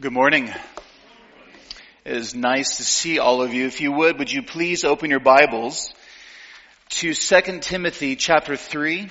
Good 0.00 0.12
morning. 0.12 0.46
It 2.04 2.12
is 2.12 2.32
nice 2.32 2.76
to 2.76 2.84
see 2.84 3.18
all 3.18 3.42
of 3.42 3.52
you. 3.52 3.66
If 3.66 3.80
you 3.80 3.90
would, 3.90 4.20
would 4.20 4.30
you 4.30 4.44
please 4.44 4.84
open 4.84 5.10
your 5.10 5.18
Bibles 5.18 5.92
to 6.90 7.12
2 7.12 7.58
Timothy 7.58 8.14
chapter 8.14 8.54
3. 8.54 9.10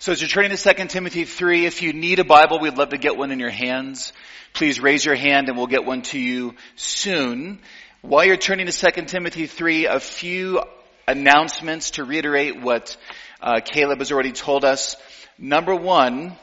So 0.00 0.12
as 0.12 0.20
you're 0.20 0.28
turning 0.28 0.54
to 0.54 0.74
2 0.74 0.84
Timothy 0.88 1.24
3, 1.24 1.64
if 1.64 1.80
you 1.80 1.94
need 1.94 2.18
a 2.18 2.24
Bible, 2.24 2.58
we'd 2.58 2.76
love 2.76 2.90
to 2.90 2.98
get 2.98 3.16
one 3.16 3.30
in 3.30 3.40
your 3.40 3.48
hands. 3.48 4.12
Please 4.52 4.80
raise 4.80 5.02
your 5.02 5.14
hand 5.14 5.48
and 5.48 5.56
we'll 5.56 5.66
get 5.66 5.86
one 5.86 6.02
to 6.02 6.18
you 6.18 6.56
soon. 6.76 7.58
While 8.04 8.24
you're 8.24 8.36
turning 8.36 8.66
to 8.66 8.72
2 8.72 9.02
Timothy 9.02 9.46
3, 9.46 9.86
a 9.86 10.00
few 10.00 10.60
announcements 11.06 11.92
to 11.92 12.04
reiterate 12.04 12.60
what 12.60 12.96
uh, 13.40 13.60
Caleb 13.64 14.00
has 14.00 14.10
already 14.10 14.32
told 14.32 14.64
us. 14.64 14.96
Number 15.38 15.72
one, 15.76 16.36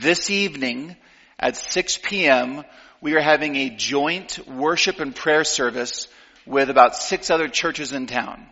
this 0.00 0.28
evening 0.28 0.96
at 1.38 1.56
6 1.56 2.00
p.m., 2.02 2.62
we 3.00 3.14
are 3.14 3.22
having 3.22 3.56
a 3.56 3.70
joint 3.70 4.46
worship 4.46 5.00
and 5.00 5.16
prayer 5.16 5.44
service 5.44 6.08
with 6.44 6.68
about 6.68 6.94
six 6.94 7.30
other 7.30 7.48
churches 7.48 7.94
in 7.94 8.06
town. 8.06 8.46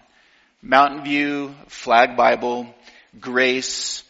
Mountain 0.63 1.05
View, 1.05 1.55
Flag 1.67 2.17
Bible, 2.17 2.75
Grace, 3.21 4.03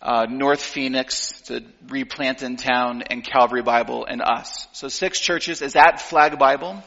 uh, 0.00 0.24
North 0.30 0.62
Phoenix, 0.62 1.42
to 1.42 1.62
replant 1.88 2.42
in 2.42 2.56
town, 2.56 3.02
and 3.02 3.22
Calvary 3.22 3.62
Bible, 3.62 4.06
and 4.06 4.22
us. 4.22 4.66
So 4.72 4.88
six 4.88 5.20
churches 5.20 5.60
is 5.60 5.76
at 5.76 6.00
Flag 6.00 6.38
Bible. 6.38 6.82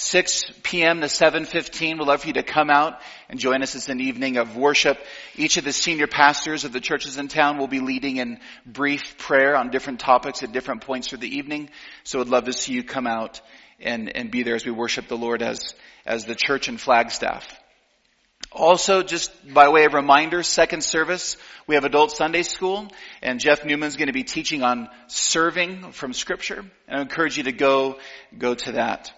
6 0.00 0.50
p.m. 0.62 1.02
to 1.02 1.06
7.15. 1.08 1.98
We'd 1.98 2.06
love 2.06 2.22
for 2.22 2.28
you 2.28 2.32
to 2.32 2.42
come 2.42 2.70
out 2.70 2.98
and 3.28 3.38
join 3.38 3.62
us. 3.62 3.74
It's 3.74 3.90
an 3.90 4.00
evening 4.00 4.38
of 4.38 4.56
worship. 4.56 4.98
Each 5.36 5.58
of 5.58 5.64
the 5.64 5.74
senior 5.74 6.06
pastors 6.06 6.64
of 6.64 6.72
the 6.72 6.80
churches 6.80 7.18
in 7.18 7.28
town 7.28 7.58
will 7.58 7.68
be 7.68 7.80
leading 7.80 8.16
in 8.16 8.40
brief 8.64 9.18
prayer 9.18 9.54
on 9.54 9.70
different 9.70 10.00
topics 10.00 10.42
at 10.42 10.52
different 10.52 10.80
points 10.80 11.08
through 11.08 11.18
the 11.18 11.36
evening. 11.36 11.68
So 12.02 12.18
we'd 12.18 12.28
love 12.28 12.44
to 12.44 12.52
see 12.54 12.72
you 12.72 12.82
come 12.82 13.06
out 13.06 13.42
and, 13.78 14.14
and 14.16 14.30
be 14.30 14.42
there 14.42 14.54
as 14.54 14.64
we 14.64 14.72
worship 14.72 15.06
the 15.06 15.18
Lord 15.18 15.42
as, 15.42 15.74
as 16.06 16.24
the 16.24 16.34
church 16.34 16.68
and 16.68 16.80
Flagstaff. 16.80 17.46
Also, 18.52 19.02
just 19.02 19.30
by 19.52 19.68
way 19.68 19.84
of 19.84 19.92
reminder, 19.92 20.42
second 20.42 20.82
service, 20.82 21.36
we 21.66 21.74
have 21.74 21.84
adult 21.84 22.10
Sunday 22.10 22.42
school, 22.42 22.88
and 23.22 23.38
Jeff 23.38 23.66
Newman's 23.66 23.96
going 23.96 24.08
to 24.08 24.14
be 24.14 24.24
teaching 24.24 24.62
on 24.62 24.88
serving 25.08 25.92
from 25.92 26.14
scripture. 26.14 26.64
And 26.88 26.98
I 26.98 27.02
encourage 27.02 27.36
you 27.36 27.44
to 27.44 27.52
go, 27.52 27.98
go 28.36 28.54
to 28.54 28.72
that. 28.72 29.12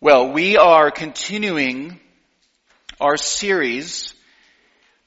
Well, 0.00 0.30
we 0.30 0.56
are 0.56 0.92
continuing 0.92 1.98
our 3.00 3.16
series 3.16 4.14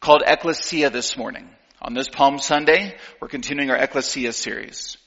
called 0.02 0.22
Ecclesia 0.28 0.90
this 0.90 1.16
morning. 1.16 1.48
On 1.82 1.94
this 1.94 2.10
Palm 2.10 2.40
Sunday, 2.40 2.98
we're 3.22 3.30
continuing 3.30 3.72
our 3.72 3.78
Ecclesia 3.78 4.34
series. 4.34 4.98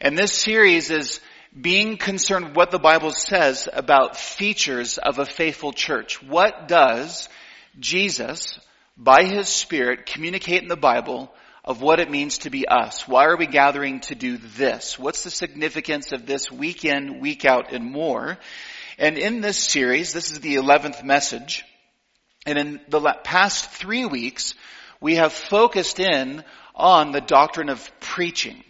And 0.00 0.16
this 0.16 0.32
series 0.32 0.92
is 0.92 1.18
being 1.60 1.96
concerned 1.96 2.46
with 2.46 2.56
what 2.56 2.70
the 2.70 2.78
Bible 2.78 3.10
says 3.10 3.68
about 3.72 4.16
features 4.16 4.98
of 4.98 5.18
a 5.18 5.26
faithful 5.26 5.72
church. 5.72 6.22
What 6.22 6.68
does 6.68 7.28
Jesus, 7.80 8.60
by 8.96 9.24
His 9.24 9.48
Spirit, 9.48 10.06
communicate 10.06 10.62
in 10.62 10.68
the 10.68 10.76
Bible 10.76 11.34
of 11.64 11.82
what 11.82 11.98
it 11.98 12.08
means 12.08 12.38
to 12.38 12.50
be 12.50 12.68
us? 12.68 13.08
Why 13.08 13.24
are 13.24 13.36
we 13.36 13.46
gathering 13.46 13.98
to 14.02 14.14
do 14.14 14.36
this? 14.36 14.96
What's 14.96 15.24
the 15.24 15.30
significance 15.30 16.12
of 16.12 16.24
this 16.24 16.52
week 16.52 16.84
in, 16.84 17.18
week 17.18 17.44
out, 17.44 17.72
and 17.72 17.84
more? 17.84 18.38
And 19.00 19.16
in 19.16 19.40
this 19.40 19.56
series, 19.56 20.12
this 20.12 20.32
is 20.32 20.40
the 20.40 20.56
11th 20.56 21.04
message, 21.04 21.64
and 22.44 22.58
in 22.58 22.80
the 22.88 23.00
past 23.22 23.70
three 23.70 24.04
weeks, 24.04 24.54
we 25.00 25.14
have 25.14 25.32
focused 25.32 26.00
in 26.00 26.42
on 26.74 27.12
the 27.12 27.20
doctrine 27.20 27.68
of 27.68 27.88
preaching. 28.00 28.64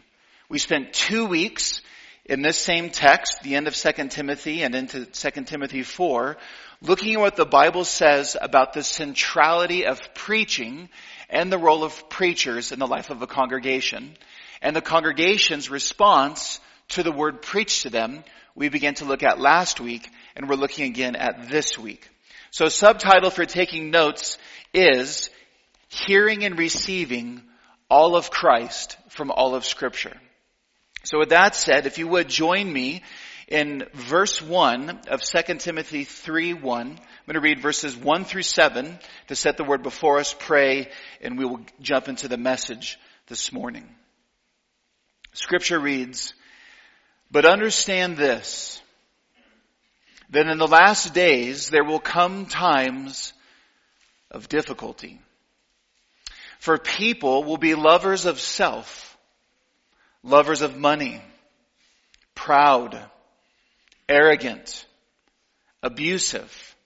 We 0.51 0.59
spent 0.59 0.93
two 0.93 1.25
weeks 1.25 1.81
in 2.27 2.43
this 2.43 2.59
same 2.59 2.91
text, 2.91 3.41
the 3.43 3.55
end 3.55 3.69
of 3.69 3.75
2 3.75 4.09
Timothy 4.09 4.65
and 4.65 4.75
into 4.75 5.07
2 5.07 5.45
Timothy 5.45 5.83
4, 5.83 6.37
looking 6.83 7.15
at 7.15 7.21
what 7.21 7.37
the 7.37 7.47
Bible 7.47 7.85
says 7.85 8.37
about 8.39 8.75
the 8.75 8.83
centrality 8.83 9.87
of 9.87 10.13
preaching 10.13 10.91
and 11.31 11.51
the 11.51 11.57
role 11.57 11.85
of 11.85 12.11
preachers 12.11 12.71
in 12.71 12.79
the 12.79 12.87
life 12.87 13.09
of 13.09 13.23
a 13.23 13.27
congregation, 13.27 14.15
and 14.61 14.77
the 14.77 14.83
congregation's 14.83 15.71
response 15.71 16.61
to 16.89 17.03
the 17.03 17.13
word 17.13 17.41
preached 17.41 17.83
to 17.83 17.91
them, 17.91 18.25
we 18.55 18.69
began 18.69 18.95
to 18.95 19.05
look 19.05 19.23
at 19.23 19.41
last 19.41 19.81
week, 19.81 20.11
and 20.39 20.49
we're 20.49 20.57
looking 20.57 20.87
again 20.87 21.17
at 21.17 21.51
this 21.51 21.77
week. 21.77 22.09
So 22.51 22.69
subtitle 22.69 23.31
for 23.31 23.45
taking 23.45 23.91
notes 23.91 24.39
is 24.73 25.29
Hearing 25.89 26.45
and 26.45 26.57
Receiving 26.57 27.43
All 27.91 28.17
of 28.17 28.31
Christ 28.31 28.97
from 29.11 29.31
All 29.31 29.55
of 29.55 29.65
Scripture. 29.65 30.17
So 31.05 31.19
with 31.19 31.31
that 31.31 31.55
said, 31.55 31.87
if 31.87 31.99
you 31.99 32.07
would 32.09 32.29
join 32.29 32.73
me 32.73 33.03
in 33.49 33.85
verse 33.95 34.41
1 34.41 35.01
of 35.09 35.23
2 35.23 35.55
Timothy 35.55 36.05
3 36.05 36.55
1. 36.55 36.87
I'm 36.87 36.97
going 37.27 37.35
to 37.35 37.41
read 37.41 37.61
verses 37.61 37.97
1 37.97 38.25
through 38.25 38.43
7 38.43 38.99
to 39.29 39.35
set 39.35 39.57
the 39.57 39.65
word 39.65 39.83
before 39.83 40.19
us, 40.19 40.35
pray, 40.39 40.91
and 41.21 41.39
we 41.39 41.47
will 41.47 41.61
jump 41.81 42.09
into 42.09 42.29
the 42.29 42.37
message 42.37 42.99
this 43.27 43.53
morning. 43.53 43.89
Scripture 45.33 45.81
reads, 45.81 46.35
but 47.31 47.47
understand 47.47 48.17
this, 48.17 48.83
that 50.31 50.47
in 50.47 50.59
the 50.59 50.67
last 50.67 51.15
days 51.15 51.71
there 51.71 51.85
will 51.85 52.01
come 52.01 52.47
times 52.47 53.33
of 54.31 54.49
difficulty. 54.49 55.21
For 56.59 56.77
people 56.77 57.45
will 57.45 57.57
be 57.57 57.75
lovers 57.75 58.27
of 58.27 58.41
self, 58.41 59.17
lovers 60.23 60.61
of 60.61 60.77
money, 60.77 61.23
proud, 62.35 63.01
arrogant, 64.09 64.85
abusive, 65.83 66.77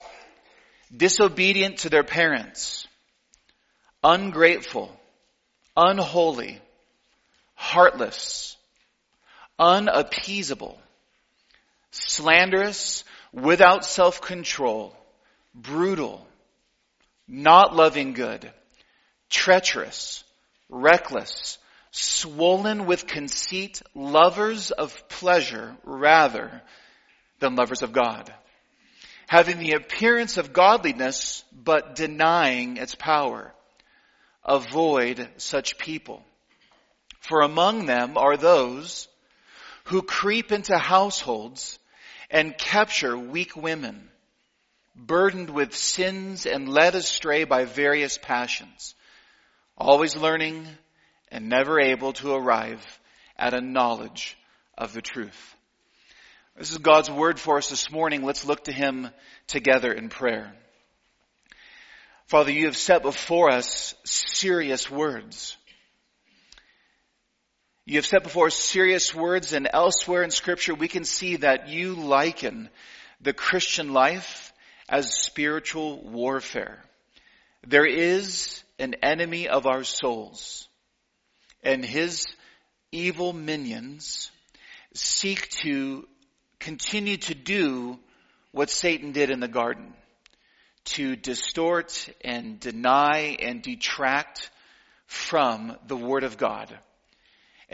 disobedient 0.95 1.79
to 1.79 1.89
their 1.89 2.03
parents, 2.03 2.87
ungrateful, 4.03 4.91
unholy, 5.75 6.61
heartless, 7.55 8.55
unappeasable, 9.57 10.79
slanderous, 11.91 13.03
without 13.33 13.83
self-control, 13.83 14.95
brutal, 15.55 16.25
not 17.27 17.75
loving 17.75 18.13
good, 18.13 18.49
treacherous, 19.29 20.23
reckless, 20.69 21.57
swollen 21.91 22.85
with 22.85 23.07
conceit, 23.07 23.81
lovers 23.95 24.71
of 24.71 25.07
pleasure 25.09 25.75
rather 25.83 26.61
than 27.39 27.55
lovers 27.55 27.81
of 27.81 27.91
God, 27.91 28.31
having 29.27 29.57
the 29.57 29.73
appearance 29.73 30.37
of 30.37 30.53
godliness 30.53 31.43
but 31.51 31.95
denying 31.95 32.77
its 32.77 32.95
power. 32.95 33.51
Avoid 34.45 35.27
such 35.37 35.77
people. 35.77 36.23
For 37.21 37.41
among 37.41 37.85
them 37.85 38.17
are 38.17 38.37
those 38.37 39.07
who 39.85 40.01
creep 40.01 40.51
into 40.51 40.77
households 40.77 41.79
and 42.29 42.57
capture 42.57 43.17
weak 43.17 43.55
women, 43.55 44.09
burdened 44.95 45.49
with 45.49 45.75
sins 45.75 46.45
and 46.45 46.69
led 46.69 46.95
astray 46.95 47.43
by 47.43 47.65
various 47.65 48.17
passions, 48.17 48.95
always 49.77 50.15
learning 50.15 50.67
and 51.31 51.49
never 51.49 51.79
able 51.79 52.13
to 52.13 52.33
arrive 52.33 52.99
at 53.37 53.53
a 53.53 53.61
knowledge 53.61 54.37
of 54.77 54.93
the 54.93 55.01
truth. 55.01 55.55
This 56.55 56.71
is 56.71 56.77
God's 56.77 57.09
word 57.09 57.39
for 57.39 57.57
us 57.57 57.69
this 57.69 57.91
morning. 57.91 58.23
Let's 58.23 58.45
look 58.45 58.65
to 58.65 58.71
Him 58.71 59.09
together 59.47 59.91
in 59.91 60.09
prayer. 60.09 60.53
Father, 62.27 62.51
you 62.51 62.65
have 62.65 62.77
set 62.77 63.01
before 63.01 63.51
us 63.51 63.95
serious 64.05 64.89
words. 64.89 65.57
You 67.85 67.97
have 67.97 68.05
set 68.05 68.23
before 68.23 68.49
serious 68.49 69.13
words 69.13 69.51
and 69.51 69.67
elsewhere 69.71 70.23
in 70.23 70.31
scripture 70.31 70.73
we 70.73 70.87
can 70.87 71.03
see 71.03 71.35
that 71.37 71.67
you 71.67 71.95
liken 71.95 72.69
the 73.19 73.33
Christian 73.33 73.91
life 73.91 74.53
as 74.87 75.13
spiritual 75.13 76.01
warfare. 76.01 76.81
There 77.67 77.85
is 77.85 78.63
an 78.79 78.95
enemy 79.03 79.49
of 79.49 79.65
our 79.65 79.83
souls 79.83 80.69
and 81.61 81.83
his 81.83 82.25
evil 82.93 83.33
minions 83.33 84.31
seek 84.93 85.49
to 85.63 86.07
continue 86.59 87.17
to 87.17 87.35
do 87.35 87.99
what 88.53 88.69
Satan 88.69 89.11
did 89.11 89.29
in 89.29 89.41
the 89.41 89.49
garden. 89.49 89.93
To 90.85 91.17
distort 91.17 92.09
and 92.23 92.61
deny 92.61 93.37
and 93.39 93.61
detract 93.61 94.49
from 95.05 95.77
the 95.87 95.97
Word 95.97 96.23
of 96.23 96.37
God 96.37 96.77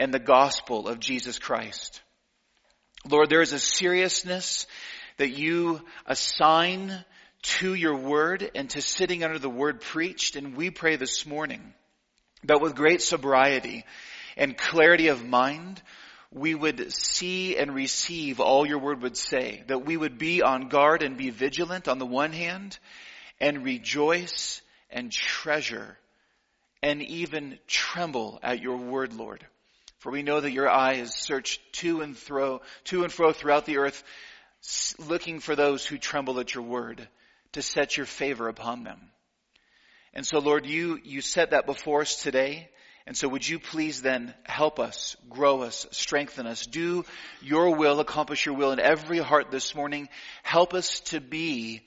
and 0.00 0.14
the 0.14 0.18
gospel 0.18 0.88
of 0.88 0.98
Jesus 0.98 1.38
Christ. 1.38 2.00
Lord, 3.08 3.28
there 3.28 3.42
is 3.42 3.52
a 3.52 3.58
seriousness 3.58 4.66
that 5.18 5.30
you 5.30 5.82
assign 6.06 7.04
to 7.42 7.74
your 7.74 7.96
word 7.96 8.50
and 8.54 8.68
to 8.70 8.80
sitting 8.80 9.22
under 9.22 9.38
the 9.38 9.50
word 9.50 9.82
preached. 9.82 10.36
And 10.36 10.56
we 10.56 10.70
pray 10.70 10.96
this 10.96 11.26
morning 11.26 11.74
that 12.44 12.62
with 12.62 12.74
great 12.74 13.02
sobriety 13.02 13.84
and 14.38 14.56
clarity 14.56 15.08
of 15.08 15.24
mind, 15.24 15.82
we 16.32 16.54
would 16.54 16.92
see 16.92 17.58
and 17.58 17.74
receive 17.74 18.40
all 18.40 18.66
your 18.66 18.78
word 18.78 19.02
would 19.02 19.18
say, 19.18 19.64
that 19.66 19.84
we 19.84 19.98
would 19.98 20.16
be 20.16 20.40
on 20.40 20.68
guard 20.68 21.02
and 21.02 21.18
be 21.18 21.28
vigilant 21.28 21.88
on 21.88 21.98
the 21.98 22.06
one 22.06 22.32
hand, 22.32 22.78
and 23.38 23.64
rejoice 23.64 24.62
and 24.90 25.12
treasure 25.12 25.98
and 26.82 27.02
even 27.02 27.58
tremble 27.66 28.38
at 28.42 28.62
your 28.62 28.76
word, 28.78 29.12
Lord. 29.12 29.44
For 30.00 30.10
we 30.10 30.22
know 30.22 30.40
that 30.40 30.52
your 30.52 30.68
eye 30.68 30.94
is 30.94 31.14
searched 31.14 31.60
to 31.74 32.00
and 32.00 32.16
fro, 32.16 32.62
to 32.84 33.04
and 33.04 33.12
fro 33.12 33.32
throughout 33.32 33.66
the 33.66 33.78
earth, 33.78 34.02
looking 34.98 35.40
for 35.40 35.54
those 35.54 35.86
who 35.86 35.98
tremble 35.98 36.40
at 36.40 36.54
your 36.54 36.64
word 36.64 37.06
to 37.52 37.62
set 37.62 37.96
your 37.96 38.06
favor 38.06 38.48
upon 38.48 38.82
them. 38.82 38.98
And 40.14 40.26
so 40.26 40.38
Lord, 40.38 40.66
you, 40.66 40.98
you 41.04 41.20
set 41.20 41.50
that 41.50 41.66
before 41.66 42.00
us 42.00 42.22
today. 42.22 42.70
And 43.06 43.16
so 43.16 43.28
would 43.28 43.46
you 43.46 43.58
please 43.58 44.00
then 44.00 44.34
help 44.44 44.78
us, 44.78 45.16
grow 45.28 45.62
us, 45.62 45.86
strengthen 45.90 46.46
us, 46.46 46.66
do 46.66 47.04
your 47.42 47.74
will, 47.76 48.00
accomplish 48.00 48.46
your 48.46 48.54
will 48.54 48.72
in 48.72 48.80
every 48.80 49.18
heart 49.18 49.50
this 49.50 49.74
morning. 49.74 50.08
Help 50.42 50.74
us 50.74 51.00
to 51.06 51.20
be 51.20 51.82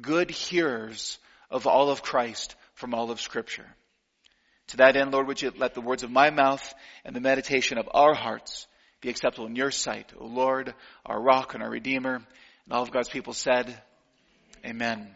good 0.00 0.30
hearers 0.30 1.18
of 1.50 1.66
all 1.66 1.90
of 1.90 2.02
Christ 2.02 2.54
from 2.74 2.94
all 2.94 3.10
of 3.10 3.20
scripture. 3.20 3.66
To 4.68 4.78
that 4.78 4.96
end, 4.96 5.12
Lord, 5.12 5.26
would 5.26 5.40
you 5.40 5.52
let 5.56 5.74
the 5.74 5.80
words 5.80 6.02
of 6.02 6.10
my 6.10 6.30
mouth 6.30 6.74
and 7.04 7.16
the 7.16 7.20
meditation 7.20 7.78
of 7.78 7.88
our 7.92 8.14
hearts 8.14 8.66
be 9.00 9.08
acceptable 9.08 9.46
in 9.46 9.56
your 9.56 9.70
sight, 9.70 10.12
O 10.18 10.26
Lord, 10.26 10.74
our 11.06 11.20
rock 11.20 11.54
and 11.54 11.62
our 11.62 11.70
redeemer. 11.70 12.16
And 12.16 12.72
all 12.72 12.82
of 12.82 12.90
God's 12.90 13.08
people 13.08 13.32
said, 13.32 13.80
Amen. 14.64 15.08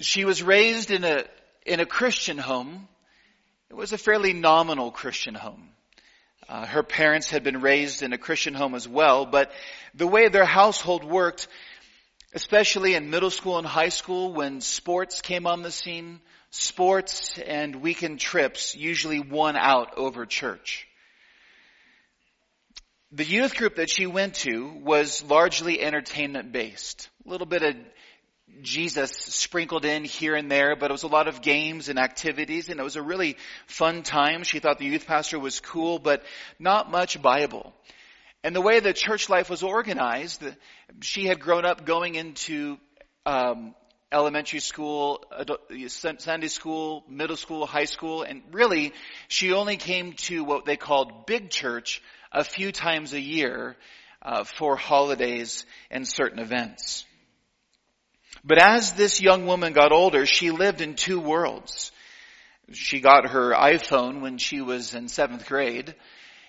She 0.00 0.24
was 0.24 0.42
raised 0.42 0.90
in 0.90 1.04
a, 1.04 1.24
in 1.64 1.80
a 1.80 1.86
Christian 1.86 2.38
home. 2.38 2.88
It 3.70 3.74
was 3.74 3.92
a 3.92 3.98
fairly 3.98 4.32
nominal 4.32 4.90
Christian 4.90 5.34
home. 5.34 5.70
Uh, 6.48 6.66
her 6.66 6.82
parents 6.82 7.30
had 7.30 7.42
been 7.42 7.60
raised 7.60 8.02
in 8.02 8.12
a 8.12 8.18
Christian 8.18 8.52
home 8.52 8.74
as 8.74 8.86
well, 8.86 9.24
but 9.24 9.50
the 9.94 10.06
way 10.06 10.28
their 10.28 10.44
household 10.44 11.04
worked, 11.04 11.48
especially 12.34 12.94
in 12.94 13.10
middle 13.10 13.30
school 13.30 13.58
and 13.58 13.66
high 13.66 13.90
school 13.90 14.32
when 14.32 14.60
sports 14.60 15.20
came 15.20 15.46
on 15.46 15.62
the 15.62 15.70
scene, 15.70 16.20
sports 16.50 17.38
and 17.38 17.76
weekend 17.76 18.20
trips 18.20 18.74
usually 18.74 19.20
won 19.20 19.56
out 19.56 19.96
over 19.96 20.24
church. 20.26 20.86
The 23.12 23.24
youth 23.24 23.56
group 23.56 23.76
that 23.76 23.90
she 23.90 24.06
went 24.06 24.34
to 24.36 24.72
was 24.82 25.22
largely 25.22 25.80
entertainment 25.82 26.52
based. 26.52 27.10
A 27.26 27.28
little 27.28 27.46
bit 27.46 27.62
of 27.62 27.76
Jesus 28.62 29.10
sprinkled 29.10 29.84
in 29.84 30.04
here 30.04 30.34
and 30.34 30.50
there, 30.50 30.76
but 30.76 30.90
it 30.90 30.92
was 30.92 31.02
a 31.02 31.08
lot 31.08 31.28
of 31.28 31.42
games 31.42 31.88
and 31.88 31.98
activities 31.98 32.70
and 32.70 32.80
it 32.80 32.82
was 32.82 32.96
a 32.96 33.02
really 33.02 33.36
fun 33.66 34.02
time. 34.02 34.44
She 34.44 34.60
thought 34.60 34.78
the 34.78 34.86
youth 34.86 35.06
pastor 35.06 35.38
was 35.38 35.60
cool, 35.60 35.98
but 35.98 36.22
not 36.58 36.90
much 36.90 37.20
Bible. 37.20 37.74
And 38.44 38.56
the 38.56 38.60
way 38.60 38.80
the 38.80 38.92
church 38.92 39.28
life 39.28 39.48
was 39.48 39.62
organized, 39.62 40.42
she 41.00 41.26
had 41.26 41.38
grown 41.38 41.64
up 41.64 41.84
going 41.84 42.16
into 42.16 42.78
um, 43.24 43.74
elementary 44.10 44.58
school, 44.58 45.24
Sunday 45.88 46.48
school, 46.48 47.04
middle 47.08 47.36
school, 47.36 47.66
high 47.66 47.84
school, 47.84 48.22
and 48.22 48.42
really 48.50 48.92
she 49.28 49.52
only 49.52 49.76
came 49.76 50.12
to 50.12 50.42
what 50.42 50.64
they 50.64 50.76
called 50.76 51.26
big 51.26 51.50
church 51.50 52.02
a 52.32 52.42
few 52.42 52.72
times 52.72 53.12
a 53.12 53.20
year 53.20 53.76
uh, 54.22 54.44
for 54.44 54.76
holidays 54.76 55.64
and 55.90 56.06
certain 56.06 56.38
events. 56.38 57.04
But 58.44 58.58
as 58.58 58.92
this 58.92 59.20
young 59.20 59.46
woman 59.46 59.72
got 59.72 59.92
older, 59.92 60.26
she 60.26 60.50
lived 60.50 60.80
in 60.80 60.94
two 60.94 61.20
worlds. 61.20 61.92
She 62.72 63.00
got 63.00 63.30
her 63.30 63.52
iPhone 63.52 64.20
when 64.20 64.38
she 64.38 64.60
was 64.60 64.94
in 64.94 65.08
seventh 65.08 65.46
grade, 65.46 65.94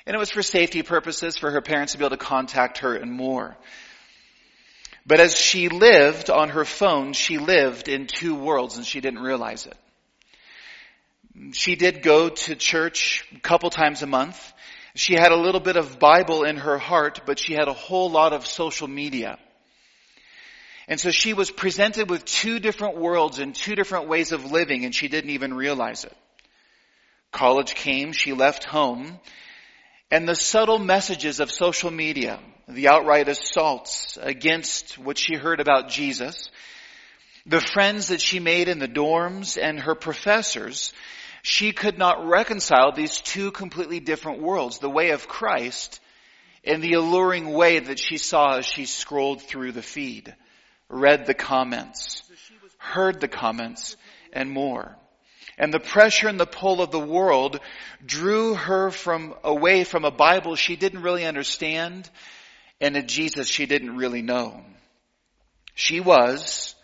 and 0.06 0.16
it 0.16 0.20
was 0.20 0.32
for 0.32 0.42
safety 0.42 0.84
purposes, 0.84 1.38
for 1.38 1.52
her 1.52 1.62
parents 1.62 1.94
to 1.94 1.98
be 1.98 2.06
able 2.06 2.18
to 2.18 2.24
contact 2.24 2.80
her 2.80 2.96
and 2.96 3.12
more. 3.12 3.56
But 5.06 5.20
as 5.20 5.38
she 5.38 5.70
lived 5.70 6.30
on 6.30 6.50
her 6.50 6.66
phone, 6.66 7.14
she 7.14 7.38
lived 7.38 7.88
in 7.90 8.08
two 8.08 8.36
worlds 8.36 8.78
and 8.78 8.86
she 8.86 9.02
didn't 9.02 9.22
realize 9.22 9.66
it. 9.66 9.78
She 11.54 11.76
did 11.76 12.04
go 12.04 12.30
to 12.30 12.56
church 12.56 13.26
a 13.36 13.40
couple 13.40 13.70
times 13.70 14.02
a 14.02 14.08
month. 14.08 14.54
She 14.96 15.16
had 15.16 15.32
a 15.32 15.38
little 15.38 15.60
bit 15.60 15.76
of 15.76 16.00
Bible 16.00 16.44
in 16.44 16.58
her 16.58 16.78
heart, 16.78 17.22
but 17.26 17.40
she 17.40 17.54
had 17.54 17.68
a 17.68 17.74
whole 17.74 18.12
lot 18.12 18.34
of 18.34 18.46
social 18.46 18.88
media. 18.88 19.40
And 20.88 21.00
so 21.00 21.12
she 21.12 21.34
was 21.34 21.50
presented 21.50 22.10
with 22.10 22.26
two 22.26 22.60
different 22.60 22.98
worlds 22.98 23.40
and 23.40 23.56
two 23.56 23.76
different 23.76 24.08
ways 24.08 24.32
of 24.32 24.52
living 24.52 24.86
and 24.86 24.94
she 24.94 25.08
didn't 25.08 25.32
even 25.32 25.54
realize 25.54 26.04
it. 26.04 26.16
College 27.32 27.74
came, 27.74 28.12
she 28.12 28.32
left 28.32 28.64
home, 28.64 29.20
and 30.14 30.30
the 30.30 30.36
subtle 30.36 30.78
messages 30.78 31.40
of 31.40 31.50
social 31.50 31.90
media, 31.90 32.40
the 32.68 32.88
outright 32.88 33.28
assaults 33.28 34.16
against 34.22 35.00
what 35.00 35.18
she 35.18 35.34
heard 35.34 35.60
about 35.60 35.90
Jesus, 35.90 36.52
the 37.48 37.60
friends 37.60 38.10
that 38.10 38.22
she 38.22 38.40
made 38.40 38.68
in 38.68 38.78
the 38.78 38.88
dorms 38.88 39.58
and 39.60 39.80
her 39.80 39.96
professors. 39.96 40.94
She 41.42 41.72
could 41.72 41.98
not 41.98 42.28
reconcile 42.28 42.92
these 42.92 43.22
two 43.22 43.50
completely 43.50 44.00
different 44.00 44.40
worlds, 44.40 44.78
the 44.78 44.88
way 44.88 45.10
of 45.10 45.28
Christ 45.28 46.00
and 46.64 46.84
the 46.84 46.94
alluring 46.94 47.52
way 47.52 47.80
that 47.80 47.98
she 47.98 48.18
saw 48.18 48.58
as 48.58 48.68
she 48.68 48.86
scrolled 48.86 49.42
through 49.42 49.72
the 49.72 49.82
feed, 49.82 50.36
read 50.90 51.26
the 51.26 51.34
comments, 51.34 52.22
heard 52.78 53.20
the 53.20 53.28
comments, 53.28 53.98
and 54.32 54.52
more. 54.52 54.96
And 55.58 55.74
the 55.74 55.80
pressure 55.80 56.28
and 56.28 56.40
the 56.40 56.46
pull 56.46 56.82
of 56.82 56.92
the 56.92 57.00
world 57.00 57.60
drew 58.06 58.56
her 58.56 58.90
from 58.90 59.36
away 59.44 59.84
from 59.84 60.06
a 60.06 60.12
Bible 60.12 60.56
she 60.56 60.76
didn't 60.76 61.04
really 61.04 61.26
understand 61.26 62.10
and 62.82 62.98
a 62.98 63.04
Jesus 63.04 63.48
she 63.48 63.66
didn't 63.66 63.96
really 63.96 64.22
know. 64.22 64.64
She 65.76 66.00
was, 66.00 66.76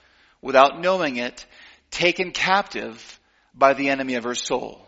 without 0.42 0.82
knowing 0.82 1.18
it, 1.18 1.46
taken 1.92 2.32
captive 2.32 3.20
by 3.54 3.74
the 3.74 3.90
enemy 3.90 4.16
of 4.16 4.24
her 4.24 4.36
soul. 4.36 4.86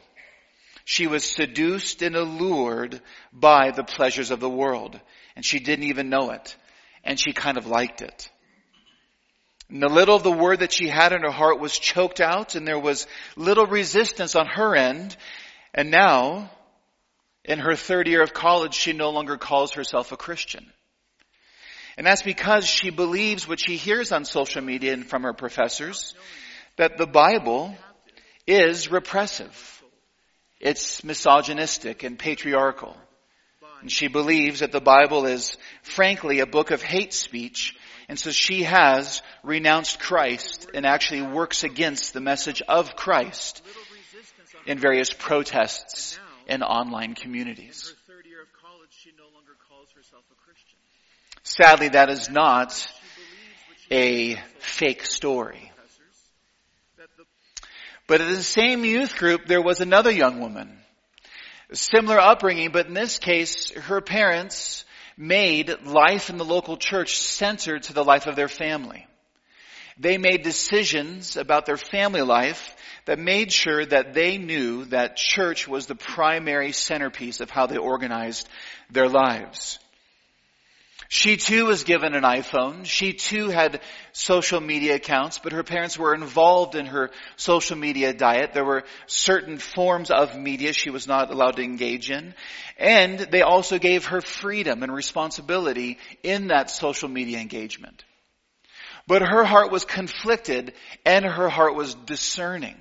She 0.85 1.07
was 1.07 1.23
seduced 1.23 2.01
and 2.01 2.15
allured 2.15 3.01
by 3.31 3.71
the 3.71 3.83
pleasures 3.83 4.31
of 4.31 4.39
the 4.39 4.49
world, 4.49 4.99
and 5.35 5.45
she 5.45 5.59
didn't 5.59 5.85
even 5.85 6.09
know 6.09 6.31
it, 6.31 6.55
and 7.03 7.19
she 7.19 7.33
kind 7.33 7.57
of 7.57 7.67
liked 7.67 8.01
it. 8.01 8.29
And 9.71 9.81
the 9.81 9.87
little 9.87 10.17
of 10.17 10.23
the 10.23 10.31
word 10.31 10.59
that 10.59 10.73
she 10.73 10.89
had 10.89 11.13
in 11.13 11.21
her 11.21 11.31
heart 11.31 11.59
was 11.59 11.79
choked 11.79 12.19
out, 12.19 12.55
and 12.55 12.67
there 12.67 12.79
was 12.79 13.07
little 13.37 13.65
resistance 13.65 14.35
on 14.35 14.45
her 14.45 14.75
end, 14.75 15.15
and 15.73 15.89
now, 15.89 16.51
in 17.45 17.59
her 17.59 17.77
third 17.77 18.07
year 18.07 18.21
of 18.21 18.33
college, 18.33 18.73
she 18.73 18.91
no 18.91 19.11
longer 19.11 19.37
calls 19.37 19.73
herself 19.73 20.11
a 20.11 20.17
Christian. 20.17 20.65
And 21.97 22.05
that's 22.05 22.21
because 22.21 22.65
she 22.65 22.89
believes 22.89 23.47
what 23.47 23.59
she 23.61 23.77
hears 23.77 24.11
on 24.11 24.25
social 24.25 24.61
media 24.61 24.91
and 24.91 25.05
from 25.05 25.23
her 25.23 25.33
professors, 25.33 26.15
that 26.75 26.97
the 26.97 27.07
Bible 27.07 27.73
is 28.45 28.91
repressive. 28.91 29.83
It's 30.59 31.03
misogynistic 31.03 32.03
and 32.03 32.19
patriarchal. 32.19 32.97
And 33.81 33.91
she 33.91 34.09
believes 34.09 34.59
that 34.59 34.73
the 34.73 34.81
Bible 34.81 35.25
is 35.25 35.55
frankly 35.81 36.39
a 36.39 36.45
book 36.45 36.71
of 36.71 36.81
hate 36.81 37.13
speech. 37.13 37.75
And 38.11 38.19
so 38.19 38.29
she 38.29 38.63
has 38.63 39.21
renounced 39.41 39.97
Christ 39.97 40.67
and 40.73 40.85
actually 40.85 41.21
works 41.21 41.63
against 41.63 42.11
the 42.11 42.19
message 42.19 42.61
of 42.67 42.97
Christ 42.97 43.63
in 44.65 44.77
various 44.77 45.13
protests 45.13 46.19
in 46.45 46.61
online 46.61 47.15
communities. 47.15 47.95
Sadly, 51.43 51.87
that 51.87 52.09
is 52.09 52.29
not 52.29 52.85
a 53.89 54.35
fake 54.59 55.05
story. 55.05 55.71
But 58.07 58.19
in 58.19 58.27
the 58.27 58.43
same 58.43 58.83
youth 58.83 59.15
group, 59.15 59.45
there 59.45 59.61
was 59.61 59.79
another 59.79 60.11
young 60.11 60.41
woman. 60.41 60.79
Similar 61.71 62.19
upbringing, 62.19 62.73
but 62.73 62.87
in 62.87 62.93
this 62.93 63.19
case, 63.19 63.71
her 63.71 64.01
parents 64.01 64.83
made 65.21 65.71
life 65.85 66.31
in 66.31 66.37
the 66.37 66.43
local 66.43 66.77
church 66.77 67.19
centered 67.19 67.83
to 67.83 67.93
the 67.93 68.03
life 68.03 68.25
of 68.25 68.35
their 68.35 68.47
family. 68.47 69.05
They 69.99 70.17
made 70.17 70.41
decisions 70.41 71.37
about 71.37 71.67
their 71.67 71.77
family 71.77 72.23
life 72.23 72.75
that 73.05 73.19
made 73.19 73.51
sure 73.51 73.85
that 73.85 74.15
they 74.15 74.39
knew 74.39 74.85
that 74.85 75.17
church 75.17 75.67
was 75.67 75.85
the 75.85 75.95
primary 75.95 76.71
centerpiece 76.71 77.39
of 77.39 77.51
how 77.51 77.67
they 77.67 77.77
organized 77.77 78.49
their 78.89 79.07
lives. 79.07 79.77
She 81.09 81.37
too 81.37 81.65
was 81.65 81.83
given 81.83 82.13
an 82.13 82.23
iPhone. 82.23 82.85
She 82.85 83.13
too 83.13 83.49
had 83.49 83.81
social 84.13 84.61
media 84.61 84.95
accounts, 84.95 85.39
but 85.39 85.51
her 85.51 85.63
parents 85.63 85.97
were 85.97 86.13
involved 86.13 86.75
in 86.75 86.85
her 86.85 87.11
social 87.35 87.77
media 87.77 88.13
diet. 88.13 88.53
There 88.53 88.65
were 88.65 88.83
certain 89.07 89.57
forms 89.57 90.11
of 90.11 90.37
media 90.37 90.73
she 90.73 90.89
was 90.89 91.07
not 91.07 91.31
allowed 91.31 91.57
to 91.57 91.63
engage 91.63 92.11
in. 92.11 92.33
And 92.77 93.19
they 93.19 93.41
also 93.41 93.77
gave 93.77 94.05
her 94.05 94.21
freedom 94.21 94.83
and 94.83 94.93
responsibility 94.93 95.97
in 96.23 96.47
that 96.47 96.69
social 96.69 97.09
media 97.09 97.39
engagement. 97.39 98.05
But 99.07 99.21
her 99.21 99.43
heart 99.43 99.71
was 99.71 99.85
conflicted 99.85 100.73
and 101.05 101.25
her 101.25 101.49
heart 101.49 101.75
was 101.75 101.93
discerning 101.93 102.77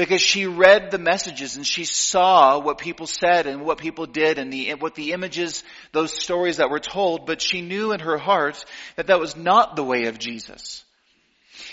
because 0.00 0.22
she 0.22 0.46
read 0.46 0.90
the 0.90 0.98
messages 0.98 1.56
and 1.56 1.66
she 1.66 1.84
saw 1.84 2.58
what 2.58 2.78
people 2.78 3.06
said 3.06 3.46
and 3.46 3.66
what 3.66 3.76
people 3.76 4.06
did 4.06 4.38
and 4.38 4.50
the, 4.50 4.72
what 4.76 4.94
the 4.94 5.12
images, 5.12 5.62
those 5.92 6.10
stories 6.10 6.56
that 6.56 6.70
were 6.70 6.80
told, 6.80 7.26
but 7.26 7.42
she 7.42 7.60
knew 7.60 7.92
in 7.92 8.00
her 8.00 8.16
heart 8.16 8.64
that 8.96 9.08
that 9.08 9.20
was 9.20 9.36
not 9.36 9.76
the 9.76 9.84
way 9.84 10.06
of 10.06 10.18
Jesus. 10.18 10.82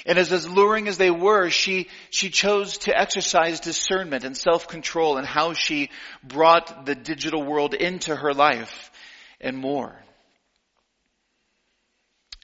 And 0.05 0.17
as, 0.17 0.33
as 0.33 0.45
luring 0.45 0.89
as 0.89 0.97
they 0.97 1.09
were, 1.09 1.49
she, 1.49 1.87
she 2.09 2.29
chose 2.29 2.79
to 2.79 2.99
exercise 2.99 3.61
discernment 3.61 4.25
and 4.25 4.35
self-control 4.35 5.15
and 5.15 5.25
how 5.25 5.53
she 5.53 5.89
brought 6.21 6.85
the 6.85 6.95
digital 6.95 7.41
world 7.41 7.73
into 7.75 8.13
her 8.13 8.33
life 8.33 8.91
and 9.39 9.57
more. 9.57 9.95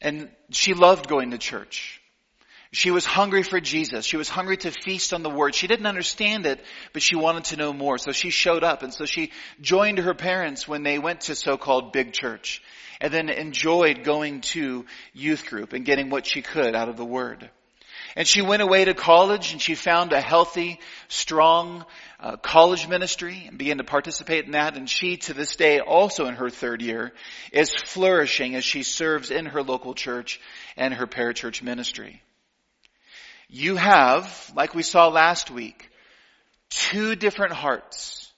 And 0.02 0.30
she 0.50 0.76
loved 0.76 1.10
going 1.10 1.32
to 1.32 1.38
church. 1.38 2.00
She 2.74 2.90
was 2.90 3.06
hungry 3.06 3.44
for 3.44 3.60
Jesus. 3.60 4.04
She 4.04 4.18
was 4.18 4.30
hungry 4.30 4.58
to 4.58 4.72
feast 4.72 5.14
on 5.14 5.22
the 5.22 5.30
Word. 5.30 5.54
She 5.54 5.68
didn't 5.68 5.86
understand 5.86 6.48
it, 6.48 6.60
but 6.92 7.04
she 7.04 7.16
wanted 7.16 7.44
to 7.46 7.56
know 7.56 7.72
more. 7.72 8.00
So 8.00 8.12
she 8.12 8.32
showed 8.32 8.64
up. 8.64 8.82
And 8.82 8.92
so 8.92 9.06
she 9.06 9.32
joined 9.62 10.00
her 10.00 10.16
parents 10.16 10.68
when 10.68 10.82
they 10.82 10.98
went 10.98 11.22
to 11.22 11.36
so-called 11.36 11.92
big 11.92 12.14
church. 12.14 12.64
And 13.00 13.14
then 13.14 13.30
enjoyed 13.30 14.04
going 14.04 14.42
to 14.42 14.86
youth 15.14 15.46
group 15.46 15.74
and 15.74 15.86
getting 15.86 16.10
what 16.10 16.26
she 16.26 16.42
could 16.42 16.74
out 16.74 16.90
of 16.90 16.98
the 16.98 17.06
Word. 17.06 17.48
And 18.16 18.28
she 18.28 18.42
went 18.42 18.64
away 18.64 18.86
to 18.86 18.96
college 18.96 19.52
and 19.52 19.62
she 19.62 19.76
found 19.76 20.12
a 20.12 20.22
healthy, 20.22 20.80
strong 21.10 21.86
uh, 22.20 22.38
college 22.38 22.88
ministry 22.88 23.46
and 23.48 23.60
began 23.60 23.78
to 23.78 23.84
participate 23.84 24.46
in 24.46 24.52
that. 24.52 24.78
And 24.78 24.90
she, 24.90 25.18
to 25.18 25.36
this 25.36 25.56
day, 25.56 25.80
also 25.80 26.26
in 26.26 26.34
her 26.36 26.50
third 26.50 26.82
year, 26.82 27.14
is 27.52 27.72
flourishing 27.86 28.56
as 28.56 28.64
she 28.64 28.82
serves 28.82 29.30
in 29.30 29.46
her 29.46 29.62
local 29.62 29.94
church 29.94 30.42
and 30.76 30.92
her 30.92 31.06
parachurch 31.06 31.62
ministry. 31.62 32.24
You 33.56 33.76
have, 33.76 34.52
like 34.56 34.74
we 34.74 34.82
saw 34.82 35.10
last 35.10 35.52
week, 35.52 35.92
two 36.72 37.16
different 37.16 37.54
hearts 37.54 38.34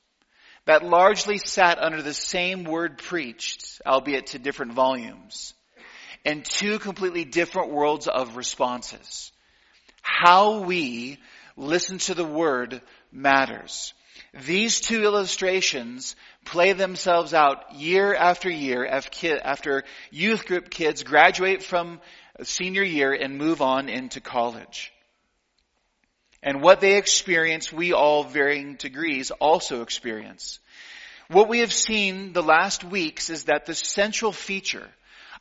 that 0.65 0.83
largely 0.83 1.37
sat 1.37 1.81
under 1.81 2.01
the 2.01 2.13
same 2.13 2.65
word 2.65 2.97
preached, 2.97 3.81
albeit 3.87 4.27
to 4.27 4.39
different 4.39 4.73
volumes, 4.73 5.53
and 6.25 6.43
two 6.43 6.79
completely 6.79 7.23
different 7.23 7.71
worlds 7.71 8.09
of 8.09 8.35
responses. 8.35 9.31
How 10.01 10.63
we 10.63 11.17
listen 11.55 11.99
to 11.99 12.13
the 12.13 12.25
word 12.25 12.81
matters. 13.09 13.93
These 14.45 14.81
two 14.81 15.01
illustrations 15.01 16.17
play 16.43 16.73
themselves 16.73 17.33
out 17.33 17.75
year 17.75 18.13
after 18.13 18.49
year 18.49 18.85
after 18.85 19.85
youth 20.11 20.45
group 20.45 20.69
kids 20.69 21.03
graduate 21.03 21.63
from 21.63 22.01
senior 22.43 22.83
year 22.83 23.13
and 23.13 23.37
move 23.37 23.61
on 23.61 23.87
into 23.87 24.19
college. 24.19 24.91
And 26.45 26.61
what 26.61 26.79
they 26.79 26.97
experience, 26.97 27.73
we 27.73 27.91
all 27.91 28.23
varying 28.23 28.75
degrees 28.75 29.31
also 29.31 29.81
experience. 29.81 30.59
What 31.27 31.49
we 31.49 31.59
have 31.59 31.73
seen 31.73 32.33
the 32.33 32.43
last 32.43 32.83
weeks 32.83 33.31
is 33.31 33.45
that 33.45 33.65
the 33.65 33.73
central 33.73 34.31
feature 34.31 34.87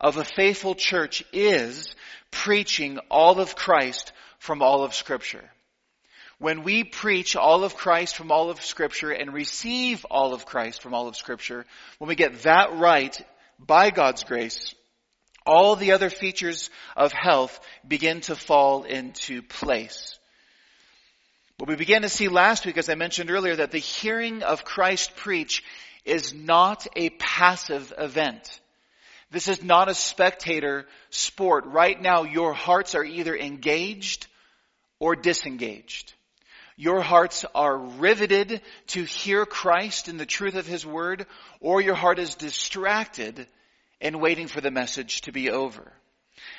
of 0.01 0.17
a 0.17 0.25
faithful 0.25 0.75
church 0.75 1.23
is 1.31 1.95
preaching 2.31 2.99
all 3.11 3.39
of 3.39 3.55
Christ 3.55 4.13
from 4.39 4.63
all 4.63 4.83
of 4.83 4.95
scripture. 4.95 5.45
When 6.39 6.63
we 6.63 6.85
preach 6.85 7.37
all 7.37 7.65
of 7.65 7.77
Christ 7.77 8.17
from 8.17 8.33
all 8.33 8.49
of 8.49 8.63
scripture 8.63 9.11
and 9.11 9.33
receive 9.33 10.07
all 10.11 10.33
of 10.33 10.47
Christ 10.47 10.83
from 10.83 10.95
all 10.95 11.07
of 11.07 11.17
scripture, 11.17 11.67
when 11.99 12.09
we 12.09 12.15
get 12.17 12.43
that 12.43 12.79
right 12.79 13.15
by 13.59 13.91
God's 13.91 14.25
grace, 14.25 14.75
all 15.45 15.77
the 15.77 15.93
other 15.93 16.09
features 16.09 16.71
of 16.97 17.13
health 17.13 17.61
begin 17.87 18.23
to 18.23 18.35
fall 18.35 18.85
into 18.85 19.43
place. 19.43 20.19
What 21.59 21.69
we 21.69 21.77
began 21.77 22.03
to 22.03 22.09
see 22.09 22.27
last 22.27 22.67
week, 22.67 22.79
as 22.79 22.89
I 22.89 22.97
mentioned 22.97 23.31
earlier, 23.31 23.55
that 23.57 23.71
the 23.71 23.79
hearing 23.79 24.43
of 24.43 24.65
Christ 24.65 25.15
preach 25.15 25.63
is 26.05 26.35
not 26.35 26.85
a 26.97 27.11
passive 27.11 27.93
event. 27.97 28.61
This 29.31 29.47
is 29.47 29.63
not 29.63 29.89
a 29.89 29.95
spectator 29.95 30.87
sport. 31.11 31.67
Right 31.67 32.01
now, 32.01 32.25
your 32.25 32.55
hearts 32.55 32.97
are 32.97 33.05
either 33.05 33.37
engaged 33.37 34.27
or 34.99 35.15
disengaged. 35.15 36.13
Your 36.77 37.03
hearts 37.03 37.45
are 37.55 37.77
riveted 37.77 38.61
to 38.89 39.05
hear 39.05 39.47
Christ 39.47 40.09
in 40.09 40.17
the 40.17 40.27
truth 40.27 40.57
of 40.57 40.67
His 40.67 40.85
Word, 40.85 41.25
or 41.61 41.81
your 41.81 41.95
heart 41.95 42.19
is 42.19 42.35
distracted 42.35 43.47
and 44.01 44.21
waiting 44.21 44.49
for 44.49 44.61
the 44.61 44.73
message 44.73 45.21
to 45.23 45.33
be 45.33 45.51
over. 45.51 45.93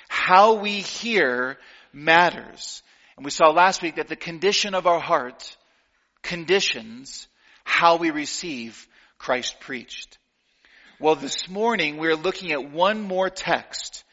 How 0.08 0.54
we 0.54 0.80
hear 0.80 1.58
matters. 1.92 2.82
And 3.18 3.24
we 3.24 3.32
saw 3.32 3.50
last 3.50 3.82
week 3.82 3.96
that 3.96 4.08
the 4.08 4.16
condition 4.16 4.74
of 4.74 4.88
our 4.88 5.00
heart 5.00 5.58
conditions 6.22 7.28
how 7.64 7.98
we 7.98 8.12
receive 8.12 8.88
Christ 9.18 9.60
preached. 9.60 10.18
Well, 11.00 11.16
this 11.16 11.50
morning 11.50 11.98
we're 11.98 12.16
looking 12.16 12.52
at 12.52 12.72
one 12.72 13.02
more 13.02 13.30
text 13.30 14.04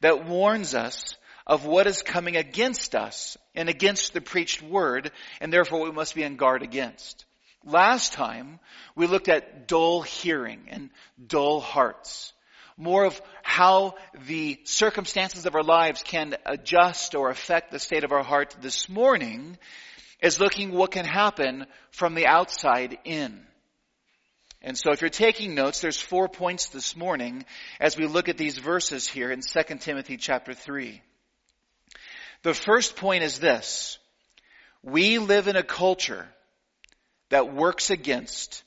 that 0.00 0.26
warns 0.26 0.74
us 0.74 1.16
of 1.46 1.64
what 1.64 1.86
is 1.86 2.02
coming 2.02 2.36
against 2.36 2.94
us 2.94 3.36
and 3.54 3.68
against 3.68 4.12
the 4.12 4.20
preached 4.20 4.62
word, 4.62 5.10
and 5.40 5.52
therefore 5.52 5.82
we 5.82 5.90
must 5.90 6.14
be 6.14 6.24
on 6.24 6.36
guard 6.36 6.62
against. 6.62 7.24
Last 7.64 8.12
time 8.12 8.60
we 8.94 9.06
looked 9.06 9.28
at 9.28 9.68
dull 9.68 10.02
hearing 10.02 10.60
and 10.68 10.90
dull 11.26 11.60
hearts 11.60 12.32
more 12.80 13.04
of 13.04 13.20
how 13.42 13.94
the 14.26 14.58
circumstances 14.64 15.44
of 15.44 15.54
our 15.54 15.62
lives 15.62 16.02
can 16.02 16.34
adjust 16.46 17.14
or 17.14 17.28
affect 17.28 17.70
the 17.70 17.78
state 17.78 18.04
of 18.04 18.12
our 18.12 18.22
heart 18.22 18.56
this 18.62 18.88
morning 18.88 19.58
is 20.22 20.40
looking 20.40 20.72
what 20.72 20.90
can 20.90 21.04
happen 21.04 21.66
from 21.90 22.14
the 22.14 22.26
outside 22.26 22.98
in. 23.04 23.46
And 24.62 24.78
so 24.78 24.92
if 24.92 25.02
you're 25.02 25.10
taking 25.10 25.54
notes, 25.54 25.80
there's 25.80 26.00
four 26.00 26.28
points 26.28 26.68
this 26.68 26.96
morning 26.96 27.44
as 27.78 27.96
we 27.96 28.06
look 28.06 28.28
at 28.28 28.38
these 28.38 28.56
verses 28.56 29.06
here 29.06 29.30
in 29.30 29.40
2 29.40 29.76
Timothy 29.76 30.16
chapter 30.16 30.54
3. 30.54 31.02
The 32.42 32.54
first 32.54 32.96
point 32.96 33.24
is 33.24 33.38
this. 33.38 33.98
We 34.82 35.18
live 35.18 35.48
in 35.48 35.56
a 35.56 35.62
culture 35.62 36.26
that 37.28 37.54
works 37.54 37.90
against 37.90 38.64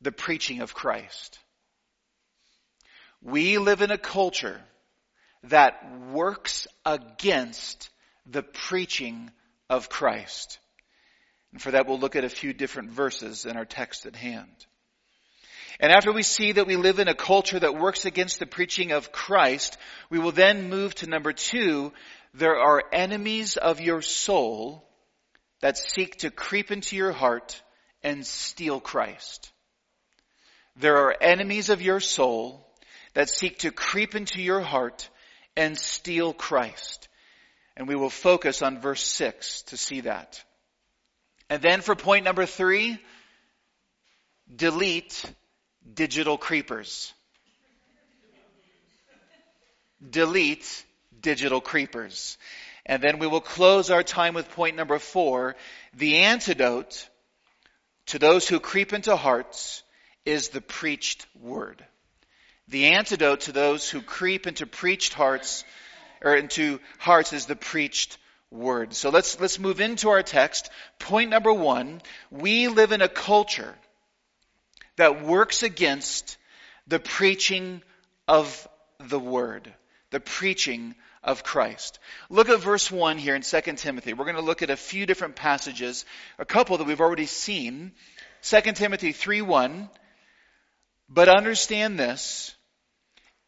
the 0.00 0.12
preaching 0.12 0.62
of 0.62 0.72
Christ. 0.72 1.38
We 3.22 3.58
live 3.58 3.82
in 3.82 3.90
a 3.90 3.98
culture 3.98 4.60
that 5.44 5.82
works 6.12 6.66
against 6.84 7.90
the 8.26 8.42
preaching 8.42 9.30
of 9.68 9.88
Christ. 9.88 10.58
And 11.52 11.60
for 11.60 11.72
that 11.72 11.86
we'll 11.86 11.98
look 11.98 12.16
at 12.16 12.24
a 12.24 12.28
few 12.28 12.52
different 12.52 12.90
verses 12.90 13.44
in 13.44 13.56
our 13.56 13.64
text 13.64 14.06
at 14.06 14.16
hand. 14.16 14.66
And 15.80 15.90
after 15.92 16.12
we 16.12 16.22
see 16.22 16.52
that 16.52 16.66
we 16.66 16.76
live 16.76 16.98
in 16.98 17.08
a 17.08 17.14
culture 17.14 17.58
that 17.58 17.78
works 17.78 18.04
against 18.04 18.38
the 18.38 18.46
preaching 18.46 18.92
of 18.92 19.12
Christ, 19.12 19.78
we 20.10 20.18
will 20.18 20.32
then 20.32 20.68
move 20.68 20.94
to 20.96 21.08
number 21.08 21.32
two. 21.32 21.92
There 22.34 22.56
are 22.56 22.84
enemies 22.92 23.56
of 23.56 23.80
your 23.80 24.02
soul 24.02 24.86
that 25.62 25.78
seek 25.78 26.16
to 26.18 26.30
creep 26.30 26.70
into 26.70 26.96
your 26.96 27.12
heart 27.12 27.62
and 28.02 28.26
steal 28.26 28.80
Christ. 28.80 29.50
There 30.76 30.96
are 30.96 31.16
enemies 31.20 31.70
of 31.70 31.82
your 31.82 32.00
soul 32.00 32.69
that 33.14 33.28
seek 33.28 33.58
to 33.58 33.70
creep 33.70 34.14
into 34.14 34.40
your 34.42 34.60
heart 34.60 35.08
and 35.56 35.76
steal 35.76 36.32
Christ. 36.32 37.08
And 37.76 37.88
we 37.88 37.96
will 37.96 38.10
focus 38.10 38.62
on 38.62 38.80
verse 38.80 39.02
6 39.02 39.62
to 39.62 39.76
see 39.76 40.02
that. 40.02 40.42
And 41.48 41.62
then 41.62 41.80
for 41.80 41.94
point 41.94 42.24
number 42.24 42.46
three, 42.46 42.98
delete 44.54 45.24
digital 45.94 46.38
creepers. 46.38 47.12
delete 50.08 50.84
digital 51.20 51.60
creepers. 51.60 52.38
And 52.86 53.02
then 53.02 53.18
we 53.18 53.26
will 53.26 53.40
close 53.40 53.90
our 53.90 54.02
time 54.02 54.34
with 54.34 54.50
point 54.50 54.76
number 54.76 54.98
four. 54.98 55.56
The 55.94 56.18
antidote 56.18 57.08
to 58.06 58.18
those 58.18 58.48
who 58.48 58.58
creep 58.60 58.92
into 58.92 59.16
hearts 59.16 59.82
is 60.24 60.48
the 60.48 60.60
preached 60.60 61.26
word. 61.38 61.84
The 62.70 62.86
antidote 62.86 63.40
to 63.42 63.52
those 63.52 63.90
who 63.90 64.00
creep 64.00 64.46
into 64.46 64.64
preached 64.64 65.12
hearts, 65.12 65.64
or 66.22 66.36
into 66.36 66.78
hearts 66.98 67.32
is 67.32 67.46
the 67.46 67.56
preached 67.56 68.16
word. 68.50 68.94
So 68.94 69.10
let's, 69.10 69.40
let's 69.40 69.58
move 69.58 69.80
into 69.80 70.08
our 70.10 70.22
text. 70.22 70.70
Point 71.00 71.30
number 71.30 71.52
one, 71.52 72.00
we 72.30 72.68
live 72.68 72.92
in 72.92 73.02
a 73.02 73.08
culture 73.08 73.74
that 74.96 75.24
works 75.24 75.64
against 75.64 76.36
the 76.86 77.00
preaching 77.00 77.82
of 78.28 78.68
the 79.00 79.18
word, 79.18 79.72
the 80.10 80.20
preaching 80.20 80.94
of 81.24 81.42
Christ. 81.42 81.98
Look 82.28 82.48
at 82.48 82.60
verse 82.60 82.88
1 82.88 83.18
here 83.18 83.34
in 83.34 83.42
2 83.42 83.60
Timothy. 83.76 84.12
We're 84.12 84.26
going 84.26 84.36
to 84.36 84.42
look 84.42 84.62
at 84.62 84.70
a 84.70 84.76
few 84.76 85.06
different 85.06 85.34
passages, 85.34 86.04
a 86.38 86.44
couple 86.44 86.78
that 86.78 86.86
we've 86.86 87.00
already 87.00 87.26
seen. 87.26 87.90
2 88.42 88.60
Timothy 88.74 89.10
3 89.10 89.42
1. 89.42 89.90
But 91.08 91.28
understand 91.28 91.98
this 91.98 92.54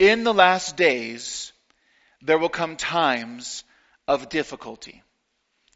in 0.02 0.24
the 0.24 0.34
last 0.34 0.76
days, 0.76 1.52
there 2.22 2.36
will 2.36 2.48
come 2.48 2.74
times 2.74 3.62
of 4.08 4.28
difficulty. 4.28 5.00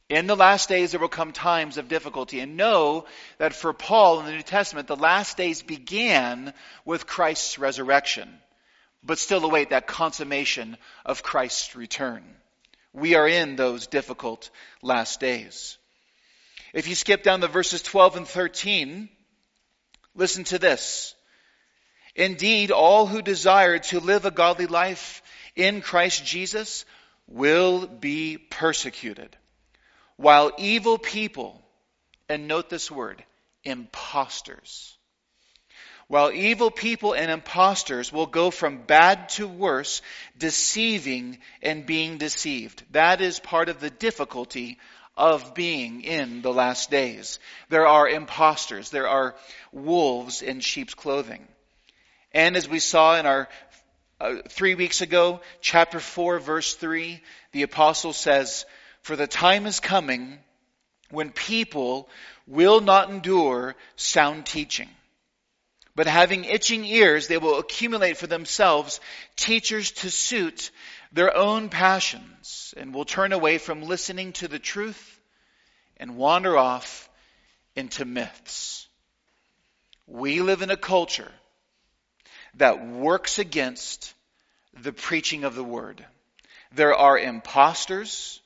In 0.09 0.27
the 0.27 0.35
last 0.35 0.69
days, 0.69 0.91
there 0.91 1.01
will 1.01 1.09
come 1.09 1.31
times 1.31 1.79
of 1.79 1.87
difficulty. 1.87 2.41
And 2.41 2.57
know 2.57 3.05
that 3.39 3.55
for 3.55 3.73
Paul 3.73 4.19
in 4.19 4.27
the 4.27 4.33
New 4.33 4.43
Testament, 4.43 4.89
the 4.89 4.97
last 4.97 5.37
days 5.37 5.63
began 5.63 6.53
with 6.85 7.07
Christ's 7.07 7.57
resurrection, 7.57 8.29
but 9.05 9.21
still 9.21 9.45
await 9.45 9.71
that 9.71 9.87
consummation 9.87 10.77
of 11.05 11.23
Christ's 11.23 11.77
return. 11.77 12.25
We 12.93 13.15
are 13.15 13.29
in 13.29 13.55
those 13.55 13.87
difficult 13.87 14.51
last 14.83 15.21
days. 15.21 15.79
If 16.75 16.89
you 16.89 16.97
skip 16.97 17.23
down 17.23 17.43
to 17.43 17.49
verses 17.49 17.81
12 17.81 18.17
and 18.17 18.27
13, 18.27 19.09
listen 20.17 20.43
to 20.45 20.59
this. 20.59 21.16
Indeed, 22.17 22.71
all 22.71 23.07
who 23.07 23.23
desire 23.23 23.79
to 23.79 24.01
live 24.01 24.25
a 24.25 24.31
godly 24.31 24.67
life 24.67 25.23
in 25.55 25.83
Christ 25.83 26.25
Jesus 26.25 26.85
will 27.29 27.87
be 27.87 28.39
persecuted 28.39 29.37
while 30.17 30.53
evil 30.59 30.99
people, 30.99 31.63
and 32.29 32.49
note 32.49 32.71
this 32.71 32.91
word, 32.91 33.23
impostors, 33.65 34.97
while 36.09 36.33
evil 36.33 36.71
people 36.71 37.15
and 37.15 37.31
impostors 37.31 38.13
will 38.13 38.27
go 38.27 38.51
from 38.51 38.83
bad 38.83 39.29
to 39.31 39.47
worse, 39.47 40.03
deceiving 40.39 41.39
and 41.63 41.85
being 41.85 42.17
deceived. 42.17 42.83
That 42.93 43.21
is 43.21 43.41
part 43.41 43.69
of 43.69 43.81
the 43.81 43.91
difficulty 43.91 44.79
of 45.17 45.55
being 45.55 46.03
in 46.03 46.43
the 46.43 46.53
last 46.53 46.91
days. 46.91 47.41
There 47.71 47.87
are 47.87 48.09
impostors. 48.09 48.91
There 48.91 49.09
are 49.09 49.35
wolves 49.73 50.43
in 50.43 50.61
sheep's 50.61 50.95
clothing. 50.95 51.47
And 52.37 52.55
as 52.55 52.69
we 52.69 52.81
saw 52.81 53.19
in 53.19 53.25
our 53.25 53.49
uh, 54.21 54.43
three 54.51 54.75
weeks 54.75 55.01
ago, 55.01 55.41
chapter 55.63 55.99
4, 55.99 56.39
verse 56.39 56.75
3, 56.75 57.23
the 57.53 57.63
apostle 57.63 58.13
says, 58.13 58.67
for 59.01 59.17
the 59.17 59.27
time 59.27 59.65
is 59.65 59.81
coming 59.81 60.39
when 61.11 61.31
people 61.31 62.11
will 62.47 62.83
not 62.83 63.09
endure 63.09 63.75
sound 63.97 64.45
teaching. 64.45 64.91
But 65.95 66.09
having 66.09 66.45
itching 66.45 66.85
ears, 66.85 67.27
they 67.27 67.39
will 67.39 67.59
accumulate 67.59 68.19
for 68.19 68.27
themselves 68.27 69.01
teachers 69.37 69.93
to 69.93 70.11
suit 70.11 70.73
their 71.13 71.35
own 71.35 71.71
passions 71.71 72.75
and 72.77 72.93
will 72.93 73.07
turn 73.07 73.33
away 73.33 73.57
from 73.57 73.81
listening 73.81 74.35
to 74.35 74.47
the 74.47 74.59
truth 74.59 75.21
and 75.97 76.19
wander 76.19 76.59
off 76.59 77.09
into 77.75 78.05
myths. 78.05 78.87
We 80.07 80.43
live 80.43 80.61
in 80.61 80.71
a 80.71 80.77
culture 80.77 81.33
that 82.57 82.87
works 82.87 83.39
against 83.39 84.15
the 84.83 84.93
preaching 84.93 85.45
of 85.45 85.55
the 85.55 85.65
word. 85.65 86.05
There 86.75 86.95
are 86.95 87.19
impostors 87.19 88.41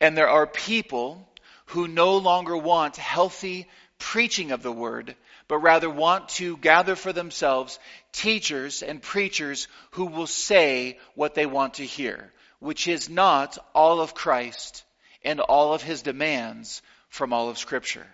and 0.00 0.16
there 0.16 0.28
are 0.28 0.46
people 0.46 1.28
who 1.66 1.86
no 1.86 2.16
longer 2.16 2.56
want 2.56 2.96
healthy 2.96 3.68
preaching 3.98 4.50
of 4.50 4.62
the 4.62 4.72
word, 4.72 5.14
but 5.46 5.58
rather 5.58 5.90
want 5.90 6.30
to 6.30 6.56
gather 6.56 6.96
for 6.96 7.12
themselves 7.12 7.78
teachers 8.12 8.82
and 8.82 9.02
preachers 9.02 9.68
who 9.92 10.06
will 10.06 10.26
say 10.26 10.98
what 11.14 11.34
they 11.34 11.46
want 11.46 11.74
to 11.74 11.84
hear, 11.84 12.32
which 12.58 12.88
is 12.88 13.08
not 13.08 13.58
all 13.74 14.00
of 14.00 14.14
Christ 14.14 14.84
and 15.22 15.40
all 15.40 15.74
of 15.74 15.82
his 15.82 16.02
demands 16.02 16.82
from 17.08 17.32
all 17.32 17.50
of 17.50 17.58
Scripture. 17.58 18.06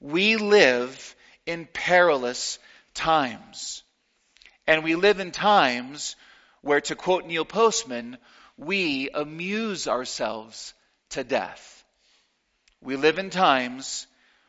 We 0.00 0.36
live 0.36 1.16
in 1.46 1.66
perilous 1.72 2.58
times. 2.92 3.83
And 4.66 4.82
we 4.82 4.94
live 4.94 5.20
in 5.20 5.30
times 5.30 6.16
where, 6.62 6.80
to 6.82 6.96
quote 6.96 7.26
Neil 7.26 7.44
Postman, 7.44 8.18
we 8.56 9.10
amuse 9.12 9.88
ourselves 9.88 10.74
to 11.10 11.24
death. 11.24 11.84
We 12.80 12.96
live 12.96 13.18
in 13.18 13.30
times 13.30 14.06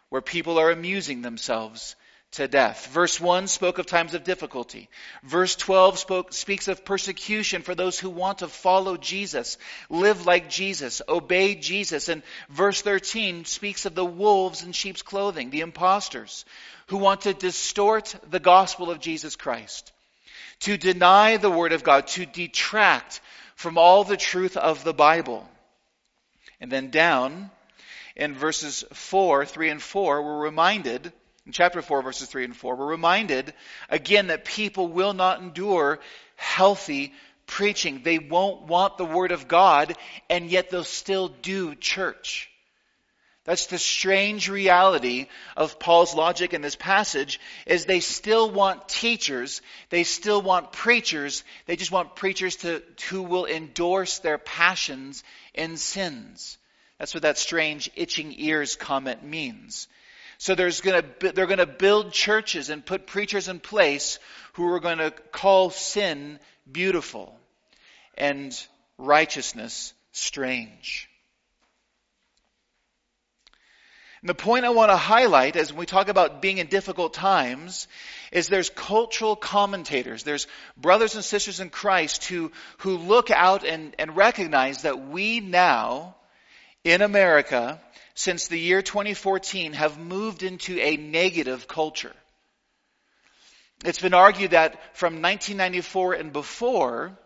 where 0.09 0.21
people 0.21 0.59
are 0.59 0.71
amusing 0.71 1.21
themselves 1.21 1.95
to 2.35 2.47
death. 2.47 2.87
Verse 2.87 3.19
1 3.19 3.47
spoke 3.47 3.77
of 3.77 3.85
times 3.85 4.13
of 4.13 4.23
difficulty. 4.23 4.89
Verse 5.23 5.55
12 5.55 5.99
spoke, 5.99 6.33
speaks 6.33 6.67
of 6.67 6.83
persecution 6.83 7.61
for 7.61 7.75
those 7.75 7.97
who 7.97 8.09
want 8.09 8.39
to 8.39 8.47
follow 8.47 8.97
Jesus, 8.97 9.57
live 9.89 10.25
like 10.25 10.49
Jesus, 10.49 11.01
obey 11.07 11.55
Jesus. 11.55 12.09
And 12.09 12.23
verse 12.49 12.81
13 12.81 13.45
speaks 13.45 13.85
of 13.85 13.95
the 13.95 14.05
wolves 14.05 14.63
in 14.63 14.73
sheep's 14.73 15.01
clothing, 15.01 15.49
the 15.49 15.61
impostors, 15.61 16.45
who 16.87 16.97
want 16.97 17.21
to 17.21 17.33
distort 17.33 18.13
the 18.29 18.39
gospel 18.39 18.91
of 18.91 18.99
Jesus 18.99 19.35
Christ, 19.35 19.93
to 20.65 20.77
deny 20.77 21.37
the 21.37 21.49
word 21.49 21.73
of 21.73 21.83
God, 21.83 22.07
to 22.07 22.25
detract 22.25 23.21
from 23.55 23.77
all 23.77 24.03
the 24.03 24.17
truth 24.17 24.57
of 24.57 24.83
the 24.83 24.95
Bible. 24.95 25.47
And 26.59 26.71
then 26.71 26.89
down 26.89 27.51
in 28.15 28.33
verses 28.33 28.83
4, 28.91 29.45
3 29.45 29.69
and 29.69 29.81
4, 29.81 30.23
we're 30.23 30.39
reminded, 30.39 31.13
in 31.45 31.51
chapter 31.51 31.83
4, 31.83 32.01
verses 32.01 32.27
3 32.29 32.45
and 32.45 32.55
4, 32.55 32.75
we're 32.77 32.87
reminded 32.87 33.53
again 33.91 34.27
that 34.27 34.43
people 34.43 34.87
will 34.87 35.13
not 35.13 35.39
endure 35.39 35.99
healthy 36.35 37.13
preaching. 37.45 38.01
They 38.03 38.17
won't 38.17 38.63
want 38.63 38.97
the 38.97 39.05
Word 39.05 39.31
of 39.31 39.47
God, 39.47 39.95
and 40.31 40.49
yet 40.49 40.71
they'll 40.71 40.83
still 40.83 41.27
do 41.27 41.75
church. 41.75 42.49
That's 43.45 43.67
the 43.67 43.77
strange 43.77 44.49
reality 44.49 45.27
of 45.55 45.77
Paul's 45.77 46.15
logic 46.15 46.55
in 46.55 46.61
this 46.61 46.75
passage 46.75 47.39
is 47.67 47.85
they 47.85 47.99
still 47.99 48.49
want 48.49 48.89
teachers, 48.89 49.61
they 49.89 50.03
still 50.03 50.41
want 50.41 50.71
preachers, 50.71 51.43
they 51.67 51.75
just 51.75 51.91
want 51.91 52.15
preachers 52.15 52.55
to, 52.57 52.81
who 53.09 53.21
will 53.21 53.45
endorse 53.45 54.17
their 54.17 54.39
passions 54.39 55.23
and 55.53 55.79
sins. 55.79 56.57
That's 56.97 57.13
what 57.13 57.21
that 57.21 57.37
strange 57.37 57.91
itching 57.95 58.33
ears 58.35 58.75
comment 58.75 59.23
means. 59.23 59.87
So 60.39 60.55
there's 60.55 60.81
gonna, 60.81 61.03
they're 61.19 61.45
gonna 61.45 61.67
build 61.67 62.11
churches 62.11 62.71
and 62.71 62.83
put 62.83 63.05
preachers 63.05 63.47
in 63.47 63.59
place 63.59 64.17
who 64.53 64.73
are 64.73 64.79
gonna 64.79 65.11
call 65.11 65.69
sin 65.69 66.39
beautiful 66.69 67.37
and 68.17 68.59
righteousness 68.97 69.93
strange. 70.13 71.09
And 74.21 74.29
the 74.29 74.35
point 74.35 74.65
I 74.65 74.69
want 74.69 74.91
to 74.91 74.97
highlight 74.97 75.55
as 75.55 75.73
we 75.73 75.85
talk 75.85 76.07
about 76.07 76.41
being 76.41 76.57
in 76.57 76.67
difficult 76.67 77.13
times 77.13 77.87
is 78.31 78.47
there's 78.47 78.69
cultural 78.69 79.35
commentators, 79.35 80.23
there's 80.23 80.47
brothers 80.77 81.15
and 81.15 81.23
sisters 81.23 81.59
in 81.59 81.69
Christ 81.69 82.25
who, 82.25 82.51
who 82.79 82.97
look 82.97 83.29
out 83.29 83.63
and, 83.63 83.95
and 83.99 84.15
recognize 84.15 84.81
that 84.81 85.07
we 85.07 85.39
now, 85.39 86.15
in 86.83 87.01
America, 87.01 87.79
since 88.15 88.47
the 88.47 88.59
year 88.59 88.81
2014, 88.81 89.73
have 89.73 89.99
moved 89.99 90.43
into 90.43 90.79
a 90.79 90.97
negative 90.97 91.67
culture. 91.67 92.13
It's 93.83 94.01
been 94.01 94.13
argued 94.13 94.51
that 94.51 94.95
from 94.97 95.21
1994 95.21 96.13
and 96.13 96.33
before, 96.33 97.17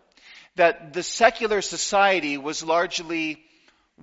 that 0.56 0.92
the 0.92 1.02
secular 1.02 1.62
society 1.62 2.36
was 2.36 2.62
largely 2.62 3.42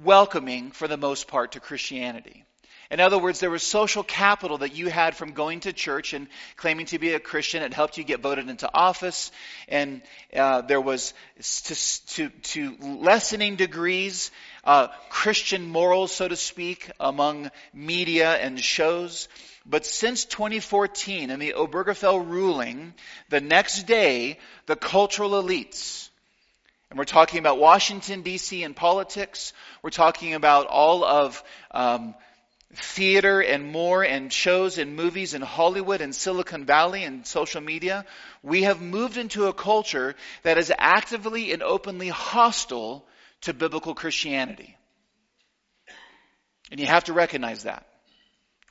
welcoming 0.04 0.72
for 0.72 0.88
the 0.88 0.98
most 0.98 1.28
part 1.28 1.52
to 1.52 1.60
Christianity. 1.60 2.47
In 2.90 3.00
other 3.00 3.18
words, 3.18 3.40
there 3.40 3.50
was 3.50 3.64
social 3.64 4.04
capital 4.04 4.60
that 4.60 4.76
you 4.76 4.88
had 4.90 5.16
from 5.16 5.32
going 5.32 5.62
to 5.62 5.74
church 5.74 6.14
and 6.14 6.28
claiming 6.56 6.86
to 6.88 7.00
be 7.00 7.14
a 7.14 7.20
Christian. 7.20 7.62
It 7.64 7.74
helped 7.74 7.98
you 7.98 8.04
get 8.04 8.22
voted 8.22 8.50
into 8.50 8.70
office. 8.74 9.32
And 9.68 10.02
uh, 10.36 10.62
there 10.62 10.80
was, 10.80 11.14
to, 11.66 11.76
to, 12.08 12.30
to 12.30 12.78
lessening 12.80 13.58
degrees, 13.58 14.32
uh, 14.64 14.88
Christian 15.10 15.68
morals, 15.68 16.14
so 16.14 16.28
to 16.28 16.36
speak, 16.36 16.90
among 17.00 17.52
media 17.74 18.36
and 18.36 18.60
shows. 18.60 19.28
But 19.66 19.86
since 19.86 20.24
2014 20.24 21.30
and 21.30 21.42
the 21.42 21.56
Obergefell 21.58 22.26
ruling, 22.26 22.94
the 23.28 23.42
next 23.42 23.84
day, 23.84 24.40
the 24.66 24.78
cultural 24.78 25.32
elites, 25.32 26.10
and 26.90 26.98
we're 26.98 27.04
talking 27.04 27.40
about 27.40 27.60
Washington, 27.60 28.22
D.C. 28.22 28.64
and 28.64 28.74
politics. 28.74 29.52
We're 29.82 29.90
talking 29.90 30.36
about 30.36 30.68
all 30.68 31.04
of 31.04 31.44
um, 31.72 32.16
theater 32.74 33.42
and 33.42 33.72
more 33.72 34.04
and 34.04 34.32
shows 34.32 34.78
and 34.78 34.96
movies 34.96 35.34
in 35.34 35.42
Hollywood 35.42 36.02
and 36.02 36.14
Silicon 36.14 36.66
Valley 36.66 37.04
and 37.04 37.26
social 37.26 37.62
media, 37.62 38.06
we 38.44 38.64
have 38.64 38.82
moved 38.82 39.18
into 39.18 39.48
a 39.48 39.54
culture 39.54 40.16
that 40.44 40.58
is 40.58 40.72
actively 40.78 41.52
and 41.54 41.64
openly 41.64 42.10
hostile 42.10 43.06
to 43.42 43.54
biblical 43.54 43.96
Christianity. 43.96 44.76
And 46.72 46.80
you 46.80 46.86
have 46.86 47.06
to 47.06 47.14
recognize 47.14 47.64
that. 47.64 47.86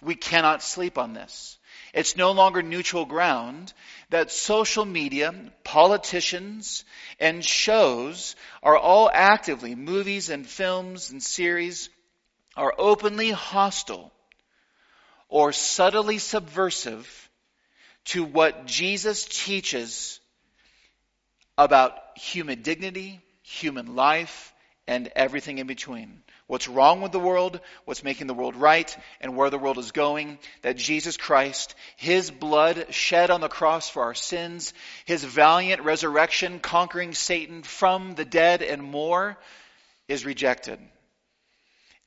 We 0.03 0.15
cannot 0.15 0.63
sleep 0.63 0.99
on 0.99 1.15
this. 1.15 1.57
It's 1.95 2.17
no 2.17 2.33
longer 2.33 2.63
neutral 2.63 3.07
ground 3.07 3.73
that 4.11 4.31
social 4.31 4.85
media, 4.85 5.35
politicians, 5.65 6.85
and 7.19 7.43
shows 7.43 8.37
are 8.63 8.77
all 8.77 9.11
actively, 9.13 9.75
movies 9.75 10.29
and 10.29 10.47
films 10.47 11.11
and 11.11 11.23
series 11.23 11.89
are 12.57 12.75
openly 12.79 13.31
hostile 13.31 14.13
or 15.29 15.53
subtly 15.53 16.19
subversive 16.19 17.31
to 18.07 18.25
what 18.25 18.67
Jesus 18.67 19.25
teaches 19.25 20.21
about 21.59 21.99
human 22.17 22.63
dignity, 22.63 23.21
human 23.43 23.97
life, 23.97 24.53
and 24.87 25.11
everything 25.17 25.59
in 25.59 25.67
between. 25.67 26.23
What's 26.47 26.69
wrong 26.69 27.01
with 27.01 27.11
the 27.11 27.19
world, 27.19 27.59
what's 27.87 28.05
making 28.05 28.29
the 28.29 28.35
world 28.35 28.55
right, 28.55 28.97
and 29.21 29.35
where 29.35 29.51
the 29.51 29.59
world 29.59 29.79
is 29.79 29.91
going. 29.91 30.39
That 30.63 30.77
Jesus 30.77 31.17
Christ, 31.17 31.75
His 31.97 32.31
blood 32.31 32.87
shed 32.91 33.31
on 33.31 33.41
the 33.41 33.49
cross 33.49 33.89
for 33.89 34.05
our 34.05 34.15
sins, 34.15 34.73
His 35.07 35.25
valiant 35.25 35.83
resurrection 35.83 36.61
conquering 36.61 37.15
Satan 37.15 37.65
from 37.65 38.15
the 38.15 38.25
dead 38.25 38.63
and 38.63 38.81
more 38.81 39.37
is 40.07 40.25
rejected. 40.25 40.79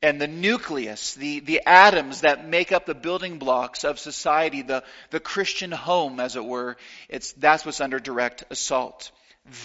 And 0.01 0.21
the 0.21 0.27
nucleus, 0.27 1.15
the, 1.15 1.41
the 1.41 1.62
atoms 1.65 2.21
that 2.21 2.47
make 2.47 2.71
up 2.71 2.85
the 2.85 2.95
building 2.95 3.38
blocks 3.38 3.83
of 3.83 3.99
society, 3.99 4.62
the, 4.62 4.83
the 5.09 5.19
Christian 5.19 5.71
home, 5.71 6.21
as 6.21 6.38
it 6.38 6.45
were, 6.45 6.77
it's, 7.09 7.33
that's 7.33 7.65
what's 7.65 7.81
under 7.81 7.99
direct 7.99 8.45
assault. 8.49 9.12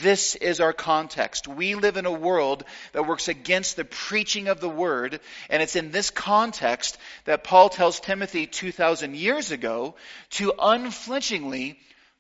This 0.02 0.34
is 0.34 0.60
our 0.60 0.72
context. 0.72 1.46
We 1.46 1.74
live 1.74 1.96
in 1.96 2.06
a 2.06 2.12
world 2.12 2.64
that 2.92 3.06
works 3.06 3.28
against 3.28 3.76
the 3.76 3.84
preaching 3.84 4.48
of 4.48 4.60
the 4.60 4.68
word, 4.68 5.20
and 5.50 5.62
it's 5.62 5.76
in 5.76 5.90
this 5.90 6.10
context 6.10 6.98
that 7.26 7.44
Paul 7.44 7.68
tells 7.68 8.00
Timothy 8.00 8.46
2,000 8.46 9.14
years 9.14 9.50
ago 9.50 9.94
to 10.30 10.54
unflinchingly 10.58 11.78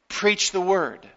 preach 0.08 0.52
the 0.52 0.60
word. 0.60 1.08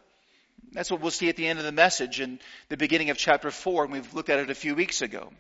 That's 0.72 0.90
what 0.90 1.02
we'll 1.02 1.12
see 1.12 1.30
at 1.30 1.36
the 1.36 1.48
end 1.48 1.60
of 1.60 1.66
the 1.66 1.72
message 1.72 2.22
in 2.22 2.40
the 2.70 2.78
beginning 2.78 3.10
of 3.10 3.18
chapter 3.18 3.52
4, 3.52 3.84
and 3.84 3.94
we've 3.94 4.14
looked 4.14 4.30
at 4.30 4.40
it 4.40 4.50
a 4.50 4.56
few 4.56 4.74
weeks 4.74 5.02
ago. 5.02 5.32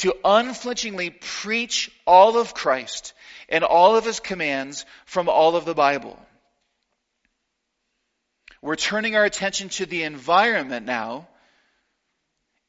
To 0.00 0.16
unflinchingly 0.24 1.10
preach 1.10 1.90
all 2.06 2.38
of 2.38 2.54
Christ 2.54 3.12
and 3.50 3.64
all 3.64 3.96
of 3.96 4.06
his 4.06 4.18
commands 4.18 4.86
from 5.04 5.28
all 5.28 5.56
of 5.56 5.66
the 5.66 5.74
Bible. 5.74 6.18
We're 8.62 8.76
turning 8.76 9.14
our 9.14 9.26
attention 9.26 9.68
to 9.70 9.84
the 9.84 10.04
environment 10.04 10.86
now 10.86 11.28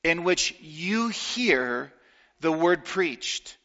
in 0.04 0.26
which 0.26 0.56
you 0.60 1.08
hear 1.08 1.94
the 2.42 2.52
word 2.52 2.84
preached. 2.84 3.58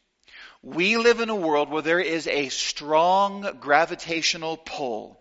We 0.63 0.95
live 0.95 1.19
in 1.19 1.29
a 1.29 1.35
world 1.35 1.69
where 1.69 1.81
there 1.81 1.99
is 1.99 2.25
a 2.25 2.47
strong 2.47 3.57
gravitational 3.59 4.55
pull, 4.55 5.19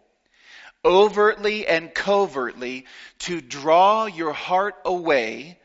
overtly 0.84 1.66
and 1.66 1.92
covertly, 1.92 2.86
to 3.20 3.40
draw 3.40 4.06
your 4.06 4.32
heart 4.32 4.76
away 4.84 5.58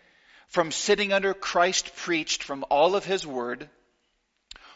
from 0.52 0.72
sitting 0.72 1.12
under 1.12 1.34
Christ 1.34 1.96
preached 1.98 2.44
from 2.44 2.64
all 2.70 2.96
of 2.96 3.04
His 3.04 3.26
Word, 3.26 3.70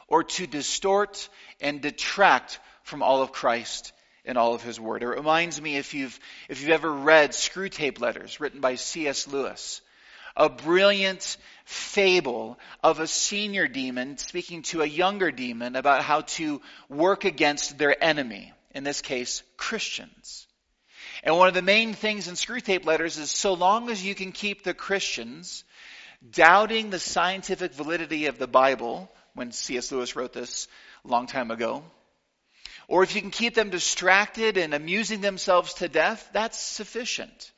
or 0.08 0.24
to 0.24 0.48
distort 0.48 1.30
and 1.62 1.82
detract 1.82 2.60
from 2.84 3.02
all 3.02 3.22
of 3.22 3.32
Christ 3.32 3.92
and 4.26 4.38
all 4.38 4.54
of 4.54 4.64
his 4.64 4.80
word. 4.80 5.04
It 5.04 5.08
reminds 5.08 5.62
me 5.62 5.78
if 5.78 5.94
you've, 5.94 6.20
if 6.50 6.62
you've 6.62 6.72
ever 6.72 6.92
read 6.92 7.32
Screwtape 7.32 8.00
Letters 8.00 8.40
written 8.40 8.60
by 8.62 8.76
C.S. 8.76 9.28
Lewis, 9.28 9.82
a 10.36 10.50
brilliant 10.50 11.38
fable 11.66 12.60
of 12.84 13.00
a 13.00 13.08
senior 13.08 13.68
demon 13.68 14.18
speaking 14.18 14.62
to 14.64 14.82
a 14.82 14.88
younger 14.88 15.32
demon 15.32 15.76
about 15.76 16.02
how 16.02 16.22
to 16.22 16.62
work 16.90 17.26
against 17.26 17.78
their 17.78 18.02
enemy, 18.04 18.54
in 18.72 18.84
this 18.84 19.02
case, 19.02 19.44
Christians. 19.58 20.48
And 21.24 21.38
one 21.38 21.48
of 21.48 21.54
the 21.54 21.62
main 21.62 21.94
things 21.94 22.28
in 22.28 22.36
Screwtape 22.36 22.86
Letters 22.86 23.18
is 23.18 23.32
so 23.32 23.54
long 23.54 23.90
as 23.90 24.06
you 24.06 24.14
can 24.14 24.32
keep 24.32 24.64
the 24.64 24.74
Christians 24.74 25.64
doubting 26.32 26.90
the 26.90 27.00
scientific 27.00 27.74
validity 27.74 28.28
of 28.28 28.38
the 28.38 28.48
Bible, 28.48 29.12
when 29.34 29.52
C.S. 29.52 29.92
Lewis 29.92 30.16
wrote 30.16 30.34
this 30.34 30.68
a 31.04 31.08
long 31.08 31.28
time 31.28 31.52
ago, 31.52 31.84
or 32.88 33.04
if 33.04 33.16
you 33.16 33.22
can 33.22 33.32
keep 33.32 33.56
them 33.56 33.70
distracted 33.70 34.58
and 34.58 34.74
amusing 34.74 35.22
themselves 35.22 35.74
to 35.76 35.88
death, 35.88 36.30
that's 36.34 36.60
sufficient. 36.60 37.52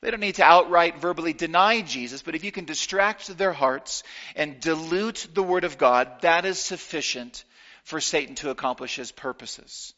They 0.00 0.10
don't 0.10 0.20
need 0.20 0.36
to 0.36 0.44
outright 0.44 1.00
verbally 1.00 1.32
deny 1.32 1.82
Jesus, 1.82 2.22
but 2.22 2.34
if 2.34 2.42
you 2.42 2.50
can 2.50 2.64
distract 2.64 3.36
their 3.36 3.52
hearts 3.52 4.02
and 4.34 4.60
dilute 4.60 5.28
the 5.34 5.42
Word 5.42 5.64
of 5.64 5.78
God, 5.78 6.08
that 6.22 6.44
is 6.44 6.58
sufficient 6.58 7.44
for 7.84 8.00
Satan 8.00 8.34
to 8.36 8.50
accomplish 8.50 8.96
his 8.96 9.12
purposes. 9.12 9.94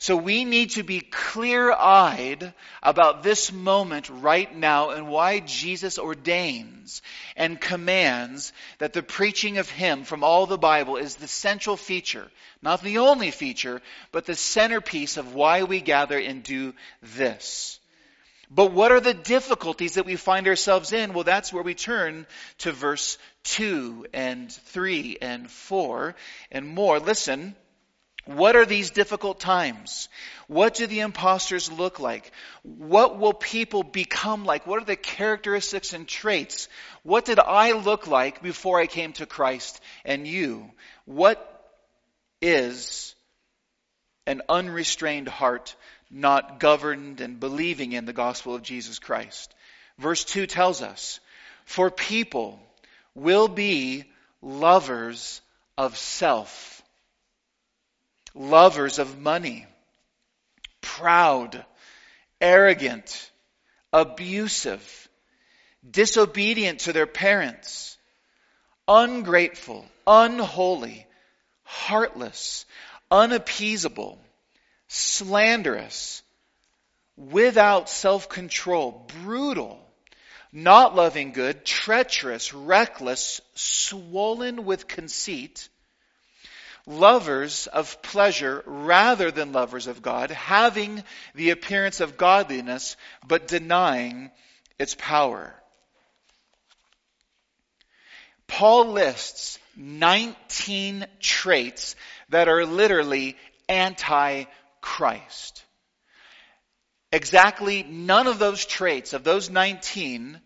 So 0.00 0.16
we 0.16 0.44
need 0.44 0.70
to 0.70 0.84
be 0.84 1.00
clear 1.00 1.72
eyed 1.72 2.54
about 2.84 3.24
this 3.24 3.52
moment 3.52 4.08
right 4.08 4.54
now 4.54 4.90
and 4.90 5.08
why 5.08 5.40
Jesus 5.40 5.98
ordains 5.98 7.02
and 7.36 7.60
commands 7.60 8.52
that 8.78 8.92
the 8.92 9.02
preaching 9.02 9.58
of 9.58 9.68
Him 9.68 10.04
from 10.04 10.22
all 10.22 10.46
the 10.46 10.56
Bible 10.56 10.98
is 10.98 11.16
the 11.16 11.26
central 11.26 11.76
feature, 11.76 12.30
not 12.62 12.80
the 12.80 12.98
only 12.98 13.32
feature, 13.32 13.82
but 14.12 14.24
the 14.24 14.36
centerpiece 14.36 15.16
of 15.16 15.34
why 15.34 15.64
we 15.64 15.80
gather 15.80 16.18
and 16.18 16.44
do 16.44 16.74
this. 17.02 17.80
But 18.48 18.72
what 18.72 18.92
are 18.92 19.00
the 19.00 19.14
difficulties 19.14 19.94
that 19.94 20.06
we 20.06 20.14
find 20.14 20.46
ourselves 20.46 20.92
in? 20.92 21.12
Well, 21.12 21.24
that's 21.24 21.52
where 21.52 21.64
we 21.64 21.74
turn 21.74 22.28
to 22.58 22.70
verse 22.70 23.18
2 23.44 24.06
and 24.14 24.50
3 24.50 25.18
and 25.20 25.50
4 25.50 26.14
and 26.52 26.68
more. 26.68 27.00
Listen. 27.00 27.56
What 28.28 28.56
are 28.56 28.66
these 28.66 28.90
difficult 28.90 29.40
times? 29.40 30.10
What 30.48 30.74
do 30.74 30.86
the 30.86 31.00
imposters 31.00 31.72
look 31.72 31.98
like? 31.98 32.30
What 32.62 33.18
will 33.18 33.32
people 33.32 33.82
become 33.82 34.44
like? 34.44 34.66
What 34.66 34.82
are 34.82 34.84
the 34.84 34.96
characteristics 34.96 35.94
and 35.94 36.06
traits? 36.06 36.68
What 37.04 37.24
did 37.24 37.38
I 37.38 37.72
look 37.72 38.06
like 38.06 38.42
before 38.42 38.78
I 38.78 38.86
came 38.86 39.14
to 39.14 39.24
Christ 39.24 39.80
and 40.04 40.26
you? 40.26 40.70
What 41.06 41.38
is 42.42 43.14
an 44.26 44.42
unrestrained 44.46 45.28
heart 45.28 45.74
not 46.10 46.60
governed 46.60 47.22
and 47.22 47.40
believing 47.40 47.92
in 47.92 48.04
the 48.04 48.12
gospel 48.12 48.54
of 48.54 48.62
Jesus 48.62 48.98
Christ? 48.98 49.54
Verse 49.98 50.22
2 50.26 50.46
tells 50.46 50.82
us, 50.82 51.18
For 51.64 51.90
people 51.90 52.60
will 53.14 53.48
be 53.48 54.04
lovers 54.42 55.40
of 55.78 55.96
self 55.96 56.77
lovers 58.38 58.98
of 58.98 59.18
money, 59.20 59.66
proud, 60.80 61.64
arrogant, 62.40 63.30
abusive, 63.92 65.08
disobedient 65.88 66.80
to 66.80 66.92
their 66.92 67.06
parents, 67.06 67.96
ungrateful, 68.86 69.84
unholy, 70.06 71.06
heartless, 71.64 72.64
unappeasable, 73.10 74.18
slanderous, 74.86 76.22
without 77.16 77.90
self 77.90 78.28
control, 78.28 79.06
brutal, 79.22 79.84
not 80.52 80.94
loving 80.94 81.32
good, 81.32 81.64
treacherous, 81.64 82.54
reckless, 82.54 83.40
swollen 83.54 84.64
with 84.64 84.86
conceit 84.86 85.68
lovers 86.88 87.66
of 87.66 88.00
pleasure 88.02 88.62
rather 88.66 89.30
than 89.30 89.52
lovers 89.52 89.86
of 89.86 90.02
God, 90.02 90.30
having 90.30 91.04
the 91.34 91.50
appearance 91.50 92.00
of 92.00 92.16
godliness, 92.16 92.96
but 93.26 93.46
denying 93.46 94.30
its 94.78 94.96
power. 94.96 95.54
Paul 98.46 98.92
lists 98.92 99.58
19 99.76 101.06
traits 101.20 101.94
that 102.30 102.48
are 102.48 102.64
literally 102.64 103.36
anti-Christ. 103.68 105.64
Exactly 107.12 107.82
none 107.82 108.26
of 108.26 108.38
those 108.38 108.64
traits, 108.64 109.12
of 109.12 109.24
those 109.24 109.50
19, 109.50 110.40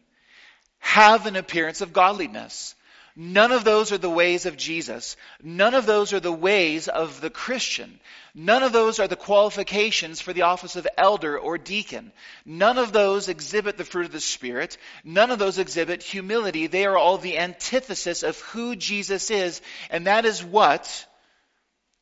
have 0.80 1.26
an 1.26 1.36
appearance 1.36 1.80
of 1.80 1.92
godliness. 1.92 2.74
None 3.14 3.52
of 3.52 3.64
those 3.64 3.92
are 3.92 3.98
the 3.98 4.08
ways 4.08 4.46
of 4.46 4.56
Jesus. 4.56 5.16
None 5.42 5.74
of 5.74 5.84
those 5.84 6.14
are 6.14 6.20
the 6.20 6.32
ways 6.32 6.88
of 6.88 7.20
the 7.20 7.28
Christian. 7.28 8.00
None 8.34 8.62
of 8.62 8.72
those 8.72 9.00
are 9.00 9.08
the 9.08 9.16
qualifications 9.16 10.22
for 10.22 10.32
the 10.32 10.42
office 10.42 10.76
of 10.76 10.88
elder 10.96 11.38
or 11.38 11.58
deacon. 11.58 12.12
None 12.46 12.78
of 12.78 12.92
those 12.92 13.28
exhibit 13.28 13.76
the 13.76 13.84
fruit 13.84 14.06
of 14.06 14.12
the 14.12 14.20
Spirit. 14.20 14.78
None 15.04 15.30
of 15.30 15.38
those 15.38 15.58
exhibit 15.58 16.02
humility. 16.02 16.68
They 16.68 16.86
are 16.86 16.96
all 16.96 17.18
the 17.18 17.36
antithesis 17.36 18.22
of 18.22 18.40
who 18.40 18.76
Jesus 18.76 19.30
is. 19.30 19.60
And 19.90 20.06
that 20.06 20.24
is 20.24 20.42
what, 20.42 21.06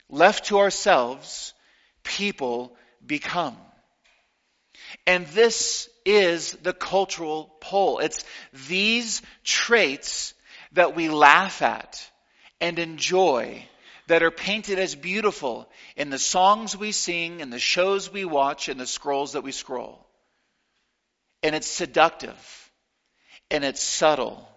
left 0.08 0.46
to 0.46 0.60
ourselves, 0.60 1.54
people 2.04 2.76
become. 3.04 3.56
And 5.08 5.26
this 5.28 5.88
is 6.04 6.52
the 6.52 6.72
cultural 6.72 7.52
pole. 7.60 7.98
It's 7.98 8.24
these 8.68 9.22
traits 9.42 10.34
that 10.72 10.94
we 10.94 11.08
laugh 11.08 11.62
at 11.62 12.10
and 12.60 12.78
enjoy 12.78 13.64
that 14.06 14.22
are 14.22 14.30
painted 14.30 14.78
as 14.78 14.94
beautiful 14.94 15.68
in 15.96 16.10
the 16.10 16.18
songs 16.18 16.76
we 16.76 16.90
sing, 16.90 17.40
in 17.40 17.50
the 17.50 17.58
shows 17.58 18.12
we 18.12 18.24
watch, 18.24 18.68
in 18.68 18.76
the 18.76 18.86
scrolls 18.86 19.32
that 19.32 19.42
we 19.44 19.52
scroll. 19.52 20.04
And 21.42 21.54
it's 21.54 21.68
seductive. 21.68 22.70
And 23.50 23.64
it's 23.64 23.82
subtle. 23.82 24.48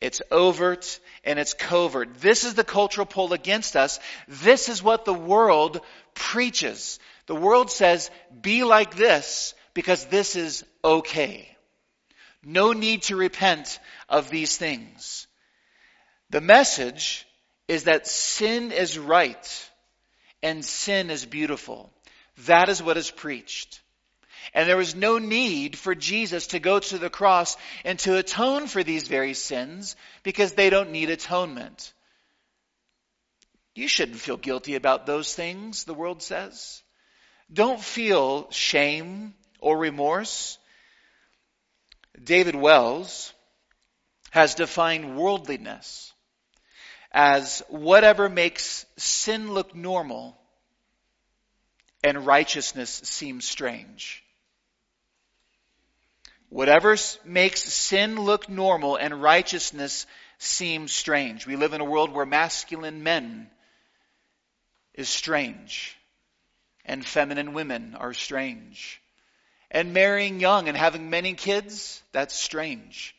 It's 0.00 0.22
overt 0.30 1.00
and 1.24 1.38
it's 1.38 1.54
covert. 1.54 2.20
This 2.20 2.44
is 2.44 2.54
the 2.54 2.64
cultural 2.64 3.06
pull 3.06 3.32
against 3.32 3.76
us. 3.76 3.98
This 4.28 4.68
is 4.68 4.82
what 4.82 5.04
the 5.04 5.14
world 5.14 5.80
preaches. 6.14 6.98
The 7.26 7.34
world 7.34 7.70
says, 7.70 8.10
be 8.40 8.62
like 8.62 8.94
this 8.94 9.54
because 9.74 10.04
this 10.06 10.36
is 10.36 10.64
okay. 10.84 11.48
No 12.44 12.72
need 12.72 13.02
to 13.02 13.16
repent 13.16 13.80
of 14.08 14.30
these 14.30 14.56
things. 14.56 15.26
The 16.30 16.40
message 16.40 17.26
is 17.68 17.84
that 17.84 18.06
sin 18.06 18.72
is 18.72 18.98
right 18.98 19.70
and 20.42 20.64
sin 20.64 21.10
is 21.10 21.24
beautiful. 21.24 21.90
That 22.46 22.68
is 22.68 22.82
what 22.82 22.96
is 22.96 23.10
preached. 23.10 23.80
And 24.54 24.68
there 24.68 24.76
was 24.76 24.94
no 24.94 25.18
need 25.18 25.76
for 25.76 25.94
Jesus 25.94 26.48
to 26.48 26.60
go 26.60 26.78
to 26.78 26.98
the 26.98 27.10
cross 27.10 27.56
and 27.84 27.98
to 28.00 28.16
atone 28.16 28.66
for 28.68 28.82
these 28.82 29.08
very 29.08 29.34
sins 29.34 29.96
because 30.22 30.52
they 30.52 30.70
don't 30.70 30.92
need 30.92 31.10
atonement. 31.10 31.92
You 33.74 33.88
shouldn't 33.88 34.20
feel 34.20 34.36
guilty 34.36 34.74
about 34.74 35.06
those 35.06 35.34
things, 35.34 35.84
the 35.84 35.94
world 35.94 36.22
says. 36.22 36.82
Don't 37.52 37.80
feel 37.80 38.50
shame 38.50 39.34
or 39.60 39.76
remorse. 39.76 40.58
David 42.22 42.54
Wells 42.54 43.32
has 44.30 44.54
defined 44.54 45.16
worldliness 45.16 46.12
as 47.16 47.62
whatever 47.70 48.28
makes 48.28 48.84
sin 48.98 49.54
look 49.54 49.74
normal 49.74 50.36
and 52.04 52.26
righteousness 52.26 52.90
seem 53.04 53.40
strange. 53.40 54.22
Whatever 56.50 56.94
makes 57.24 57.62
sin 57.62 58.20
look 58.20 58.50
normal 58.50 58.96
and 58.96 59.22
righteousness 59.22 60.06
seem 60.36 60.88
strange. 60.88 61.46
We 61.46 61.56
live 61.56 61.72
in 61.72 61.80
a 61.80 61.86
world 61.86 62.12
where 62.12 62.26
masculine 62.26 63.02
men 63.02 63.48
is 64.92 65.08
strange 65.08 65.96
and 66.84 67.04
feminine 67.04 67.54
women 67.54 67.96
are 67.98 68.12
strange. 68.12 69.00
And 69.70 69.94
marrying 69.94 70.38
young 70.38 70.68
and 70.68 70.76
having 70.76 71.08
many 71.08 71.32
kids, 71.32 72.02
that's 72.12 72.36
strange. 72.36 73.16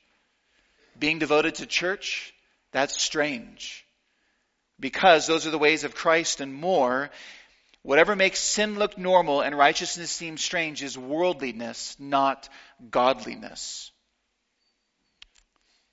Being 1.00 1.18
devoted 1.18 1.56
to 1.56 1.66
church, 1.66 2.32
that's 2.72 3.02
strange. 3.02 3.86
Because 4.80 5.28
those 5.28 5.48
are 5.48 5.52
the 5.52 5.58
ways 5.58 5.84
of 5.84 5.96
Christ 5.96 6.40
and 6.42 6.54
more, 6.54 7.10
whatever 7.82 8.16
makes 8.16 8.40
sin 8.40 8.76
look 8.76 8.98
normal 8.98 9.42
and 9.42 9.58
righteousness 9.58 10.12
seem 10.12 10.38
strange 10.38 10.84
is 10.84 10.98
worldliness, 10.98 11.96
not 12.00 12.48
godliness. 12.92 13.92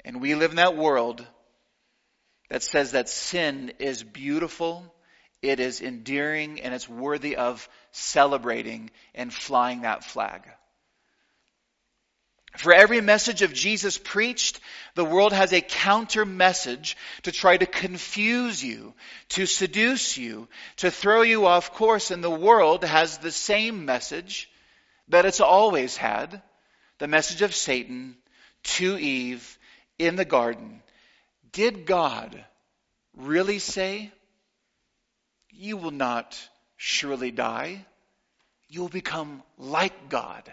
And 0.04 0.20
we 0.20 0.34
live 0.34 0.50
in 0.50 0.56
that 0.56 0.76
world 0.76 1.26
that 2.50 2.62
says 2.62 2.92
that 2.92 3.08
sin 3.08 3.72
is 3.78 4.02
beautiful, 4.02 4.94
it 5.40 5.60
is 5.60 5.80
endearing, 5.80 6.60
and 6.60 6.74
it's 6.74 6.88
worthy 6.88 7.36
of 7.36 7.68
celebrating 7.90 8.90
and 9.14 9.32
flying 9.32 9.80
that 9.82 10.04
flag. 10.04 10.42
For 12.56 12.72
every 12.72 13.00
message 13.00 13.42
of 13.42 13.52
Jesus 13.52 13.98
preached, 13.98 14.60
the 14.94 15.04
world 15.04 15.32
has 15.32 15.52
a 15.52 15.60
counter 15.60 16.24
message 16.24 16.96
to 17.22 17.32
try 17.32 17.56
to 17.56 17.66
confuse 17.66 18.62
you, 18.62 18.94
to 19.30 19.44
seduce 19.44 20.16
you, 20.16 20.48
to 20.76 20.90
throw 20.90 21.22
you 21.22 21.46
off 21.46 21.72
course. 21.72 22.12
And 22.12 22.22
the 22.22 22.30
world 22.30 22.84
has 22.84 23.18
the 23.18 23.32
same 23.32 23.84
message 23.84 24.48
that 25.08 25.26
it's 25.26 25.40
always 25.40 25.96
had 25.96 26.42
the 26.98 27.08
message 27.08 27.42
of 27.42 27.54
Satan 27.54 28.16
to 28.62 28.96
Eve 28.98 29.58
in 29.98 30.14
the 30.14 30.24
garden. 30.24 30.80
Did 31.50 31.86
God 31.86 32.44
really 33.16 33.58
say, 33.58 34.12
You 35.50 35.76
will 35.76 35.90
not 35.90 36.38
surely 36.76 37.32
die? 37.32 37.84
You 38.68 38.82
will 38.82 38.88
become 38.88 39.42
like 39.58 40.08
God 40.08 40.52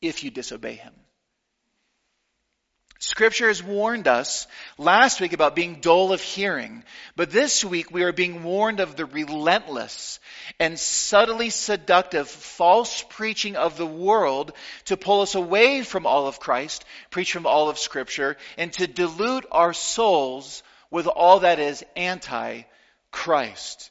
if 0.00 0.24
you 0.24 0.30
disobey 0.30 0.74
him. 0.74 0.92
Scripture 2.98 3.48
has 3.48 3.62
warned 3.62 4.08
us 4.08 4.46
last 4.78 5.20
week 5.20 5.34
about 5.34 5.54
being 5.54 5.80
dull 5.80 6.12
of 6.12 6.22
hearing, 6.22 6.82
but 7.14 7.30
this 7.30 7.62
week 7.62 7.90
we 7.90 8.02
are 8.04 8.12
being 8.12 8.42
warned 8.42 8.80
of 8.80 8.96
the 8.96 9.04
relentless 9.04 10.18
and 10.58 10.78
subtly 10.78 11.50
seductive 11.50 12.28
false 12.28 13.04
preaching 13.10 13.54
of 13.56 13.76
the 13.76 13.86
world 13.86 14.52
to 14.86 14.96
pull 14.96 15.20
us 15.20 15.34
away 15.34 15.82
from 15.82 16.06
all 16.06 16.26
of 16.26 16.40
Christ, 16.40 16.86
preach 17.10 17.32
from 17.32 17.46
all 17.46 17.68
of 17.68 17.78
Scripture, 17.78 18.38
and 18.56 18.72
to 18.74 18.86
dilute 18.86 19.44
our 19.50 19.74
souls 19.74 20.62
with 20.90 21.06
all 21.06 21.40
that 21.40 21.58
is 21.58 21.84
anti-Christ. 21.96 23.90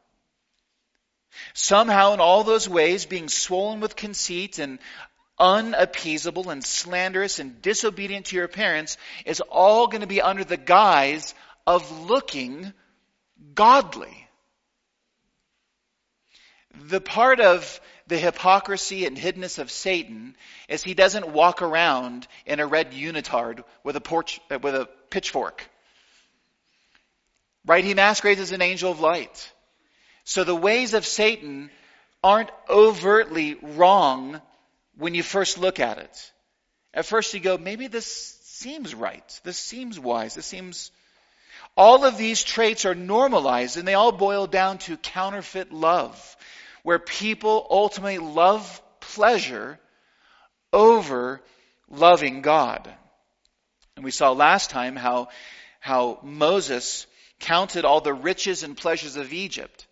Somehow, 1.53 2.13
in 2.13 2.19
all 2.19 2.43
those 2.43 2.67
ways, 2.67 3.05
being 3.05 3.29
swollen 3.29 3.79
with 3.79 3.95
conceit 3.95 4.59
and 4.59 4.79
unappeasable 5.39 6.49
and 6.49 6.63
slanderous 6.63 7.39
and 7.39 7.61
disobedient 7.61 8.27
to 8.27 8.35
your 8.35 8.47
parents 8.47 8.97
is 9.25 9.41
all 9.41 9.87
going 9.87 10.01
to 10.01 10.07
be 10.07 10.21
under 10.21 10.43
the 10.43 10.57
guise 10.57 11.33
of 11.65 12.01
looking 12.07 12.73
godly. 13.55 14.27
The 16.73 17.01
part 17.01 17.39
of 17.39 17.81
the 18.07 18.17
hypocrisy 18.17 19.05
and 19.05 19.17
hiddenness 19.17 19.57
of 19.57 19.71
Satan 19.71 20.35
is 20.69 20.83
he 20.83 20.93
doesn't 20.93 21.33
walk 21.33 21.61
around 21.61 22.27
in 22.45 22.59
a 22.59 22.67
red 22.67 22.91
unitard 22.91 23.63
with 23.83 23.95
a, 23.95 24.01
porch, 24.01 24.39
with 24.49 24.75
a 24.75 24.87
pitchfork. 25.09 25.67
Right? 27.65 27.83
He 27.83 27.93
masquerades 27.93 28.39
as 28.39 28.51
an 28.51 28.61
angel 28.61 28.91
of 28.91 28.99
light. 28.99 29.51
So 30.23 30.43
the 30.43 30.55
ways 30.55 30.93
of 30.93 31.05
Satan 31.05 31.69
aren't 32.23 32.51
overtly 32.69 33.55
wrong 33.61 34.41
when 34.97 35.15
you 35.15 35.23
first 35.23 35.57
look 35.57 35.79
at 35.79 35.97
it. 35.97 36.31
At 36.93 37.05
first 37.05 37.33
you 37.33 37.39
go, 37.39 37.57
maybe 37.57 37.87
this 37.87 38.05
seems 38.43 38.93
right. 38.93 39.41
This 39.43 39.57
seems 39.57 39.99
wise. 39.99 40.35
This 40.35 40.45
seems. 40.45 40.91
All 41.75 42.05
of 42.05 42.17
these 42.17 42.43
traits 42.43 42.85
are 42.85 42.95
normalized 42.95 43.77
and 43.77 43.87
they 43.87 43.93
all 43.93 44.11
boil 44.11 44.45
down 44.45 44.77
to 44.79 44.97
counterfeit 44.97 45.71
love, 45.71 46.37
where 46.83 46.99
people 46.99 47.65
ultimately 47.69 48.17
love 48.17 48.81
pleasure 48.99 49.79
over 50.73 51.41
loving 51.89 52.41
God. 52.41 52.89
And 53.95 54.05
we 54.05 54.11
saw 54.11 54.31
last 54.31 54.69
time 54.69 54.95
how, 54.95 55.29
how 55.79 56.19
Moses 56.23 57.07
counted 57.39 57.85
all 57.85 58.01
the 58.01 58.13
riches 58.13 58.63
and 58.63 58.77
pleasures 58.77 59.15
of 59.15 59.33
Egypt 59.33 59.87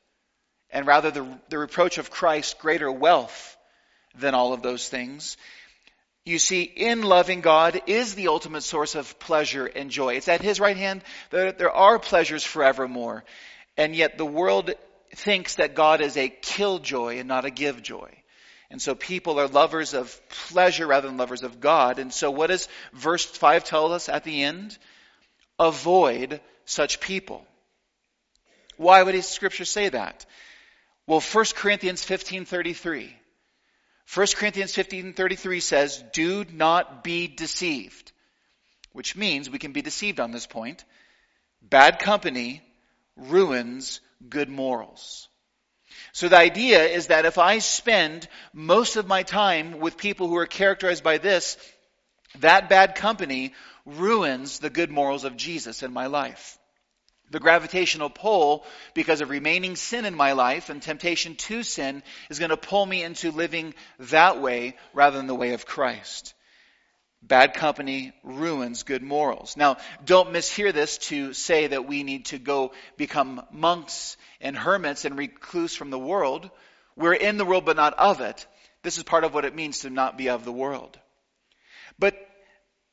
and 0.71 0.85
rather 0.85 1.11
the, 1.11 1.39
the 1.49 1.57
reproach 1.57 1.97
of 1.97 2.11
Christ 2.11 2.59
greater 2.59 2.91
wealth 2.91 3.57
than 4.15 4.33
all 4.33 4.53
of 4.53 4.61
those 4.61 4.87
things. 4.87 5.37
You 6.25 6.37
see, 6.37 6.61
in 6.63 7.01
loving 7.01 7.41
God 7.41 7.81
is 7.87 8.13
the 8.13 8.27
ultimate 8.27 8.61
source 8.61 8.95
of 8.95 9.17
pleasure 9.19 9.65
and 9.65 9.89
joy. 9.89 10.15
It's 10.15 10.27
at 10.27 10.41
His 10.41 10.59
right 10.59 10.77
hand 10.77 11.01
that 11.31 11.57
there 11.57 11.71
are 11.71 11.97
pleasures 11.97 12.43
forevermore. 12.43 13.23
And 13.77 13.95
yet 13.95 14.17
the 14.17 14.25
world 14.25 14.71
thinks 15.15 15.55
that 15.55 15.75
God 15.75 16.01
is 16.01 16.17
a 16.17 16.29
killjoy 16.29 17.17
and 17.17 17.27
not 17.27 17.45
a 17.45 17.49
give 17.49 17.81
joy. 17.81 18.11
And 18.69 18.79
so 18.79 18.93
people 18.93 19.39
are 19.39 19.47
lovers 19.47 19.95
of 19.95 20.21
pleasure 20.29 20.85
rather 20.85 21.07
than 21.07 21.17
lovers 21.17 21.41
of 21.41 21.59
God. 21.59 21.97
And 21.97 22.13
so 22.13 22.29
what 22.29 22.47
does 22.47 22.67
verse 22.93 23.25
5 23.25 23.63
tell 23.63 23.91
us 23.93 24.09
at 24.09 24.23
the 24.23 24.43
end? 24.43 24.77
Avoid 25.57 26.39
such 26.65 26.99
people. 26.99 27.43
Why 28.77 29.01
would 29.01 29.21
Scripture 29.23 29.65
say 29.65 29.89
that? 29.89 30.25
Well, 31.09 31.21
1 31.21 31.55
Corinthians 31.55 32.05
15:33. 32.05 33.11
1 34.13 34.27
Corinthians 34.35 34.73
15:33 34.73 35.59
says, 35.59 36.03
"Do 36.13 36.45
not 36.45 37.03
be 37.03 37.25
deceived." 37.25 38.11
Which 38.91 39.15
means 39.15 39.49
we 39.49 39.57
can 39.57 39.71
be 39.71 39.81
deceived 39.81 40.19
on 40.19 40.29
this 40.29 40.45
point. 40.45 40.85
Bad 41.63 41.97
company 41.97 42.61
ruins 43.15 44.01
good 44.29 44.49
morals. 44.49 45.27
So 46.11 46.29
the 46.29 46.37
idea 46.37 46.87
is 46.87 47.07
that 47.07 47.25
if 47.25 47.39
I 47.39 47.57
spend 47.57 48.27
most 48.53 48.95
of 48.95 49.07
my 49.07 49.23
time 49.23 49.79
with 49.79 49.97
people 49.97 50.27
who 50.27 50.37
are 50.37 50.45
characterized 50.45 51.03
by 51.03 51.17
this, 51.17 51.57
that 52.35 52.69
bad 52.69 52.93
company 52.93 53.55
ruins 53.83 54.59
the 54.59 54.69
good 54.69 54.91
morals 54.91 55.23
of 55.23 55.37
Jesus 55.37 55.81
in 55.81 55.91
my 55.91 56.05
life. 56.05 56.58
The 57.31 57.39
gravitational 57.39 58.09
pull, 58.09 58.65
because 58.93 59.21
of 59.21 59.29
remaining 59.29 59.75
sin 59.75 60.05
in 60.05 60.15
my 60.15 60.33
life 60.33 60.69
and 60.69 60.81
temptation 60.81 61.35
to 61.35 61.63
sin, 61.63 62.03
is 62.29 62.39
going 62.39 62.49
to 62.49 62.57
pull 62.57 62.85
me 62.85 63.03
into 63.03 63.31
living 63.31 63.73
that 63.99 64.41
way 64.41 64.75
rather 64.93 65.17
than 65.17 65.27
the 65.27 65.35
way 65.35 65.53
of 65.53 65.65
Christ. 65.65 66.33
Bad 67.21 67.53
company 67.53 68.13
ruins 68.23 68.83
good 68.83 69.03
morals. 69.03 69.57
Now, 69.57 69.77
don't 70.05 70.31
mishear 70.31 70.73
this 70.73 70.97
to 71.09 71.33
say 71.33 71.67
that 71.67 71.85
we 71.85 72.03
need 72.03 72.25
to 72.27 72.39
go 72.39 72.71
become 72.95 73.45
monks 73.51 74.15
and 74.39 74.55
hermits 74.57 75.03
and 75.03 75.17
recluse 75.17 75.75
from 75.75 75.89
the 75.89 75.99
world. 75.99 76.49
We're 76.95 77.13
in 77.13 77.37
the 77.37 77.45
world 77.45 77.65
but 77.65 77.75
not 77.75 77.93
of 77.93 78.21
it. 78.21 78.47
This 78.83 78.97
is 78.97 79.03
part 79.03 79.25
of 79.25 79.33
what 79.33 79.43
it 79.43 79.55
means 79.55 79.79
to 79.79 79.89
not 79.89 80.17
be 80.17 80.29
of 80.29 80.45
the 80.45 80.51
world. 80.51 80.97
But 81.99 82.15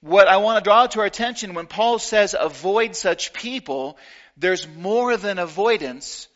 what 0.01 0.29
I 0.29 0.39
want 0.39 0.59
to 0.59 0.69
draw 0.69 0.87
to 0.87 1.01
our 1.01 1.07
attention 1.07 1.55
when 1.55 1.67
Paul 1.67 1.99
says 1.99 2.35
avoid 2.39 2.97
such 2.97 3.33
people, 3.33 3.97
there's 4.37 4.69
more 4.69 5.17
than 5.17 5.39
avoidance 5.39 6.29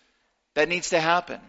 that 0.55 0.69
needs 0.69 0.91
to 0.91 1.01
happen. 1.01 1.41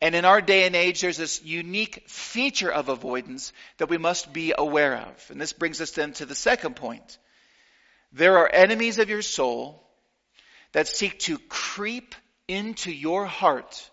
And 0.00 0.14
in 0.14 0.24
our 0.24 0.42
day 0.42 0.66
and 0.66 0.76
age, 0.76 1.00
there's 1.00 1.16
this 1.16 1.42
unique 1.42 2.04
feature 2.08 2.70
of 2.70 2.88
avoidance 2.88 3.52
that 3.78 3.88
we 3.88 3.98
must 3.98 4.32
be 4.32 4.52
aware 4.56 4.96
of. 4.96 5.30
And 5.30 5.40
this 5.40 5.52
brings 5.52 5.80
us 5.80 5.92
then 5.92 6.12
to 6.14 6.26
the 6.26 6.34
second 6.34 6.76
point. 6.76 7.18
There 8.12 8.38
are 8.38 8.48
enemies 8.48 8.98
of 8.98 9.08
your 9.08 9.22
soul 9.22 9.82
that 10.72 10.88
seek 10.88 11.18
to 11.20 11.38
creep 11.38 12.14
into 12.46 12.92
your 12.92 13.24
heart 13.26 13.90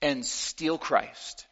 and 0.00 0.24
steal 0.24 0.78
Christ. 0.78 1.46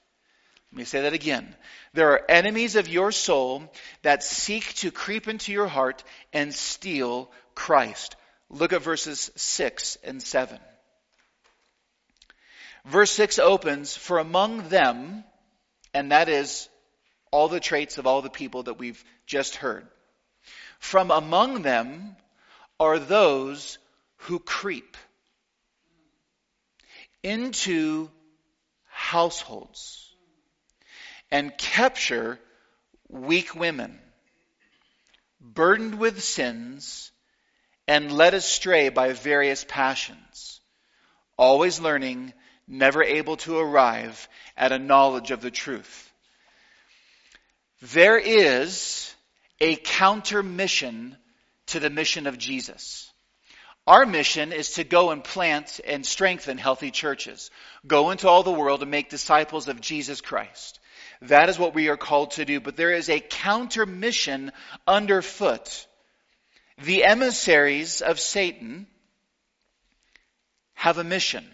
Let 0.71 0.79
me 0.79 0.85
say 0.85 1.03
that 1.03 1.13
again. 1.13 1.55
There 1.93 2.13
are 2.13 2.31
enemies 2.31 2.77
of 2.77 2.89
your 2.89 3.13
soul 3.13 3.71
that 4.03 4.23
seek 4.23 4.73
to 4.77 4.91
creep 4.91 5.29
into 5.29 5.53
your 5.53 5.67
heart 5.67 6.03
and 6.33 6.55
steal 6.55 7.31
Christ. 7.55 8.17
Look 8.53 8.75
at 8.75 8.83
verses 8.83 9.31
6 9.35 9.97
and 10.05 10.23
7. 10.23 10.59
Verse 12.85 13.11
6 13.13 13.39
opens, 13.39 13.97
For 13.97 14.19
among 14.19 14.69
them, 14.69 15.25
and 15.95 16.13
that 16.13 16.29
is 16.29 16.69
all 17.31 17.49
the 17.49 17.61
traits 17.61 17.97
of 17.97 18.07
all 18.07 18.21
the 18.21 18.29
people 18.29 18.65
that 18.65 18.79
we've 18.79 19.03
just 19.27 19.57
heard. 19.57 19.87
From 20.79 21.11
among 21.11 21.63
them 21.63 22.15
are 22.79 22.99
those 22.99 23.79
who 24.17 24.39
creep 24.39 24.99
into 27.23 28.11
households 28.89 30.15
and 31.31 31.57
capture 31.57 32.39
weak 33.09 33.55
women, 33.55 33.99
burdened 35.41 35.99
with 35.99 36.23
sins 36.23 37.13
and 37.93 38.11
led 38.11 38.33
astray 38.33 38.89
by 38.89 39.13
various 39.13 39.67
passions, 39.69 40.63
always 41.37 41.79
learning, 41.79 42.33
never 42.67 43.05
able 43.05 43.37
to 43.37 43.59
arrive 43.59 44.31
at 44.57 44.73
a 44.73 44.79
knowledge 44.79 45.31
of 45.31 45.43
the 45.43 45.51
truth. 45.51 46.11
There 47.83 48.17
is 48.17 49.15
a 49.61 49.77
counter 49.77 50.43
mission 50.43 51.19
to 51.67 51.81
the 51.81 51.91
mission 51.91 52.27
of 52.27 52.39
Jesus. 52.39 53.13
Our 53.87 54.07
mission 54.07 54.53
is 54.53 54.71
to 54.77 54.85
go 54.85 55.11
and 55.11 55.23
plant 55.23 55.79
and 55.87 56.07
strengthen 56.07 56.57
healthy 56.57 56.93
churches. 56.93 57.51
Go 57.87 58.11
into 58.11 58.27
all 58.27 58.43
the 58.43 58.51
world 58.51 58.81
and 58.81 58.91
make 58.91 59.11
disciples 59.11 59.69
of 59.69 59.83
Jesus 59.83 60.23
Christ. 60.23 60.81
That 61.21 61.51
is 61.51 61.59
what 61.59 61.75
we 61.75 61.91
are 61.91 61.99
called 61.99 62.31
to 62.33 62.47
do. 62.47 62.59
But 62.59 62.77
there 62.77 62.95
is 62.95 63.11
a 63.11 63.21
counter 63.21 63.85
mission 63.85 64.51
underfoot. 64.87 65.87
The 66.83 67.05
emissaries 67.05 68.03
of 68.03 68.19
Satan 68.19 68.87
have 70.75 70.99
a 70.99 71.05
mission. 71.05 71.47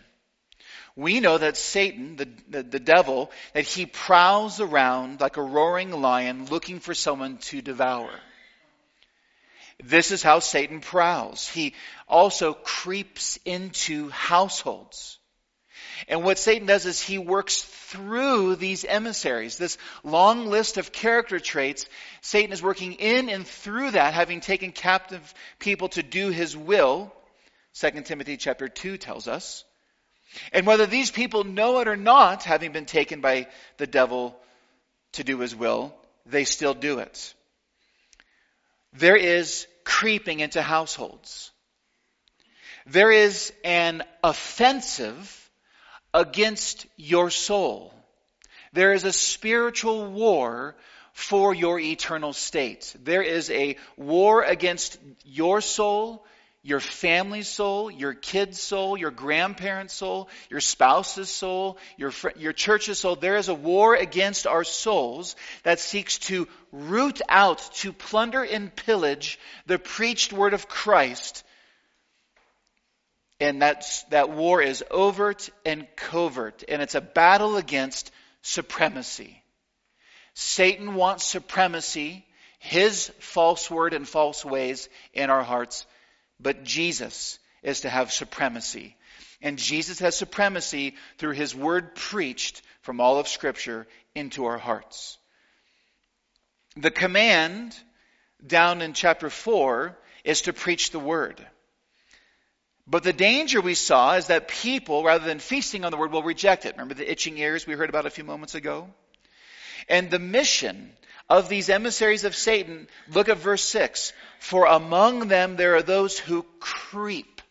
We 0.97 1.21
know 1.21 1.37
that 1.39 1.57
Satan, 1.57 2.17
the, 2.17 2.29
the, 2.49 2.63
the, 2.63 2.81
devil, 2.81 3.31
that 3.53 3.65
he 3.65 3.87
prowls 3.87 4.59
around 4.61 5.21
like 5.21 5.37
a 5.37 5.43
roaring 5.43 5.91
lion 5.91 6.47
looking 6.47 6.81
for 6.81 6.95
someone 6.95 7.39
to 7.39 7.61
devour. 7.63 8.11
This 9.83 10.11
is 10.11 10.23
how 10.23 10.41
Satan 10.41 10.81
prowls. 10.81 11.47
He 11.47 11.75
also 12.09 12.53
creeps 12.55 13.39
into 13.45 14.09
households. 14.09 15.19
And 16.07 16.23
what 16.23 16.39
Satan 16.39 16.67
does 16.67 16.87
is 16.87 17.01
he 17.01 17.19
works 17.19 17.63
through 17.63 18.57
these 18.57 18.85
emissaries. 18.85 19.57
This 19.57 19.79
long 20.05 20.47
list 20.47 20.77
of 20.77 20.93
character 20.93 21.41
traits, 21.41 21.87
Satan 22.21 22.53
is 22.53 22.63
working 22.63 22.93
in 22.95 23.29
and 23.29 23.47
through 23.47 23.93
that, 23.93 24.15
having 24.15 24.41
taken 24.41 24.73
captive 24.73 25.35
people 25.59 25.89
to 25.91 26.03
do 26.03 26.31
his 26.31 26.57
will. 26.57 27.13
2 27.75 27.91
Timothy 28.03 28.37
chapter 28.37 28.69
2 28.69 28.99
tells 28.99 29.27
us. 29.27 29.65
And 30.53 30.67
whether 30.67 30.87
these 30.87 31.11
people 31.11 31.45
know 31.45 31.81
it 31.81 31.89
or 31.89 31.97
not, 31.97 32.45
having 32.45 32.73
been 32.73 32.87
taken 32.87 33.21
by 33.21 33.49
the 33.79 33.87
devil 33.87 34.39
to 35.13 35.25
do 35.25 35.39
his 35.39 35.57
will, 35.57 35.95
they 36.27 36.45
still 36.45 36.75
do 36.75 36.99
it 36.99 37.35
there 38.93 39.17
is 39.17 39.67
creeping 39.85 40.41
into 40.41 40.63
households. 40.63 41.51
There 42.87 43.11
is 43.11 43.53
an 43.65 44.03
offensive 44.23 45.48
against 46.13 46.87
your 46.97 47.31
soul. 47.31 47.93
There 48.73 48.93
is 48.93 49.05
a 49.05 49.13
spiritual 49.13 50.11
war 50.11 50.77
for 51.13 51.55
your 51.55 51.81
eternal 51.81 52.33
state. 52.33 52.95
There 53.03 53.23
is 53.23 53.51
a 53.51 53.77
war 53.97 54.43
against 54.43 54.99
your 55.25 55.61
soul, 55.61 56.25
your 56.63 56.81
family's 56.81 57.49
soul, 57.49 57.91
your 57.91 58.15
kid's 58.15 58.61
soul, 58.61 58.97
your 58.97 59.11
grandparents' 59.11 59.95
soul, 59.95 60.29
your 60.51 60.61
spouse's 60.61 61.29
soul, 61.29 61.79
your, 61.97 62.11
fr- 62.11 62.37
your 62.37 62.53
church's 62.53 63.01
soul. 63.01 63.17
There 63.17 63.37
is 63.37 63.49
a 63.49 63.55
war 63.55 63.95
against 63.95 64.47
our 64.47 64.65
souls 64.65 65.35
that 65.63 65.81
seeks 65.81 66.19
to 66.19 66.47
root 66.73 67.21
out, 67.29 67.59
to 67.77 67.93
plunder 67.93 68.43
and 68.43 68.75
pillage 68.75 69.39
the 69.67 69.79
preached 69.79 70.33
word 70.33 70.53
of 70.53 70.69
Christ. 70.69 71.43
And 73.41 73.63
that's, 73.63 74.03
that 74.05 74.31
war 74.31 74.61
is 74.61 74.85
overt 74.91 75.49
and 75.65 75.87
covert, 75.95 76.65
and 76.69 76.83
it's 76.83 76.97
a 76.97 77.01
battle 77.01 77.57
against 77.57 78.11
supremacy. 78.43 79.43
Satan 80.35 80.95
wants 80.95 81.25
supremacy, 81.25 82.27
his 82.59 83.13
false 83.21 83.71
word 83.71 83.95
and 83.95 84.09
false 84.09 84.45
ways 84.45 84.89
in 85.13 85.31
our 85.31 85.45
hearts 85.45 85.87
but 86.41 86.65
Jesus 86.65 87.39
is 87.63 87.81
to 87.81 87.91
have 87.91 88.13
supremacy. 88.13 88.97
And 89.41 89.59
Jesus 89.59 89.99
has 90.01 90.17
supremacy 90.17 90.95
through 91.19 91.33
his 91.33 91.55
word 91.55 91.95
preached 91.95 92.63
from 92.83 93.01
all 93.01 93.19
of 93.19 93.29
Scripture 93.29 93.87
into 94.15 94.47
our 94.47 94.59
hearts. 94.59 95.19
The 96.77 96.91
command 96.91 97.77
down 98.45 98.83
in 98.83 98.93
chapter 98.93 99.31
4 99.31 99.97
is 100.25 100.43
to 100.43 100.53
preach 100.53 100.91
the 100.91 100.99
word. 100.99 101.45
But 102.91 103.03
the 103.03 103.13
danger 103.13 103.61
we 103.61 103.75
saw 103.75 104.15
is 104.15 104.29
that 104.29 104.49
people, 104.49 105.05
rather 105.05 105.27
than 105.27 105.41
feasting 105.41 105.85
on 105.85 105.91
the 105.91 105.99
word, 105.99 106.11
will 106.11 106.23
reject 106.23 106.65
it. 106.65 106.73
Remember 106.73 106.95
the 106.95 107.11
itching 107.11 107.37
ears 107.37 107.67
we 107.67 107.75
heard 107.75 107.91
about 107.91 108.07
a 108.07 108.11
few 108.11 108.25
moments 108.25 108.55
ago? 108.55 108.89
And 109.89 110.11
the 110.11 110.19
mission 110.19 110.91
of 111.29 111.51
these 111.51 111.69
emissaries 111.69 112.25
of 112.25 112.35
Satan, 112.35 112.89
look 113.11 113.29
at 113.29 113.37
verse 113.37 113.63
6. 113.65 114.15
For 114.39 114.65
among 114.65 115.29
them 115.29 115.57
there 115.57 115.77
are 115.77 115.83
those 115.83 116.19
who 116.19 116.47
creep. 116.61 117.43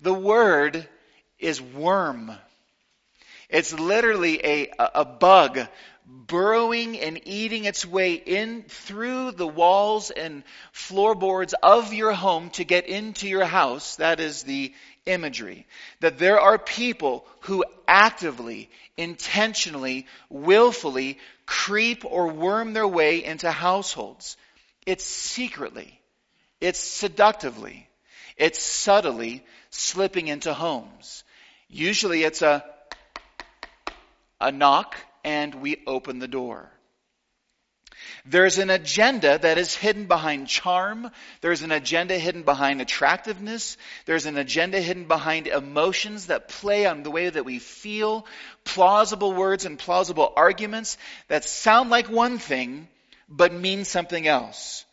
The 0.00 0.14
word 0.14 0.88
is 1.40 1.60
worm. 1.60 2.30
It's 3.48 3.72
literally 3.72 4.40
a, 4.44 4.70
a 4.78 5.04
bug 5.04 5.58
burrowing 6.10 6.98
and 6.98 7.20
eating 7.24 7.64
its 7.64 7.86
way 7.86 8.14
in 8.14 8.64
through 8.64 9.32
the 9.32 9.46
walls 9.46 10.10
and 10.10 10.42
floorboards 10.72 11.54
of 11.62 11.94
your 11.94 12.12
home 12.12 12.50
to 12.50 12.64
get 12.64 12.86
into 12.86 13.28
your 13.28 13.44
house. 13.44 13.96
That 13.96 14.18
is 14.18 14.42
the 14.42 14.74
imagery. 15.06 15.66
That 16.00 16.18
there 16.18 16.40
are 16.40 16.58
people 16.58 17.26
who 17.40 17.64
actively, 17.86 18.70
intentionally, 18.96 20.06
willfully 20.28 21.18
creep 21.46 22.04
or 22.04 22.28
worm 22.28 22.72
their 22.72 22.88
way 22.88 23.24
into 23.24 23.50
households. 23.50 24.36
It's 24.86 25.04
secretly, 25.04 26.00
it's 26.60 26.80
seductively, 26.80 27.88
it's 28.36 28.62
subtly 28.62 29.44
slipping 29.70 30.28
into 30.28 30.52
homes. 30.52 31.22
Usually 31.68 32.24
it's 32.24 32.42
a, 32.42 32.64
a 34.40 34.50
knock 34.50 34.96
and 35.24 35.54
we 35.56 35.82
open 35.86 36.18
the 36.18 36.28
door. 36.28 36.70
There's 38.26 38.58
an 38.58 38.70
agenda 38.70 39.38
that 39.38 39.58
is 39.58 39.74
hidden 39.74 40.06
behind 40.06 40.48
charm. 40.48 41.10
There's 41.40 41.62
an 41.62 41.72
agenda 41.72 42.18
hidden 42.18 42.42
behind 42.42 42.80
attractiveness. 42.80 43.76
There's 44.06 44.26
an 44.26 44.36
agenda 44.36 44.80
hidden 44.80 45.04
behind 45.04 45.46
emotions 45.46 46.26
that 46.26 46.48
play 46.48 46.86
on 46.86 47.02
the 47.02 47.10
way 47.10 47.28
that 47.28 47.44
we 47.44 47.58
feel. 47.58 48.26
Plausible 48.64 49.32
words 49.32 49.64
and 49.64 49.78
plausible 49.78 50.32
arguments 50.36 50.98
that 51.28 51.44
sound 51.44 51.90
like 51.90 52.08
one 52.08 52.38
thing, 52.38 52.88
but 53.28 53.52
mean 53.52 53.84
something 53.84 54.26
else. 54.26 54.84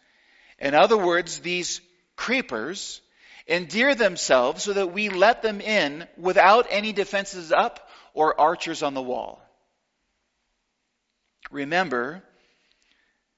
In 0.60 0.74
other 0.74 0.98
words, 0.98 1.40
these 1.40 1.82
creepers 2.16 3.02
endear 3.48 3.96
themselves 3.96 4.64
so 4.64 4.74
that 4.74 4.94
we 4.94 5.10
let 5.10 5.42
them 5.42 5.62
in 5.62 6.08
without 6.18 6.68
any 6.70 6.92
defenses 6.94 7.52
up 7.52 7.90
or 8.14 8.40
archers 8.40 8.84
on 8.84 8.94
the 8.94 9.02
wall. 9.02 9.42
Remember, 11.52 12.24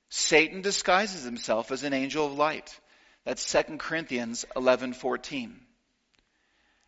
Satan 0.09 0.61
disguises 0.61 1.23
himself 1.23 1.71
as 1.71 1.83
an 1.83 1.93
angel 1.93 2.25
of 2.25 2.33
light. 2.33 2.79
That's 3.25 3.43
2 3.51 3.77
Corinthians 3.77 4.45
11:14. 4.55 5.59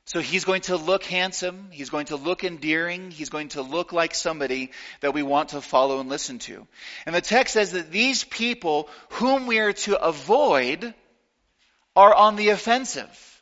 So 0.05 0.19
he's 0.19 0.45
going 0.45 0.61
to 0.61 0.78
look 0.78 1.03
handsome, 1.03 1.69
he's 1.72 1.91
going 1.91 2.07
to 2.07 2.15
look 2.15 2.43
endearing, 2.43 3.11
he's 3.11 3.30
going 3.30 3.49
to 3.49 3.61
look 3.61 3.93
like 3.93 4.15
somebody 4.15 4.72
that 5.01 5.13
we 5.13 5.22
want 5.22 5.49
to 5.49 5.61
follow 5.61 5.99
and 5.99 6.09
listen 6.09 6.39
to. 6.39 6.67
And 7.05 7.15
the 7.15 7.22
text 7.22 7.53
says 7.53 7.74
that 7.74 7.91
these 7.91 8.24
people 8.24 8.89
whom 9.11 9.45
we 9.45 9.59
are 9.59 9.74
to 9.74 10.01
avoid 10.01 10.93
are 11.95 12.13
on 12.13 12.36
the 12.36 12.49
offensive. 12.49 13.41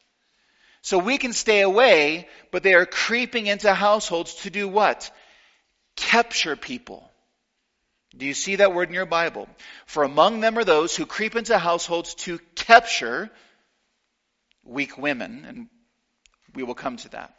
So 0.82 0.98
we 0.98 1.18
can 1.18 1.34
stay 1.34 1.62
away, 1.62 2.28
but 2.52 2.62
they 2.62 2.74
are 2.74 2.86
creeping 2.86 3.48
into 3.48 3.74
households 3.74 4.36
to 4.36 4.50
do 4.50 4.68
what? 4.68 5.10
Capture 5.96 6.56
people. 6.56 7.09
Do 8.18 8.26
you 8.26 8.34
see 8.34 8.58
that 8.58 8.74
word 8.74 8.90
in 8.90 8.96
your 8.96 9.06
Bible? 9.06 9.48
For 9.86 10.04
among 10.04 10.40
them 10.40 10.58
are 10.58 10.64
those 10.64 10.96
who 10.96 11.06
creep 11.06 11.36
into 11.36 11.58
households 11.58 12.16
to 12.16 12.40
capture 12.56 13.30
weak 14.64 14.98
women, 14.98 15.46
and 15.46 15.68
we 16.56 16.64
will 16.64 16.76
come 16.76 16.98
to 16.98 17.10
that. 17.10 17.36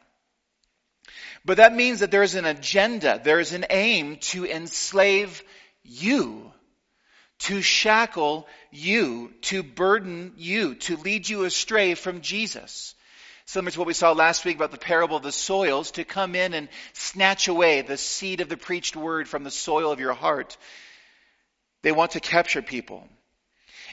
But 1.45 1.57
that 1.57 1.75
means 1.75 2.01
that 2.01 2.11
there 2.11 2.23
is 2.23 2.35
an 2.35 2.45
agenda, 2.45 3.21
there 3.23 3.41
is 3.41 3.53
an 3.53 3.66
aim 3.71 4.16
to 4.16 4.47
enslave 4.47 5.43
you, 5.83 6.53
to 7.41 7.62
shackle 7.62 8.47
you, 8.71 9.33
to 9.43 9.62
burden 9.62 10.35
you, 10.37 10.75
to 10.77 10.97
lead 10.99 11.29
you 11.29 11.45
astray 11.45 11.95
from 11.95 12.21
Jesus. 12.21 12.95
Similar 13.51 13.72
to 13.72 13.78
what 13.80 13.88
we 13.88 13.94
saw 13.94 14.12
last 14.12 14.44
week 14.44 14.55
about 14.55 14.70
the 14.70 14.78
parable 14.78 15.16
of 15.16 15.24
the 15.24 15.32
soils, 15.32 15.90
to 15.92 16.05
come 16.05 16.36
in 16.36 16.55
and 16.55 16.68
snatch 16.92 17.48
away 17.48 17.82
the 17.82 17.96
seed 17.96 18.40
of 18.40 18.48
the 18.48 18.57
preached 18.57 18.94
word 18.94 19.28
from 19.28 19.42
the 19.42 19.51
soil 19.51 19.90
of 19.90 19.98
your 19.98 20.12
heart. 20.12 20.57
They 21.82 21.90
want 21.90 22.12
to 22.12 22.20
capture 22.20 22.62
people. 22.62 23.09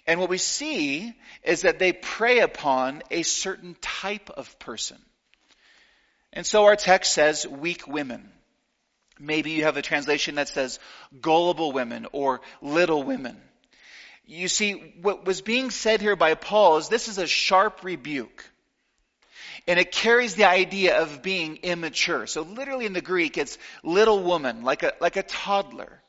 And 0.05 0.19
what 0.19 0.29
we 0.29 0.37
see 0.37 1.11
is 1.41 1.63
that 1.63 1.79
they 1.79 1.91
prey 1.91 2.41
upon 2.41 3.01
a 3.09 3.23
certain 3.23 3.75
type 3.81 4.29
of 4.29 4.59
person. 4.59 4.99
And 6.31 6.45
so 6.45 6.65
our 6.65 6.75
text 6.75 7.13
says 7.13 7.47
weak 7.47 7.87
women. 7.87 8.29
Maybe 9.19 9.49
you 9.49 9.63
have 9.63 9.77
a 9.77 9.81
translation 9.81 10.35
that 10.35 10.49
says 10.49 10.77
gullible 11.19 11.71
women 11.71 12.05
or 12.11 12.41
little 12.61 13.01
women. 13.01 13.41
You 14.23 14.49
see, 14.49 14.73
what 15.01 15.25
was 15.25 15.41
being 15.41 15.71
said 15.71 15.99
here 15.99 16.15
by 16.15 16.35
Paul 16.35 16.77
is 16.77 16.89
this 16.89 17.07
is 17.07 17.17
a 17.17 17.25
sharp 17.25 17.83
rebuke. 17.83 18.47
And 19.67 19.79
it 19.79 19.91
carries 19.91 20.35
the 20.35 20.45
idea 20.45 21.01
of 21.01 21.21
being 21.21 21.57
immature. 21.57 22.25
So 22.25 22.41
literally 22.41 22.85
in 22.85 22.93
the 22.93 23.01
Greek, 23.01 23.37
it's 23.37 23.57
little 23.83 24.23
woman, 24.23 24.63
like 24.63 24.83
a, 24.83 24.93
like 25.01 25.17
a 25.17 25.23
toddler. 25.23 26.01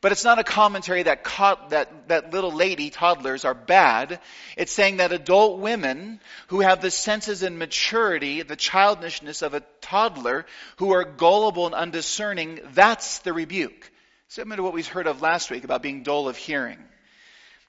But 0.00 0.12
it's 0.12 0.24
not 0.24 0.38
a 0.38 0.44
commentary 0.44 1.02
that, 1.04 1.24
co- 1.24 1.58
that, 1.70 2.08
that 2.08 2.32
little 2.32 2.52
lady, 2.52 2.90
toddlers, 2.90 3.44
are 3.44 3.54
bad. 3.54 4.20
It's 4.56 4.70
saying 4.70 4.98
that 4.98 5.10
adult 5.10 5.58
women 5.58 6.20
who 6.48 6.60
have 6.60 6.80
the 6.80 6.90
senses 6.90 7.42
and 7.42 7.58
maturity, 7.58 8.42
the 8.42 8.54
childishness 8.54 9.42
of 9.42 9.54
a 9.54 9.64
toddler, 9.80 10.46
who 10.76 10.92
are 10.92 11.04
gullible 11.04 11.66
and 11.66 11.74
undiscerning, 11.74 12.60
that's 12.74 13.18
the 13.20 13.32
rebuke. 13.32 13.90
Similar 14.28 14.56
to 14.56 14.62
what 14.62 14.72
we 14.72 14.82
heard 14.82 15.08
of 15.08 15.20
last 15.20 15.50
week 15.50 15.64
about 15.64 15.82
being 15.82 16.04
dull 16.04 16.28
of 16.28 16.36
hearing. 16.36 16.78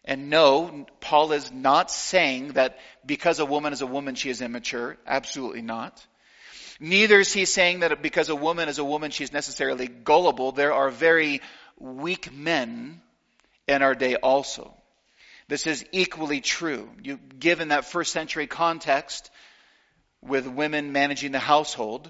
And 0.06 0.30
no, 0.30 0.86
Paul 1.02 1.34
is 1.34 1.52
not 1.52 1.92
saying 1.92 2.54
that 2.54 2.80
because 3.06 3.40
a 3.40 3.46
woman 3.46 3.74
is 3.74 3.82
a 3.82 3.88
woman, 3.88 4.16
she 4.16 4.30
is 4.30 4.42
immature. 4.42 4.98
Absolutely 5.06 5.62
not. 5.62 6.06
Neither 6.80 7.20
is 7.20 7.34
he 7.34 7.46
saying 7.46 7.82
that 7.82 8.02
because 8.02 8.30
a 8.30 8.36
woman 8.36 8.70
is 8.70 8.80
a 8.80 8.84
woman, 8.84 9.12
she's 9.12 9.34
necessarily 9.34 9.88
gullible. 9.88 10.54
There 10.54 10.74
are 10.74 10.90
very 10.90 11.42
weak 11.78 12.32
men 12.34 13.02
in 13.68 13.82
our 13.82 13.96
day 13.96 14.16
also. 14.16 14.74
This 15.50 15.68
is 15.68 15.86
equally 15.92 16.42
true. 16.42 16.90
You, 17.04 17.18
given 17.18 17.70
that 17.70 17.86
first 17.86 18.14
century 18.14 18.48
context 18.48 19.30
with 20.22 20.48
women 20.48 20.92
managing 20.92 21.32
the 21.32 21.40
household 21.40 22.10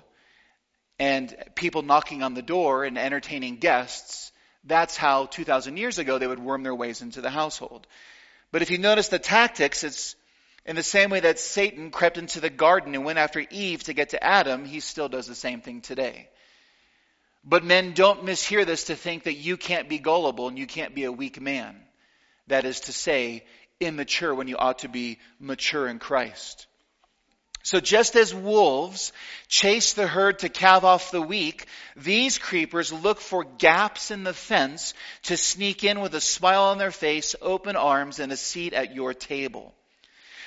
and 1.00 1.34
people 1.56 1.82
knocking 1.82 2.22
on 2.22 2.34
the 2.34 2.42
door 2.42 2.84
and 2.84 2.98
entertaining 2.98 3.56
guests, 3.56 4.32
that's 4.64 4.98
how 4.98 5.26
2,000 5.26 5.78
years 5.78 6.00
ago 6.00 6.18
they 6.18 6.28
would 6.28 6.40
worm 6.40 6.64
their 6.64 6.76
ways 6.76 7.02
into 7.02 7.22
the 7.22 7.30
household. 7.30 7.88
But 8.52 8.62
if 8.62 8.72
you 8.72 8.78
notice 8.78 9.10
the 9.10 9.20
tactics, 9.20 9.84
it's 9.84 10.16
in 10.66 10.76
the 10.76 10.84
same 10.84 11.10
way 11.10 11.22
that 11.22 11.40
Satan 11.40 11.92
crept 11.92 12.18
into 12.18 12.40
the 12.40 12.50
garden 12.50 12.94
and 12.96 13.06
went 13.06 13.20
after 13.20 13.44
Eve 13.50 13.84
to 13.84 13.94
get 13.94 14.10
to 14.10 14.24
Adam, 14.24 14.66
he 14.66 14.80
still 14.80 15.10
does 15.10 15.28
the 15.28 15.36
same 15.36 15.62
thing 15.62 15.82
today. 15.82 16.30
But 17.44 17.64
men 17.64 17.94
don't 17.94 18.26
mishear 18.26 18.66
this 18.66 18.86
to 18.86 18.96
think 18.96 19.24
that 19.24 19.36
you 19.36 19.56
can't 19.58 19.88
be 19.88 20.00
gullible 20.00 20.48
and 20.48 20.58
you 20.58 20.68
can't 20.68 20.94
be 20.94 21.06
a 21.06 21.12
weak 21.12 21.40
man. 21.40 21.76
That 22.48 22.66
is 22.66 22.82
to 22.82 22.94
say, 22.94 23.46
immature 23.80 24.34
when 24.34 24.48
you 24.48 24.58
ought 24.58 24.80
to 24.80 24.90
be 24.90 25.20
mature 25.40 25.88
in 25.88 26.00
Christ. 26.00 26.68
So 27.64 27.80
just 27.80 28.16
as 28.16 28.34
wolves 28.34 29.12
chase 29.48 29.94
the 29.94 30.08
herd 30.08 30.40
to 30.40 30.50
calve 30.50 30.86
off 30.86 31.12
the 31.12 31.22
weak, 31.22 31.66
these 31.96 32.38
creepers 32.38 32.94
look 32.94 33.20
for 33.20 33.44
gaps 33.44 34.12
in 34.12 34.24
the 34.24 34.34
fence 34.34 34.94
to 35.24 35.36
sneak 35.36 35.84
in 35.84 36.00
with 36.00 36.16
a 36.16 36.22
smile 36.22 36.64
on 36.66 36.78
their 36.78 36.92
face, 36.92 37.36
open 37.42 37.76
arms, 37.76 38.20
and 38.20 38.32
a 38.32 38.38
seat 38.38 38.74
at 38.74 38.96
your 38.96 39.14
table. 39.14 39.74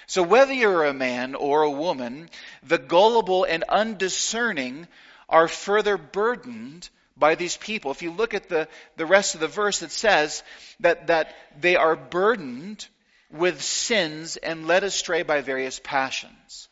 So 0.07 0.23
whether 0.23 0.53
you're 0.53 0.85
a 0.85 0.95
man 0.95 1.35
or 1.35 1.63
a 1.63 1.71
woman, 1.71 2.31
the 2.63 2.79
gullible 2.79 3.45
and 3.45 3.63
undiscerning 3.65 4.89
are 5.29 5.49
further 5.49 5.97
burdened 5.97 6.89
by 7.17 7.35
these 7.35 7.57
people. 7.57 7.91
If 7.91 8.03
you 8.03 8.11
look 8.11 8.33
at 8.33 8.49
the, 8.49 8.69
the 8.97 9.07
rest 9.07 9.35
of 9.35 9.41
the 9.41 9.49
verse, 9.49 9.83
it 9.83 9.91
says 9.91 10.43
that, 10.81 11.09
that 11.09 11.35
they 11.61 11.77
are 11.77 11.95
burdened 11.95 12.87
with 13.31 13.63
sins 13.63 14.39
and 14.39 14.67
led 14.67 14.83
astray 14.83 15.23
by 15.23 15.41
various 15.43 15.79
passions 15.79 16.69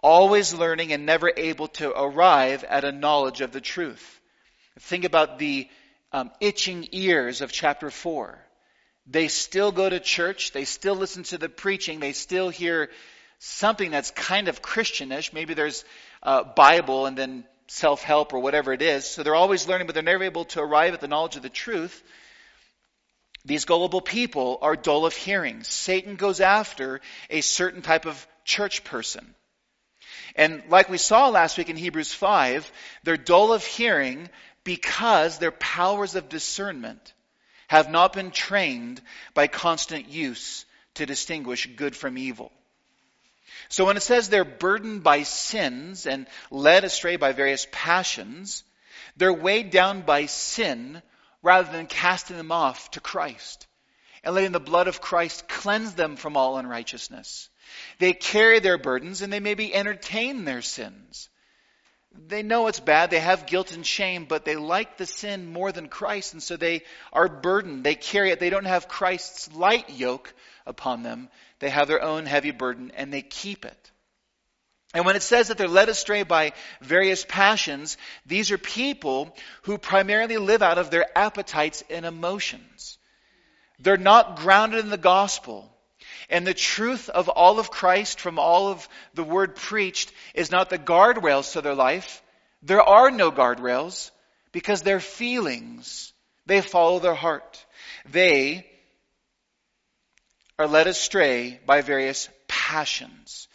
always 0.00 0.54
learning 0.54 0.92
and 0.92 1.06
never 1.06 1.32
able 1.36 1.68
to 1.68 1.90
arrive 1.90 2.64
at 2.64 2.84
a 2.84 2.92
knowledge 2.92 3.40
of 3.40 3.52
the 3.52 3.60
truth. 3.60 4.20
Think 4.80 5.04
about 5.04 5.38
the 5.38 5.68
um, 6.12 6.30
itching 6.40 6.88
ears 6.92 7.40
of 7.40 7.52
chapter 7.52 7.90
4. 7.90 8.38
They 9.06 9.28
still 9.28 9.72
go 9.72 9.88
to 9.88 10.00
church, 10.00 10.52
they 10.52 10.64
still 10.64 10.94
listen 10.94 11.22
to 11.24 11.38
the 11.38 11.48
preaching, 11.48 11.98
they 11.98 12.12
still 12.12 12.50
hear 12.50 12.90
something 13.38 13.90
that's 13.90 14.10
kind 14.10 14.48
of 14.48 14.62
Christianish. 14.62 15.32
Maybe 15.32 15.54
there's 15.54 15.84
uh, 16.22 16.44
Bible 16.44 17.06
and 17.06 17.16
then 17.16 17.44
self 17.68 18.02
help 18.02 18.32
or 18.32 18.40
whatever 18.40 18.72
it 18.72 18.82
is. 18.82 19.06
So 19.06 19.22
they're 19.22 19.34
always 19.34 19.68
learning, 19.68 19.86
but 19.86 19.94
they're 19.94 20.02
never 20.02 20.24
able 20.24 20.44
to 20.46 20.60
arrive 20.60 20.94
at 20.94 21.00
the 21.00 21.08
knowledge 21.08 21.36
of 21.36 21.42
the 21.42 21.48
truth. 21.48 22.02
These 23.44 23.64
gullible 23.64 24.00
people 24.00 24.58
are 24.60 24.76
dull 24.76 25.06
of 25.06 25.14
hearing. 25.14 25.62
Satan 25.64 26.16
goes 26.16 26.40
after 26.40 27.00
a 27.30 27.40
certain 27.40 27.82
type 27.82 28.04
of 28.04 28.26
church 28.44 28.84
person. 28.84 29.34
And 30.38 30.62
like 30.68 30.88
we 30.88 30.98
saw 30.98 31.28
last 31.28 31.58
week 31.58 31.68
in 31.68 31.76
Hebrews 31.76 32.14
5, 32.14 32.70
they're 33.02 33.16
dull 33.16 33.52
of 33.52 33.66
hearing 33.66 34.30
because 34.62 35.38
their 35.38 35.50
powers 35.50 36.14
of 36.14 36.28
discernment 36.28 37.12
have 37.66 37.90
not 37.90 38.12
been 38.12 38.30
trained 38.30 39.02
by 39.34 39.48
constant 39.48 40.08
use 40.08 40.64
to 40.94 41.06
distinguish 41.06 41.68
good 41.74 41.96
from 41.96 42.16
evil. 42.16 42.52
So 43.68 43.84
when 43.84 43.96
it 43.96 44.02
says 44.02 44.28
they're 44.28 44.44
burdened 44.44 45.02
by 45.02 45.24
sins 45.24 46.06
and 46.06 46.28
led 46.52 46.84
astray 46.84 47.16
by 47.16 47.32
various 47.32 47.66
passions, 47.72 48.62
they're 49.16 49.32
weighed 49.32 49.70
down 49.70 50.02
by 50.02 50.26
sin 50.26 51.02
rather 51.42 51.70
than 51.72 51.86
casting 51.86 52.36
them 52.36 52.52
off 52.52 52.92
to 52.92 53.00
Christ 53.00 53.66
and 54.22 54.36
letting 54.36 54.52
the 54.52 54.60
blood 54.60 54.86
of 54.86 55.00
Christ 55.00 55.48
cleanse 55.48 55.94
them 55.94 56.14
from 56.14 56.36
all 56.36 56.58
unrighteousness. 56.58 57.48
They 57.98 58.12
carry 58.12 58.60
their 58.60 58.78
burdens 58.78 59.22
and 59.22 59.32
they 59.32 59.40
maybe 59.40 59.74
entertain 59.74 60.44
their 60.44 60.62
sins. 60.62 61.28
They 62.26 62.42
know 62.42 62.66
it's 62.66 62.80
bad, 62.80 63.10
they 63.10 63.20
have 63.20 63.46
guilt 63.46 63.72
and 63.72 63.86
shame, 63.86 64.24
but 64.24 64.44
they 64.44 64.56
like 64.56 64.96
the 64.96 65.06
sin 65.06 65.52
more 65.52 65.70
than 65.70 65.88
Christ, 65.88 66.32
and 66.32 66.42
so 66.42 66.56
they 66.56 66.82
are 67.12 67.28
burdened. 67.28 67.84
They 67.84 67.94
carry 67.94 68.30
it. 68.30 68.40
They 68.40 68.50
don't 68.50 68.64
have 68.64 68.88
Christ's 68.88 69.52
light 69.54 69.90
yoke 69.90 70.34
upon 70.66 71.02
them. 71.02 71.28
They 71.58 71.70
have 71.70 71.88
their 71.88 72.02
own 72.02 72.26
heavy 72.26 72.50
burden 72.50 72.92
and 72.96 73.12
they 73.12 73.22
keep 73.22 73.64
it. 73.64 73.90
And 74.94 75.04
when 75.04 75.16
it 75.16 75.22
says 75.22 75.48
that 75.48 75.58
they're 75.58 75.68
led 75.68 75.88
astray 75.88 76.22
by 76.22 76.52
various 76.80 77.24
passions, 77.28 77.98
these 78.24 78.50
are 78.50 78.58
people 78.58 79.36
who 79.62 79.76
primarily 79.76 80.38
live 80.38 80.62
out 80.62 80.78
of 80.78 80.90
their 80.90 81.06
appetites 81.16 81.84
and 81.90 82.06
emotions. 82.06 82.96
They're 83.78 83.98
not 83.98 84.36
grounded 84.36 84.80
in 84.80 84.90
the 84.90 84.96
gospel. 84.96 85.70
And 86.30 86.46
the 86.46 86.54
truth 86.54 87.08
of 87.08 87.28
all 87.28 87.58
of 87.58 87.70
Christ 87.70 88.20
from 88.20 88.38
all 88.38 88.68
of 88.68 88.88
the 89.14 89.24
word 89.24 89.56
preached 89.56 90.12
is 90.34 90.50
not 90.50 90.70
the 90.70 90.78
guardrails 90.78 91.52
to 91.52 91.60
their 91.60 91.74
life. 91.74 92.22
There 92.62 92.82
are 92.82 93.10
no 93.10 93.30
guardrails 93.30 94.10
because 94.52 94.82
their 94.82 95.00
feelings, 95.00 96.12
they 96.46 96.60
follow 96.60 96.98
their 96.98 97.14
heart. 97.14 97.64
They 98.10 98.66
are 100.58 100.66
led 100.66 100.86
astray 100.86 101.60
by 101.66 101.82
various 101.82 102.28
passions, 102.48 103.48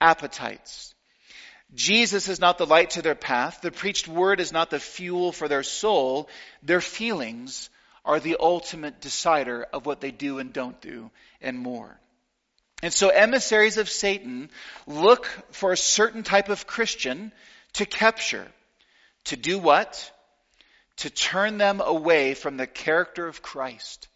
appetites. 0.00 0.94
Jesus 1.74 2.28
is 2.28 2.40
not 2.40 2.58
the 2.58 2.66
light 2.66 2.90
to 2.90 3.02
their 3.02 3.14
path. 3.14 3.60
The 3.60 3.70
preached 3.70 4.08
word 4.08 4.40
is 4.40 4.52
not 4.52 4.70
the 4.70 4.80
fuel 4.80 5.32
for 5.32 5.48
their 5.48 5.62
soul. 5.62 6.28
Their 6.62 6.80
feelings 6.80 7.68
are 8.04 8.20
the 8.20 8.38
ultimate 8.40 9.00
decider 9.00 9.66
of 9.72 9.84
what 9.84 10.00
they 10.00 10.10
do 10.10 10.38
and 10.38 10.52
don't 10.52 10.80
do 10.80 11.10
and 11.42 11.58
more. 11.58 12.00
And 12.82 12.92
so 12.92 13.08
emissaries 13.08 13.76
of 13.76 13.88
Satan 13.88 14.50
look 14.86 15.26
for 15.50 15.72
a 15.72 15.76
certain 15.76 16.22
type 16.22 16.48
of 16.48 16.66
Christian 16.66 17.32
to 17.74 17.86
capture. 17.86 18.46
To 19.24 19.36
do 19.36 19.58
what? 19.58 20.12
To 20.98 21.10
turn 21.10 21.58
them 21.58 21.80
away 21.80 22.34
from 22.34 22.56
the 22.56 22.66
character 22.66 23.26
of 23.26 23.42
Christ. 23.42 24.08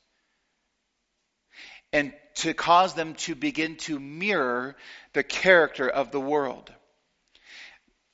And 1.92 2.12
to 2.36 2.54
cause 2.54 2.94
them 2.94 3.14
to 3.14 3.34
begin 3.34 3.76
to 3.76 3.98
mirror 3.98 4.76
the 5.12 5.22
character 5.22 5.88
of 5.88 6.10
the 6.10 6.20
world. 6.20 6.72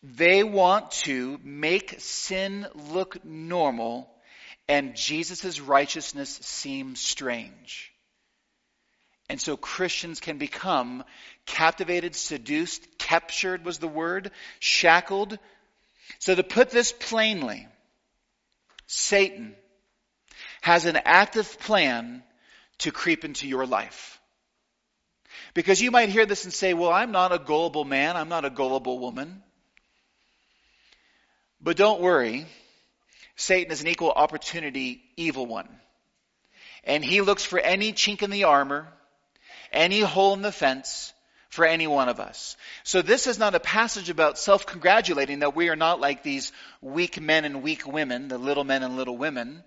They 0.03 0.43
want 0.43 0.91
to 1.03 1.39
make 1.43 1.97
sin 1.99 2.67
look 2.75 3.25
normal 3.25 4.11
and 4.69 4.95
Jesus' 4.95 5.61
righteousness 5.61 6.39
seem 6.43 6.95
strange. 6.95 7.93
And 9.29 9.41
so 9.41 9.57
Christians 9.57 10.21
can 10.21 10.39
become 10.39 11.05
captivated, 11.45 12.15
seduced, 12.15 12.99
captured 12.99 13.65
was 13.65 13.79
the 13.79 13.89
word, 13.89 14.31
shackled. 14.59 15.39
So 16.19 16.35
to 16.35 16.43
put 16.43 16.71
this 16.71 16.93
plainly, 16.93 17.67
Satan 18.87 19.55
has 20.63 20.87
an 20.87 20.99
active 21.05 21.59
plan 21.61 22.23
to 22.79 22.91
creep 22.91 23.25
into 23.25 23.47
your 23.47 23.67
life. 23.67 24.19
Because 25.55 25.81
you 25.81 25.91
might 25.91 26.09
hear 26.09 26.27
this 26.27 26.45
and 26.45 26.53
say, 26.53 26.75
well, 26.75 26.93
I'm 26.93 27.11
not 27.11 27.33
a 27.33 27.39
gullible 27.39 27.85
man. 27.85 28.17
I'm 28.17 28.29
not 28.29 28.45
a 28.45 28.51
gullible 28.51 28.99
woman. 28.99 29.43
But 31.61 31.77
don't 31.77 32.01
worry. 32.01 32.47
Satan 33.37 33.73
is 33.73 33.83
an 33.83 33.89
equal 33.89 34.11
opportunity 34.11 35.03
evil 35.17 35.47
one. 35.47 35.69
And 36.85 37.05
he 37.05 37.21
looks 37.21 37.45
for 37.45 37.59
any 37.59 37.93
chink 37.93 38.23
in 38.23 38.31
the 38.31 38.45
armor, 38.45 38.89
any 39.73 40.01
hole 40.01 40.35
in 40.35 40.43
the 40.43 40.53
fence 40.53 41.13
for 41.49 41.65
any 41.65 41.87
one 41.87 42.09
of 42.09 42.21
us. 42.21 42.57
So 42.85 43.03
this 43.03 43.27
is 43.27 43.39
not 43.39 43.55
a 43.55 43.61
passage 43.61 44.11
about 44.11 44.39
self-congratulating 44.39 45.41
that 45.41 45.57
we 45.57 45.69
are 45.71 45.77
not 45.77 46.01
like 46.01 46.23
these 46.23 46.53
weak 46.83 47.21
men 47.21 47.45
and 47.45 47.63
weak 47.63 47.87
women, 47.87 48.29
the 48.29 48.39
little 48.39 48.65
men 48.65 48.83
and 48.83 48.97
little 48.97 49.17
women 49.17 49.63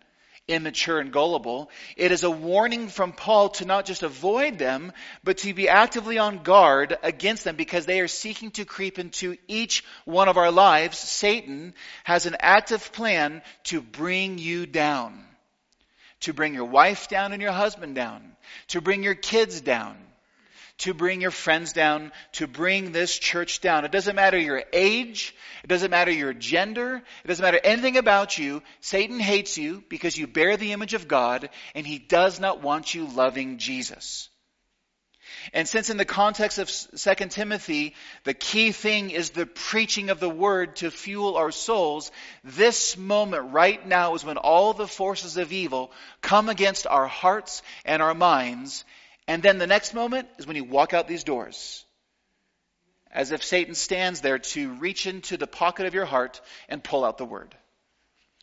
immature 0.47 0.99
and 0.99 1.11
gullible. 1.11 1.69
It 1.95 2.11
is 2.11 2.23
a 2.23 2.31
warning 2.31 2.87
from 2.87 3.13
Paul 3.13 3.49
to 3.49 3.65
not 3.65 3.85
just 3.85 4.03
avoid 4.03 4.57
them, 4.57 4.91
but 5.23 5.39
to 5.39 5.53
be 5.53 5.69
actively 5.69 6.17
on 6.17 6.43
guard 6.43 6.97
against 7.03 7.43
them 7.43 7.55
because 7.55 7.85
they 7.85 8.01
are 8.01 8.07
seeking 8.07 8.51
to 8.51 8.65
creep 8.65 8.99
into 8.99 9.37
each 9.47 9.83
one 10.05 10.27
of 10.27 10.37
our 10.37 10.51
lives. 10.51 10.97
Satan 10.97 11.73
has 12.03 12.25
an 12.25 12.35
active 12.39 12.91
plan 12.91 13.41
to 13.65 13.81
bring 13.81 14.37
you 14.37 14.65
down. 14.65 15.25
To 16.21 16.33
bring 16.33 16.53
your 16.53 16.65
wife 16.65 17.07
down 17.07 17.33
and 17.33 17.41
your 17.41 17.51
husband 17.51 17.95
down. 17.95 18.35
To 18.69 18.81
bring 18.81 19.03
your 19.03 19.15
kids 19.15 19.61
down 19.61 19.97
to 20.81 20.95
bring 20.95 21.21
your 21.21 21.31
friends 21.31 21.73
down, 21.73 22.11
to 22.31 22.47
bring 22.47 22.91
this 22.91 23.19
church 23.19 23.61
down. 23.61 23.85
It 23.85 23.91
doesn't 23.91 24.15
matter 24.15 24.39
your 24.39 24.63
age. 24.73 25.35
It 25.63 25.67
doesn't 25.67 25.91
matter 25.91 26.09
your 26.11 26.33
gender. 26.33 27.03
It 27.23 27.27
doesn't 27.27 27.43
matter 27.43 27.59
anything 27.63 27.97
about 27.97 28.39
you. 28.39 28.63
Satan 28.79 29.19
hates 29.19 29.59
you 29.59 29.83
because 29.89 30.17
you 30.17 30.25
bear 30.25 30.57
the 30.57 30.71
image 30.71 30.95
of 30.95 31.07
God 31.07 31.49
and 31.75 31.85
he 31.85 31.99
does 31.99 32.39
not 32.39 32.63
want 32.63 32.95
you 32.95 33.05
loving 33.05 33.59
Jesus. 33.59 34.30
And 35.53 35.67
since 35.67 35.89
in 35.89 35.97
the 35.97 36.05
context 36.05 36.57
of 36.57 36.69
2 36.69 37.27
Timothy, 37.27 37.95
the 38.23 38.33
key 38.33 38.71
thing 38.71 39.11
is 39.11 39.29
the 39.29 39.45
preaching 39.45 40.09
of 40.09 40.19
the 40.19 40.29
word 40.29 40.77
to 40.77 40.91
fuel 40.91 41.35
our 41.37 41.51
souls, 41.51 42.11
this 42.43 42.97
moment 42.97 43.51
right 43.51 43.85
now 43.85 44.15
is 44.15 44.23
when 44.23 44.37
all 44.37 44.73
the 44.73 44.87
forces 44.87 45.37
of 45.37 45.51
evil 45.51 45.91
come 46.21 46.49
against 46.49 46.87
our 46.87 47.07
hearts 47.07 47.61
and 47.85 48.01
our 48.01 48.13
minds 48.13 48.85
and 49.31 49.41
then 49.41 49.59
the 49.59 49.67
next 49.67 49.93
moment 49.93 50.27
is 50.37 50.47
when 50.47 50.57
you 50.57 50.63
walk 50.65 50.93
out 50.93 51.07
these 51.07 51.23
doors. 51.23 51.85
As 53.11 53.31
if 53.31 53.43
Satan 53.43 53.75
stands 53.75 54.19
there 54.19 54.39
to 54.39 54.73
reach 54.73 55.07
into 55.07 55.37
the 55.37 55.47
pocket 55.47 55.85
of 55.85 55.93
your 55.93 56.05
heart 56.05 56.41
and 56.67 56.83
pull 56.83 57.05
out 57.05 57.17
the 57.17 57.25
word. 57.25 57.55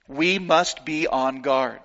We 0.06 0.38
must 0.38 0.84
be 0.84 1.06
on 1.06 1.42
guard. 1.42 1.80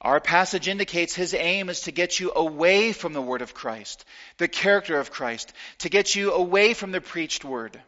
Our 0.00 0.20
passage 0.20 0.68
indicates 0.68 1.14
his 1.14 1.34
aim 1.34 1.68
is 1.68 1.82
to 1.82 1.92
get 1.92 2.20
you 2.20 2.32
away 2.34 2.92
from 2.92 3.12
the 3.12 3.22
word 3.22 3.42
of 3.42 3.52
Christ, 3.52 4.04
the 4.36 4.46
character 4.46 4.98
of 5.00 5.10
Christ, 5.10 5.52
to 5.78 5.88
get 5.88 6.14
you 6.14 6.32
away 6.32 6.72
from 6.74 6.92
the 6.92 7.00
preached 7.00 7.44
word. 7.44 7.80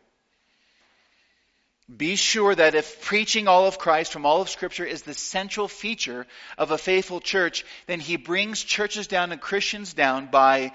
Be 1.94 2.16
sure 2.16 2.54
that 2.54 2.74
if 2.74 3.02
preaching 3.02 3.48
all 3.48 3.66
of 3.66 3.78
Christ 3.78 4.12
from 4.12 4.26
all 4.26 4.40
of 4.40 4.48
Scripture 4.48 4.84
is 4.84 5.02
the 5.02 5.14
central 5.14 5.66
feature 5.66 6.26
of 6.58 6.70
a 6.70 6.78
faithful 6.78 7.20
church, 7.20 7.64
then 7.86 8.00
he 8.00 8.16
brings 8.16 8.62
churches 8.62 9.06
down 9.06 9.32
and 9.32 9.40
Christians 9.40 9.92
down 9.92 10.26
by 10.26 10.72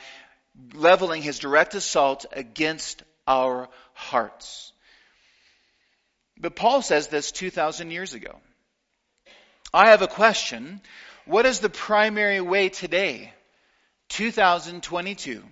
leveling 0.73 1.21
his 1.21 1.39
direct 1.39 1.73
assault 1.73 2.25
against 2.31 3.03
our 3.27 3.69
hearts. 3.93 4.73
But 6.37 6.55
Paul 6.55 6.81
says 6.81 7.07
this 7.07 7.31
2,000 7.31 7.91
years 7.91 8.13
ago. 8.13 8.35
I 9.73 9.89
have 9.89 10.01
a 10.01 10.07
question. 10.07 10.81
What 11.25 11.45
is 11.45 11.59
the 11.59 11.69
primary 11.69 12.39
way 12.39 12.69
today, 12.69 13.33
2022, 14.09 15.43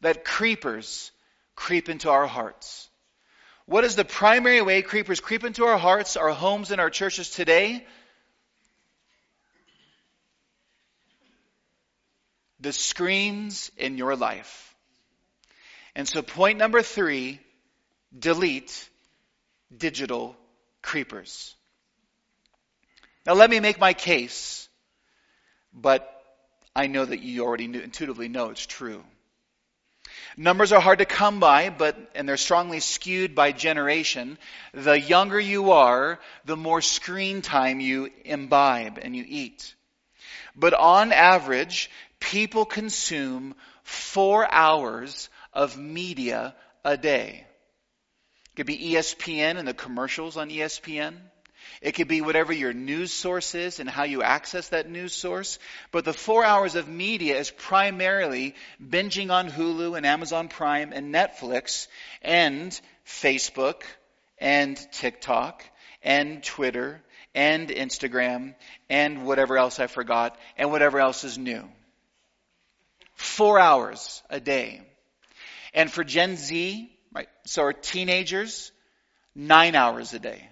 that 0.00 0.24
creepers 0.24 1.10
creep 1.56 1.88
into 1.88 2.10
our 2.10 2.26
hearts? 2.26 2.88
What 3.66 3.82
is 3.82 3.96
the 3.96 4.04
primary 4.04 4.62
way 4.62 4.82
creepers 4.82 5.18
creep 5.18 5.42
into 5.42 5.64
our 5.64 5.76
hearts, 5.76 6.16
our 6.16 6.30
homes, 6.30 6.70
and 6.70 6.80
our 6.80 6.90
churches 6.90 7.30
today? 7.30 7.84
The 12.60 12.72
screens 12.72 13.72
in 13.76 13.98
your 13.98 14.14
life. 14.14 14.74
And 15.96 16.06
so 16.06 16.22
point 16.22 16.58
number 16.58 16.82
three, 16.82 17.40
delete 18.16 18.88
digital 19.76 20.36
creepers. 20.80 21.56
Now 23.26 23.34
let 23.34 23.50
me 23.50 23.58
make 23.58 23.80
my 23.80 23.92
case, 23.92 24.65
but 25.76 26.10
I 26.74 26.86
know 26.86 27.04
that 27.04 27.20
you 27.20 27.44
already 27.44 27.66
intuitively 27.66 28.28
know 28.28 28.50
it's 28.50 28.66
true. 28.66 29.04
Numbers 30.36 30.72
are 30.72 30.80
hard 30.80 30.98
to 30.98 31.04
come 31.04 31.40
by, 31.40 31.70
but, 31.70 31.96
and 32.14 32.28
they're 32.28 32.36
strongly 32.36 32.80
skewed 32.80 33.34
by 33.34 33.52
generation. 33.52 34.38
The 34.72 34.98
younger 34.98 35.40
you 35.40 35.72
are, 35.72 36.18
the 36.44 36.56
more 36.56 36.80
screen 36.80 37.42
time 37.42 37.80
you 37.80 38.10
imbibe 38.24 38.98
and 39.00 39.16
you 39.16 39.24
eat. 39.26 39.74
But 40.54 40.74
on 40.74 41.12
average, 41.12 41.90
people 42.20 42.64
consume 42.64 43.54
four 43.82 44.50
hours 44.50 45.28
of 45.52 45.78
media 45.78 46.54
a 46.84 46.96
day. 46.96 47.46
It 48.50 48.56
could 48.56 48.66
be 48.66 48.92
ESPN 48.92 49.58
and 49.58 49.68
the 49.68 49.74
commercials 49.74 50.36
on 50.36 50.50
ESPN. 50.50 51.14
It 51.80 51.92
could 51.92 52.08
be 52.08 52.20
whatever 52.20 52.52
your 52.52 52.72
news 52.72 53.12
source 53.12 53.54
is 53.54 53.80
and 53.80 53.88
how 53.88 54.04
you 54.04 54.22
access 54.22 54.68
that 54.68 54.90
news 54.90 55.12
source. 55.12 55.58
But 55.90 56.04
the 56.04 56.12
four 56.12 56.44
hours 56.44 56.74
of 56.74 56.88
media 56.88 57.38
is 57.38 57.50
primarily 57.50 58.54
binging 58.82 59.30
on 59.30 59.50
Hulu 59.50 59.96
and 59.96 60.06
Amazon 60.06 60.48
Prime 60.48 60.92
and 60.92 61.14
Netflix 61.14 61.88
and 62.22 62.78
Facebook 63.06 63.82
and 64.38 64.76
TikTok 64.92 65.64
and 66.02 66.42
Twitter 66.42 67.02
and 67.34 67.68
Instagram 67.68 68.54
and 68.88 69.26
whatever 69.26 69.58
else 69.58 69.78
I 69.78 69.86
forgot 69.86 70.38
and 70.56 70.70
whatever 70.70 70.98
else 70.98 71.24
is 71.24 71.36
new. 71.36 71.68
Four 73.14 73.58
hours 73.58 74.22
a 74.30 74.40
day. 74.40 74.82
And 75.74 75.90
for 75.90 76.04
Gen 76.04 76.36
Z, 76.36 76.90
right, 77.12 77.28
so 77.44 77.62
our 77.62 77.72
teenagers, 77.72 78.72
nine 79.34 79.74
hours 79.74 80.14
a 80.14 80.18
day. 80.18 80.48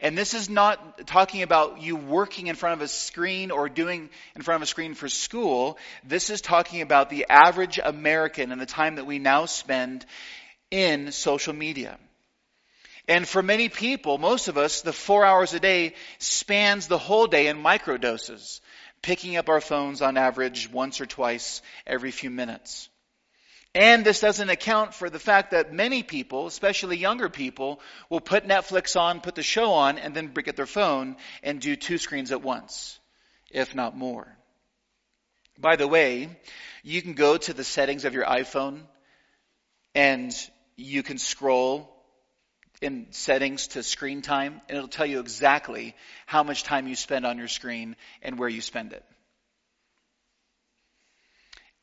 And 0.00 0.16
this 0.16 0.32
is 0.32 0.48
not 0.48 1.06
talking 1.06 1.42
about 1.42 1.82
you 1.82 1.96
working 1.96 2.46
in 2.46 2.54
front 2.54 2.74
of 2.74 2.82
a 2.82 2.88
screen 2.88 3.50
or 3.50 3.68
doing 3.68 4.10
in 4.36 4.42
front 4.42 4.56
of 4.56 4.62
a 4.62 4.70
screen 4.70 4.94
for 4.94 5.08
school. 5.08 5.76
This 6.04 6.30
is 6.30 6.40
talking 6.40 6.82
about 6.82 7.10
the 7.10 7.26
average 7.28 7.80
American 7.82 8.52
and 8.52 8.60
the 8.60 8.66
time 8.66 8.96
that 8.96 9.06
we 9.06 9.18
now 9.18 9.46
spend 9.46 10.06
in 10.70 11.10
social 11.10 11.52
media. 11.52 11.98
And 13.08 13.26
for 13.26 13.42
many 13.42 13.68
people, 13.68 14.18
most 14.18 14.48
of 14.48 14.58
us, 14.58 14.82
the 14.82 14.92
four 14.92 15.24
hours 15.24 15.54
a 15.54 15.60
day 15.60 15.94
spans 16.18 16.86
the 16.86 16.98
whole 16.98 17.26
day 17.26 17.48
in 17.48 17.62
microdoses, 17.62 18.60
picking 19.02 19.36
up 19.36 19.48
our 19.48 19.62
phones 19.62 20.02
on 20.02 20.16
average 20.16 20.70
once 20.70 21.00
or 21.00 21.06
twice 21.06 21.62
every 21.86 22.10
few 22.10 22.30
minutes. 22.30 22.88
And 23.74 24.04
this 24.04 24.20
doesn't 24.20 24.48
account 24.48 24.94
for 24.94 25.10
the 25.10 25.18
fact 25.18 25.50
that 25.50 25.72
many 25.72 26.02
people, 26.02 26.46
especially 26.46 26.96
younger 26.96 27.28
people, 27.28 27.80
will 28.08 28.20
put 28.20 28.48
Netflix 28.48 28.98
on, 28.98 29.20
put 29.20 29.34
the 29.34 29.42
show 29.42 29.72
on, 29.72 29.98
and 29.98 30.14
then 30.14 30.32
get 30.32 30.56
their 30.56 30.66
phone 30.66 31.16
and 31.42 31.60
do 31.60 31.76
two 31.76 31.98
screens 31.98 32.32
at 32.32 32.42
once, 32.42 32.98
if 33.50 33.74
not 33.74 33.96
more. 33.96 34.36
By 35.58 35.76
the 35.76 35.88
way, 35.88 36.30
you 36.82 37.02
can 37.02 37.14
go 37.14 37.36
to 37.36 37.52
the 37.52 37.64
settings 37.64 38.04
of 38.04 38.14
your 38.14 38.24
iPhone 38.24 38.82
and 39.94 40.34
you 40.76 41.02
can 41.02 41.18
scroll 41.18 41.94
in 42.80 43.08
settings 43.10 43.68
to 43.68 43.82
screen 43.82 44.22
time 44.22 44.60
and 44.68 44.76
it'll 44.78 44.88
tell 44.88 45.06
you 45.06 45.18
exactly 45.18 45.96
how 46.26 46.42
much 46.42 46.62
time 46.62 46.86
you 46.86 46.94
spend 46.94 47.26
on 47.26 47.38
your 47.38 47.48
screen 47.48 47.96
and 48.22 48.38
where 48.38 48.48
you 48.48 48.60
spend 48.60 48.92
it. 48.92 49.04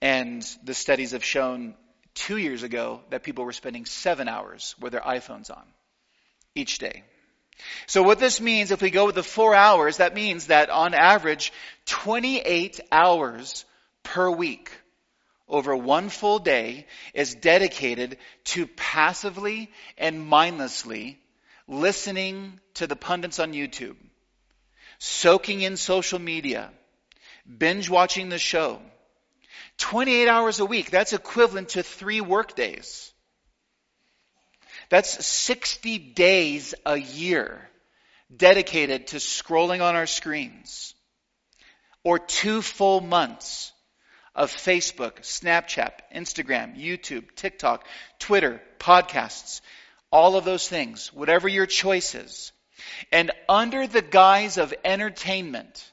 And 0.01 0.45
the 0.63 0.73
studies 0.73 1.11
have 1.11 1.23
shown 1.23 1.75
two 2.13 2.37
years 2.37 2.63
ago 2.63 3.01
that 3.09 3.23
people 3.23 3.45
were 3.45 3.53
spending 3.53 3.85
seven 3.85 4.27
hours 4.27 4.75
with 4.79 4.91
their 4.91 5.01
iPhones 5.01 5.49
on 5.49 5.63
each 6.53 6.77
day. 6.77 7.03
So 7.87 8.03
what 8.03 8.19
this 8.19 8.41
means, 8.41 8.71
if 8.71 8.81
we 8.81 8.89
go 8.89 9.05
with 9.05 9.15
the 9.15 9.23
four 9.23 9.55
hours, 9.55 9.97
that 9.97 10.13
means 10.13 10.47
that 10.47 10.69
on 10.69 10.93
average, 10.93 11.53
28 11.85 12.79
hours 12.91 13.65
per 14.03 14.29
week 14.29 14.71
over 15.47 15.75
one 15.75 16.09
full 16.09 16.39
day 16.39 16.85
is 17.13 17.35
dedicated 17.35 18.17
to 18.45 18.67
passively 18.67 19.71
and 19.97 20.27
mindlessly 20.27 21.19
listening 21.67 22.59
to 22.75 22.87
the 22.87 22.95
pundits 22.95 23.39
on 23.39 23.53
YouTube, 23.53 23.95
soaking 24.99 25.61
in 25.61 25.77
social 25.77 26.19
media, 26.19 26.71
binge 27.57 27.89
watching 27.89 28.29
the 28.29 28.37
show. 28.37 28.79
28 29.77 30.27
hours 30.27 30.59
a 30.59 30.65
week, 30.65 30.91
that's 30.91 31.13
equivalent 31.13 31.69
to 31.69 31.83
three 31.83 32.21
work 32.21 32.55
days. 32.55 33.13
That's 34.89 35.25
60 35.25 35.97
days 35.97 36.75
a 36.85 36.97
year 36.97 37.69
dedicated 38.35 39.07
to 39.07 39.17
scrolling 39.17 39.81
on 39.81 39.95
our 39.95 40.05
screens. 40.05 40.93
Or 42.03 42.19
two 42.19 42.61
full 42.61 43.01
months 43.01 43.71
of 44.35 44.51
Facebook, 44.51 45.21
Snapchat, 45.21 45.91
Instagram, 46.13 46.77
YouTube, 46.77 47.35
TikTok, 47.35 47.87
Twitter, 48.19 48.61
podcasts, 48.79 49.61
all 50.11 50.35
of 50.35 50.45
those 50.45 50.67
things, 50.67 51.11
whatever 51.13 51.47
your 51.47 51.65
choice 51.65 52.13
is. 52.13 52.51
And 53.11 53.31
under 53.49 53.87
the 53.87 54.01
guise 54.01 54.57
of 54.57 54.73
entertainment, 54.83 55.91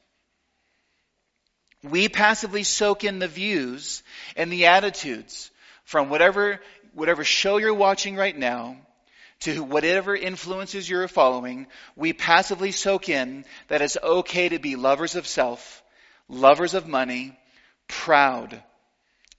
we 1.82 2.08
passively 2.08 2.62
soak 2.62 3.04
in 3.04 3.18
the 3.18 3.28
views 3.28 4.02
and 4.36 4.52
the 4.52 4.66
attitudes 4.66 5.50
from 5.84 6.10
whatever, 6.10 6.60
whatever 6.94 7.24
show 7.24 7.56
you're 7.58 7.74
watching 7.74 8.16
right 8.16 8.36
now 8.36 8.76
to 9.40 9.62
whatever 9.62 10.14
influences 10.14 10.88
you're 10.88 11.08
following. 11.08 11.66
We 11.96 12.12
passively 12.12 12.70
soak 12.70 13.08
in 13.08 13.44
that 13.68 13.82
it's 13.82 13.96
okay 14.02 14.48
to 14.50 14.58
be 14.58 14.76
lovers 14.76 15.16
of 15.16 15.26
self, 15.26 15.82
lovers 16.28 16.74
of 16.74 16.86
money, 16.86 17.36
proud, 17.88 18.62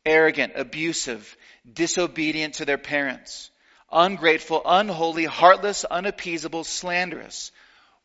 arrogant, 0.05 0.53
abusive, 0.55 1.37
disobedient 1.71 2.55
to 2.55 2.65
their 2.65 2.77
parents, 2.77 3.49
ungrateful, 3.91 4.61
unholy, 4.65 5.25
heartless, 5.25 5.85
unappeasable, 5.85 6.65
slanderous, 6.65 7.51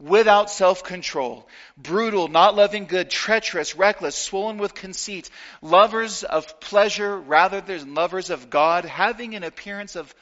without 0.00 0.48
self-control, 0.50 1.48
brutal, 1.76 2.28
not 2.28 2.54
loving 2.54 2.86
good, 2.86 3.10
treacherous, 3.10 3.74
reckless, 3.74 4.14
swollen 4.14 4.58
with 4.58 4.74
conceit, 4.74 5.28
lovers 5.60 6.22
of 6.22 6.60
pleasure 6.60 7.18
rather 7.18 7.60
than 7.60 7.94
lovers 7.94 8.30
of 8.30 8.48
God, 8.48 8.84
having 8.84 9.34
an 9.34 9.42
appearance 9.42 9.96
of 9.96 10.14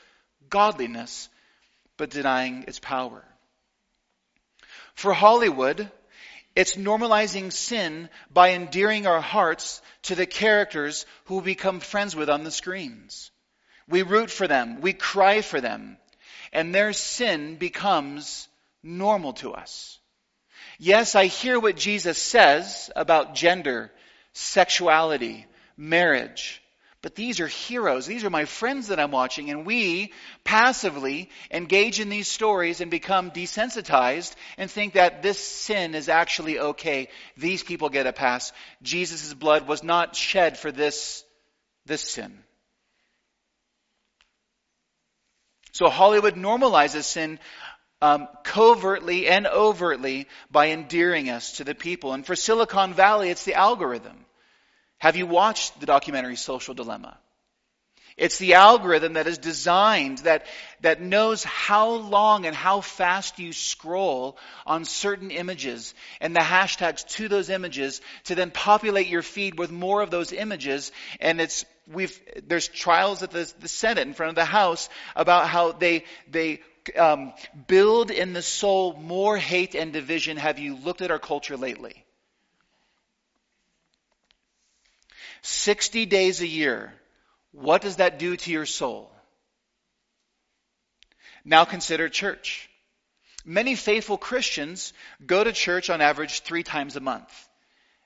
godliness, 0.48 1.28
but 1.98 2.10
denying 2.10 2.64
its 2.66 2.78
power. 2.78 3.22
For 4.94 5.12
Hollywood, 5.12 5.90
it's 6.54 6.76
normalizing 6.76 7.52
sin 7.52 8.08
by 8.32 8.52
endearing 8.52 9.06
our 9.06 9.20
hearts 9.20 9.82
to 10.04 10.14
the 10.14 10.24
characters 10.24 11.04
who 11.26 11.36
we 11.36 11.52
become 11.52 11.80
friends 11.80 12.16
with 12.16 12.30
on 12.30 12.44
the 12.44 12.50
screens. 12.50 13.30
We 13.88 14.02
root 14.02 14.30
for 14.30 14.48
them. 14.48 14.80
We 14.80 14.94
cry 14.94 15.42
for 15.42 15.60
them. 15.60 15.98
And 16.52 16.74
their 16.74 16.94
sin 16.94 17.56
becomes 17.56 18.48
normal 18.86 19.34
to 19.34 19.52
us. 19.52 19.98
Yes, 20.78 21.14
I 21.14 21.26
hear 21.26 21.58
what 21.58 21.76
Jesus 21.76 22.18
says 22.18 22.90
about 22.94 23.34
gender, 23.34 23.90
sexuality, 24.32 25.46
marriage, 25.76 26.62
but 27.06 27.14
these 27.14 27.38
are 27.38 27.46
heroes. 27.46 28.04
These 28.06 28.24
are 28.24 28.30
my 28.30 28.46
friends 28.46 28.88
that 28.88 28.98
I'm 28.98 29.12
watching. 29.12 29.48
And 29.50 29.64
we 29.64 30.12
passively 30.42 31.30
engage 31.52 32.00
in 32.00 32.08
these 32.08 32.26
stories 32.26 32.80
and 32.80 32.90
become 32.90 33.30
desensitized 33.30 34.34
and 34.58 34.68
think 34.68 34.94
that 34.94 35.22
this 35.22 35.38
sin 35.38 35.94
is 35.94 36.08
actually 36.08 36.58
okay. 36.58 37.08
These 37.36 37.62
people 37.62 37.90
get 37.90 38.08
a 38.08 38.12
pass. 38.12 38.52
Jesus' 38.82 39.32
blood 39.34 39.68
was 39.68 39.84
not 39.84 40.16
shed 40.16 40.58
for 40.58 40.72
this, 40.72 41.22
this 41.84 42.00
sin. 42.00 42.36
So 45.70 45.88
Hollywood 45.88 46.34
normalizes 46.34 47.04
sin 47.04 47.38
um, 48.02 48.28
covertly 48.44 49.26
and 49.26 49.46
overtly 49.46 50.28
by 50.50 50.68
endearing 50.70 51.30
us 51.30 51.52
to 51.52 51.64
the 51.64 51.74
people. 51.74 52.12
And 52.12 52.24
for 52.24 52.36
Silicon 52.36 52.94
Valley, 52.94 53.30
it's 53.30 53.44
the 53.44 53.54
algorithm. 53.54 54.24
Have 54.98 55.16
you 55.16 55.26
watched 55.26 55.78
the 55.80 55.86
documentary 55.86 56.36
Social 56.36 56.74
Dilemma? 56.74 57.18
It's 58.16 58.38
the 58.38 58.54
algorithm 58.54 59.14
that 59.14 59.26
is 59.26 59.36
designed 59.36 60.18
that, 60.18 60.46
that 60.80 61.02
knows 61.02 61.44
how 61.44 61.90
long 61.90 62.46
and 62.46 62.56
how 62.56 62.80
fast 62.80 63.38
you 63.38 63.52
scroll 63.52 64.38
on 64.64 64.86
certain 64.86 65.30
images 65.30 65.92
and 66.18 66.34
the 66.34 66.40
hashtags 66.40 67.06
to 67.08 67.28
those 67.28 67.50
images 67.50 68.00
to 68.24 68.34
then 68.34 68.50
populate 68.50 69.08
your 69.08 69.20
feed 69.20 69.58
with 69.58 69.70
more 69.70 70.00
of 70.00 70.10
those 70.10 70.32
images. 70.32 70.92
And 71.20 71.42
it's, 71.42 71.66
we've, 71.92 72.18
there's 72.46 72.68
trials 72.68 73.22
at 73.22 73.32
the, 73.32 73.52
the 73.60 73.68
Senate 73.68 74.06
in 74.06 74.14
front 74.14 74.30
of 74.30 74.36
the 74.36 74.46
House 74.46 74.88
about 75.14 75.48
how 75.48 75.72
they, 75.72 76.04
they 76.30 76.60
um, 76.96 77.32
build 77.66 78.10
in 78.10 78.32
the 78.32 78.42
soul 78.42 78.94
more 78.94 79.36
hate 79.36 79.74
and 79.74 79.92
division. 79.92 80.36
Have 80.36 80.58
you 80.58 80.76
looked 80.76 81.02
at 81.02 81.10
our 81.10 81.18
culture 81.18 81.56
lately? 81.56 82.04
60 85.42 86.06
days 86.06 86.40
a 86.40 86.46
year, 86.46 86.92
what 87.52 87.82
does 87.82 87.96
that 87.96 88.18
do 88.18 88.36
to 88.36 88.50
your 88.50 88.66
soul? 88.66 89.10
Now 91.44 91.64
consider 91.64 92.08
church. 92.08 92.68
Many 93.44 93.76
faithful 93.76 94.18
Christians 94.18 94.92
go 95.24 95.44
to 95.44 95.52
church 95.52 95.88
on 95.88 96.00
average 96.00 96.40
three 96.40 96.64
times 96.64 96.96
a 96.96 97.00
month. 97.00 97.30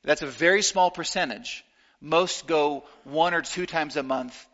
That's 0.05 0.20
a 0.20 0.26
very 0.26 0.62
small 0.62 0.91
percentage. 0.91 1.64
Most 2.01 2.47
go 2.47 2.85
one 3.05 3.33
or 3.33 3.41
two 3.41 3.64
times 3.64 3.97
a 3.97 4.03
month, 4.03 4.47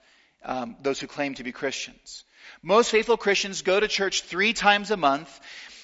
um, 0.45 0.77
those 0.83 1.01
who 1.01 1.09
claim 1.09 1.35
to 1.35 1.45
be 1.45 1.51
Christians. 1.51 2.25
Most 2.63 2.91
faithful 2.91 3.17
Christians 3.17 3.63
go 3.63 3.79
to 3.79 3.89
church 3.89 4.23
three 4.23 4.53
times 4.53 4.91
a 4.91 4.97
month, 4.97 5.41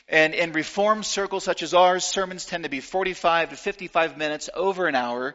and 0.09 0.35
in 0.35 0.53
reformed 0.53 1.07
circles 1.07 1.45
such 1.45 1.63
as 1.63 1.75
ours, 1.75 2.05
sermons 2.05 2.45
tend 2.45 2.65
to 2.65 2.71
be 2.71 2.81
45 2.81 3.51
to 3.51 3.57
55 3.57 4.17
minutes, 4.17 4.51
over 4.55 4.87
an 4.87 4.95
hour. 4.95 5.35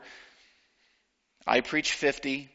I 1.45 1.61
preach 1.61 1.93
50. 1.93 2.49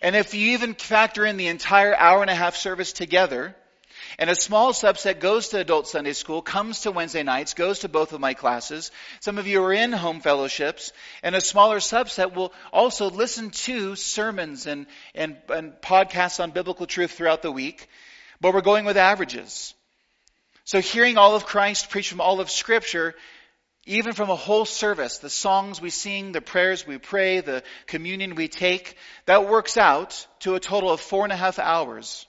And 0.00 0.14
if 0.14 0.34
you 0.34 0.52
even 0.52 0.74
factor 0.74 1.26
in 1.26 1.36
the 1.36 1.48
entire 1.48 1.94
hour 1.94 2.22
and 2.22 2.30
a 2.30 2.34
half 2.34 2.56
service 2.56 2.92
together, 2.92 3.56
and 4.18 4.30
a 4.30 4.34
small 4.34 4.72
subset 4.72 5.20
goes 5.20 5.48
to 5.48 5.58
adult 5.58 5.88
Sunday 5.88 6.12
school, 6.12 6.42
comes 6.42 6.82
to 6.82 6.90
Wednesday 6.90 7.22
nights, 7.22 7.54
goes 7.54 7.80
to 7.80 7.88
both 7.88 8.12
of 8.12 8.20
my 8.20 8.34
classes. 8.34 8.90
Some 9.20 9.38
of 9.38 9.46
you 9.46 9.62
are 9.64 9.72
in 9.72 9.92
home 9.92 10.20
fellowships, 10.20 10.92
and 11.22 11.34
a 11.34 11.40
smaller 11.40 11.78
subset 11.78 12.34
will 12.34 12.52
also 12.72 13.10
listen 13.10 13.50
to 13.50 13.96
sermons 13.96 14.66
and, 14.66 14.86
and, 15.14 15.36
and 15.48 15.72
podcasts 15.82 16.40
on 16.40 16.52
biblical 16.52 16.86
truth 16.86 17.12
throughout 17.12 17.42
the 17.42 17.52
week. 17.52 17.88
But 18.40 18.54
we're 18.54 18.60
going 18.60 18.84
with 18.84 18.96
averages. 18.96 19.74
So 20.64 20.80
hearing 20.80 21.18
all 21.18 21.34
of 21.34 21.46
Christ 21.46 21.90
preached 21.90 22.10
from 22.10 22.20
all 22.20 22.40
of 22.40 22.50
Scripture 22.50 23.14
even 23.88 24.12
from 24.12 24.28
a 24.28 24.36
whole 24.36 24.66
service, 24.66 25.18
the 25.18 25.30
songs 25.30 25.80
we 25.80 25.88
sing, 25.88 26.32
the 26.32 26.42
prayers 26.42 26.86
we 26.86 26.98
pray, 26.98 27.40
the 27.40 27.62
communion 27.86 28.34
we 28.34 28.46
take, 28.46 28.96
that 29.24 29.48
works 29.48 29.78
out 29.78 30.26
to 30.40 30.54
a 30.54 30.60
total 30.60 30.90
of 30.90 31.00
four 31.00 31.24
and 31.24 31.32
a 31.32 31.36
half 31.36 31.58
hours. 31.58 32.26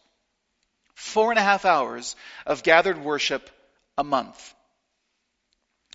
Four 1.00 1.32
and 1.32 1.40
a 1.40 1.42
half 1.44 1.64
hours 1.64 2.18
of 2.46 2.62
gathered 2.62 2.98
worship 3.02 3.50
a 3.98 4.04
month. 4.04 4.54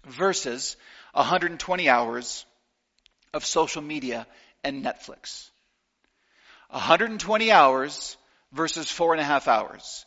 Versus 0.07 0.77
120 1.13 1.91
hours 1.91 2.47
of 3.35 3.45
social 3.45 3.83
media 3.83 4.27
and 4.65 4.83
Netflix. 4.83 5.51
120 6.71 7.53
hours 7.53 8.17
versus 8.53 8.91
four 8.91 9.13
and 9.13 9.21
a 9.21 9.25
half 9.25 9.47
hours. 9.47 10.07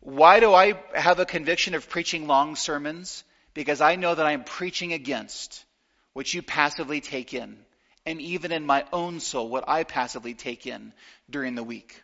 Why 0.00 0.40
do 0.40 0.52
I 0.52 0.74
have 0.94 1.18
a 1.20 1.24
conviction 1.24 1.74
of 1.74 1.88
preaching 1.88 2.26
long 2.26 2.54
sermons? 2.54 3.24
Because 3.54 3.80
I 3.80 3.96
know 3.96 4.14
that 4.14 4.26
I'm 4.26 4.44
preaching 4.44 4.92
against 4.92 5.64
what 6.12 6.32
you 6.32 6.42
passively 6.42 7.00
take 7.00 7.32
in, 7.32 7.56
and 8.04 8.20
even 8.20 8.52
in 8.52 8.66
my 8.66 8.84
own 8.92 9.20
soul, 9.20 9.48
what 9.48 9.66
I 9.66 9.84
passively 9.84 10.34
take 10.34 10.66
in 10.66 10.92
during 11.30 11.54
the 11.54 11.64
week. 11.64 12.02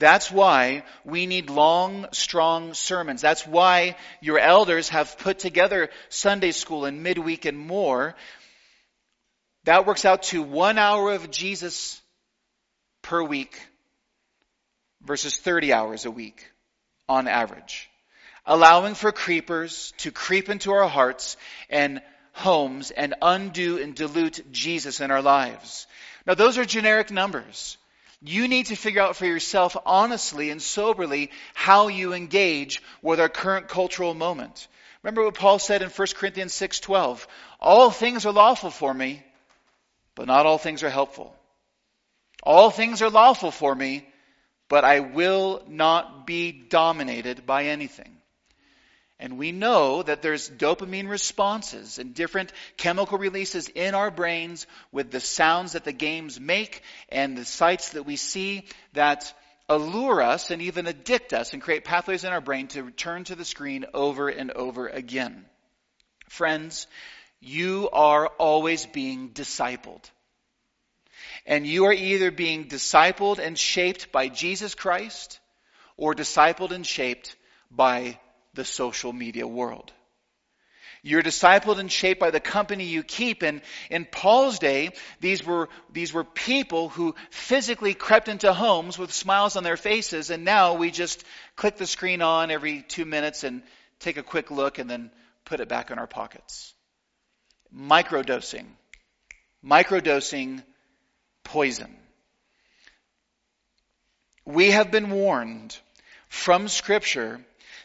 That's 0.00 0.30
why 0.30 0.84
we 1.04 1.26
need 1.26 1.50
long, 1.50 2.06
strong 2.12 2.72
sermons. 2.72 3.20
That's 3.20 3.46
why 3.46 3.96
your 4.22 4.38
elders 4.38 4.88
have 4.88 5.18
put 5.18 5.38
together 5.38 5.90
Sunday 6.08 6.52
school 6.52 6.86
and 6.86 7.02
midweek 7.02 7.44
and 7.44 7.58
more. 7.58 8.16
That 9.64 9.84
works 9.84 10.06
out 10.06 10.22
to 10.24 10.42
one 10.42 10.78
hour 10.78 11.12
of 11.12 11.30
Jesus 11.30 12.00
per 13.02 13.22
week 13.22 13.60
versus 15.02 15.36
30 15.36 15.74
hours 15.74 16.06
a 16.06 16.10
week 16.10 16.50
on 17.06 17.28
average. 17.28 17.90
Allowing 18.46 18.94
for 18.94 19.12
creepers 19.12 19.92
to 19.98 20.10
creep 20.10 20.48
into 20.48 20.72
our 20.72 20.88
hearts 20.88 21.36
and 21.68 22.00
homes 22.32 22.90
and 22.90 23.14
undo 23.20 23.76
and 23.76 23.94
dilute 23.94 24.50
Jesus 24.50 25.00
in 25.00 25.10
our 25.10 25.20
lives. 25.20 25.86
Now 26.26 26.32
those 26.32 26.56
are 26.56 26.64
generic 26.64 27.10
numbers. 27.10 27.76
You 28.22 28.48
need 28.48 28.66
to 28.66 28.76
figure 28.76 29.00
out 29.00 29.16
for 29.16 29.24
yourself 29.24 29.76
honestly 29.86 30.50
and 30.50 30.60
soberly 30.60 31.30
how 31.54 31.88
you 31.88 32.12
engage 32.12 32.82
with 33.00 33.18
our 33.18 33.30
current 33.30 33.68
cultural 33.68 34.12
moment. 34.12 34.68
Remember 35.02 35.24
what 35.24 35.34
Paul 35.34 35.58
said 35.58 35.80
in 35.80 35.88
1 35.88 36.14
Corinthians 36.14 36.52
6:12, 36.52 37.26
"All 37.58 37.90
things 37.90 38.26
are 38.26 38.32
lawful 38.32 38.70
for 38.70 38.92
me, 38.92 39.22
but 40.14 40.26
not 40.26 40.44
all 40.44 40.58
things 40.58 40.82
are 40.82 40.90
helpful. 40.90 41.34
All 42.42 42.70
things 42.70 43.00
are 43.00 43.08
lawful 43.08 43.50
for 43.50 43.74
me, 43.74 44.06
but 44.68 44.84
I 44.84 45.00
will 45.00 45.64
not 45.66 46.26
be 46.26 46.52
dominated 46.52 47.46
by 47.46 47.66
anything." 47.66 48.19
And 49.20 49.36
we 49.36 49.52
know 49.52 50.02
that 50.02 50.22
there's 50.22 50.48
dopamine 50.48 51.06
responses 51.06 51.98
and 51.98 52.14
different 52.14 52.54
chemical 52.78 53.18
releases 53.18 53.68
in 53.68 53.94
our 53.94 54.10
brains 54.10 54.66
with 54.92 55.10
the 55.10 55.20
sounds 55.20 55.72
that 55.72 55.84
the 55.84 55.92
games 55.92 56.40
make 56.40 56.82
and 57.10 57.36
the 57.36 57.44
sights 57.44 57.90
that 57.90 58.06
we 58.06 58.16
see 58.16 58.64
that 58.94 59.30
allure 59.68 60.22
us 60.22 60.50
and 60.50 60.62
even 60.62 60.86
addict 60.86 61.34
us 61.34 61.52
and 61.52 61.60
create 61.60 61.84
pathways 61.84 62.24
in 62.24 62.32
our 62.32 62.40
brain 62.40 62.68
to 62.68 62.82
return 62.82 63.24
to 63.24 63.34
the 63.34 63.44
screen 63.44 63.84
over 63.92 64.30
and 64.30 64.52
over 64.52 64.88
again. 64.88 65.44
Friends, 66.30 66.86
you 67.40 67.90
are 67.92 68.26
always 68.26 68.86
being 68.86 69.30
discipled. 69.30 70.10
And 71.44 71.66
you 71.66 71.84
are 71.84 71.92
either 71.92 72.30
being 72.30 72.68
discipled 72.68 73.38
and 73.38 73.58
shaped 73.58 74.10
by 74.12 74.28
Jesus 74.28 74.74
Christ 74.74 75.40
or 75.98 76.14
discipled 76.14 76.70
and 76.70 76.86
shaped 76.86 77.36
by 77.70 78.18
the 78.54 78.64
social 78.64 79.12
media 79.12 79.46
world. 79.46 79.92
You're 81.02 81.22
discipled 81.22 81.78
and 81.78 81.90
shaped 81.90 82.20
by 82.20 82.30
the 82.30 82.40
company 82.40 82.84
you 82.84 83.02
keep. 83.02 83.42
And 83.42 83.62
in 83.90 84.04
Paul's 84.04 84.58
day, 84.58 84.90
these 85.20 85.44
were, 85.44 85.68
these 85.90 86.12
were 86.12 86.24
people 86.24 86.90
who 86.90 87.14
physically 87.30 87.94
crept 87.94 88.28
into 88.28 88.52
homes 88.52 88.98
with 88.98 89.12
smiles 89.12 89.56
on 89.56 89.64
their 89.64 89.78
faces. 89.78 90.30
And 90.30 90.44
now 90.44 90.74
we 90.74 90.90
just 90.90 91.24
click 91.56 91.76
the 91.76 91.86
screen 91.86 92.20
on 92.20 92.50
every 92.50 92.82
two 92.82 93.06
minutes 93.06 93.44
and 93.44 93.62
take 93.98 94.18
a 94.18 94.22
quick 94.22 94.50
look 94.50 94.78
and 94.78 94.90
then 94.90 95.10
put 95.44 95.60
it 95.60 95.68
back 95.68 95.90
in 95.90 95.98
our 95.98 96.06
pockets. 96.06 96.74
Microdosing. 97.74 98.66
Microdosing 99.64 100.62
poison. 101.44 101.96
We 104.44 104.72
have 104.72 104.90
been 104.90 105.10
warned 105.10 105.78
from 106.28 106.68
scripture 106.68 107.40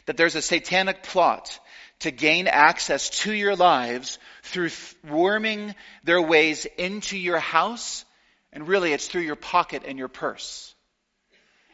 that 0.06 0.18
there's 0.18 0.36
a 0.36 0.42
satanic 0.42 1.04
plot 1.04 1.60
to 2.00 2.12
gain 2.12 2.48
access 2.48 3.10
to 3.10 3.32
your 3.34 3.56
lives 3.56 4.20
through 4.44 4.70
worming 5.08 5.74
their 6.04 6.22
ways 6.22 6.66
into 6.78 7.18
your 7.18 7.40
house, 7.40 8.06
and 8.52 8.68
really 8.68 8.94
it's 8.94 9.08
through 9.08 9.22
your 9.22 9.36
pocket 9.36 9.84
and 9.86 9.98
your 9.98 10.08
purse. 10.08 10.74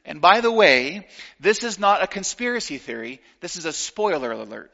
And 0.06 0.22
by 0.22 0.42
the 0.42 0.52
way, 0.52 1.08
this 1.40 1.64
is 1.64 1.80
not 1.80 2.04
a 2.04 2.08
conspiracy 2.08 2.78
theory, 2.78 3.22
this 3.40 3.56
is 3.56 3.66
a 3.66 3.74
spoiler 3.74 4.32
alert. 4.32 4.72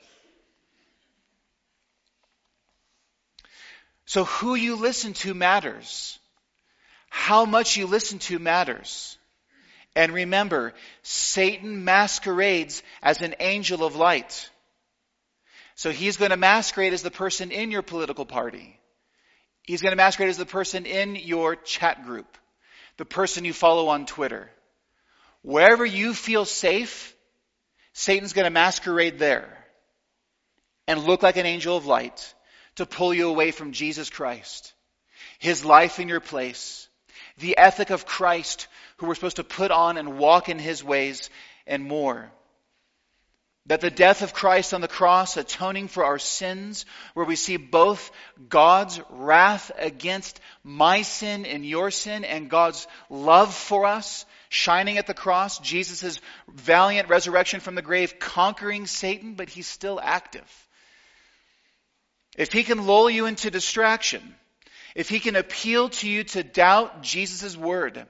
So 4.06 4.24
who 4.24 4.56
you 4.56 4.78
listen 4.78 5.14
to 5.14 5.34
matters. 5.34 6.18
How 7.10 7.44
much 7.46 7.76
you 7.76 7.88
listen 7.88 8.20
to 8.20 8.40
matters. 8.40 9.17
And 9.98 10.14
remember, 10.14 10.76
Satan 11.02 11.84
masquerades 11.84 12.84
as 13.02 13.24
an 13.24 13.34
angel 13.40 13.84
of 13.84 13.96
light. 13.96 14.48
So 15.74 15.90
he's 15.90 16.18
going 16.18 16.30
to 16.30 16.38
masquerade 16.38 16.94
as 16.94 17.02
the 17.02 17.10
person 17.10 17.50
in 17.50 17.72
your 17.72 17.82
political 17.82 18.24
party. 18.24 18.80
He's 19.64 19.82
going 19.82 19.94
to 19.94 19.98
masquerade 19.98 20.30
as 20.30 20.38
the 20.38 20.46
person 20.46 20.86
in 20.86 21.16
your 21.16 21.56
chat 21.56 22.06
group, 22.06 22.38
the 22.98 23.06
person 23.06 23.44
you 23.44 23.54
follow 23.54 23.88
on 23.88 24.06
Twitter. 24.06 24.52
Wherever 25.42 25.84
you 25.84 26.14
feel 26.14 26.46
safe, 26.46 27.16
Satan's 27.94 28.34
going 28.34 28.46
to 28.46 28.52
masquerade 28.52 29.18
there 29.18 29.58
and 30.88 31.06
look 31.06 31.24
like 31.24 31.38
an 31.38 31.48
angel 31.48 31.76
of 31.76 31.88
light 31.88 32.36
to 32.76 32.86
pull 32.86 33.16
you 33.16 33.30
away 33.30 33.50
from 33.50 33.72
Jesus 33.72 34.12
Christ, 34.12 34.76
His 35.40 35.66
life 35.66 36.00
in 36.00 36.08
your 36.08 36.20
place, 36.20 36.88
the 37.38 37.58
ethic 37.58 37.90
of 37.90 38.06
Christ 38.06 38.68
who 38.98 39.08
we're 39.08 39.16
supposed 39.16 39.38
to 39.38 39.44
put 39.44 39.72
on 39.72 39.98
and 39.98 40.18
walk 40.18 40.50
in 40.50 40.60
his 40.60 40.84
ways 40.84 41.30
and 41.66 41.84
more. 41.84 42.32
That 43.68 43.82
the 43.82 43.92
death 43.92 44.22
of 44.22 44.34
Christ 44.34 44.74
on 44.74 44.80
the 44.80 44.88
cross, 44.88 45.36
atoning 45.36 45.90
for 45.90 46.06
our 46.06 46.20
sins, 46.20 46.86
where 47.14 47.26
we 47.26 47.36
see 47.36 47.58
both 47.58 48.12
God's 48.48 49.02
wrath 49.10 49.72
against 49.78 50.40
my 50.64 51.02
sin 51.02 51.46
and 51.46 51.66
your 51.66 51.92
sin 51.92 52.24
and 52.24 52.50
God's 52.50 52.88
love 53.10 53.54
for 53.54 53.86
us 53.86 54.26
shining 54.50 54.98
at 54.98 55.08
the 55.08 55.14
cross, 55.14 55.60
Jesus' 55.60 56.22
valiant 56.48 57.10
resurrection 57.10 57.60
from 57.60 57.76
the 57.76 57.82
grave, 57.82 58.20
conquering 58.20 58.88
Satan, 58.88 59.34
but 59.34 59.50
he's 59.50 59.68
still 59.68 60.00
active. 60.02 60.68
If 62.38 62.54
he 62.54 62.64
can 62.64 62.86
lull 62.86 63.10
you 63.10 63.26
into 63.26 63.52
distraction, 63.52 64.36
if 64.98 65.10
he 65.10 65.20
can 65.20 65.36
appeal 65.36 65.90
to 65.90 66.10
you 66.10 66.24
to 66.24 66.42
doubt 66.42 67.04
Jesus' 67.04 67.56
word, 67.56 68.08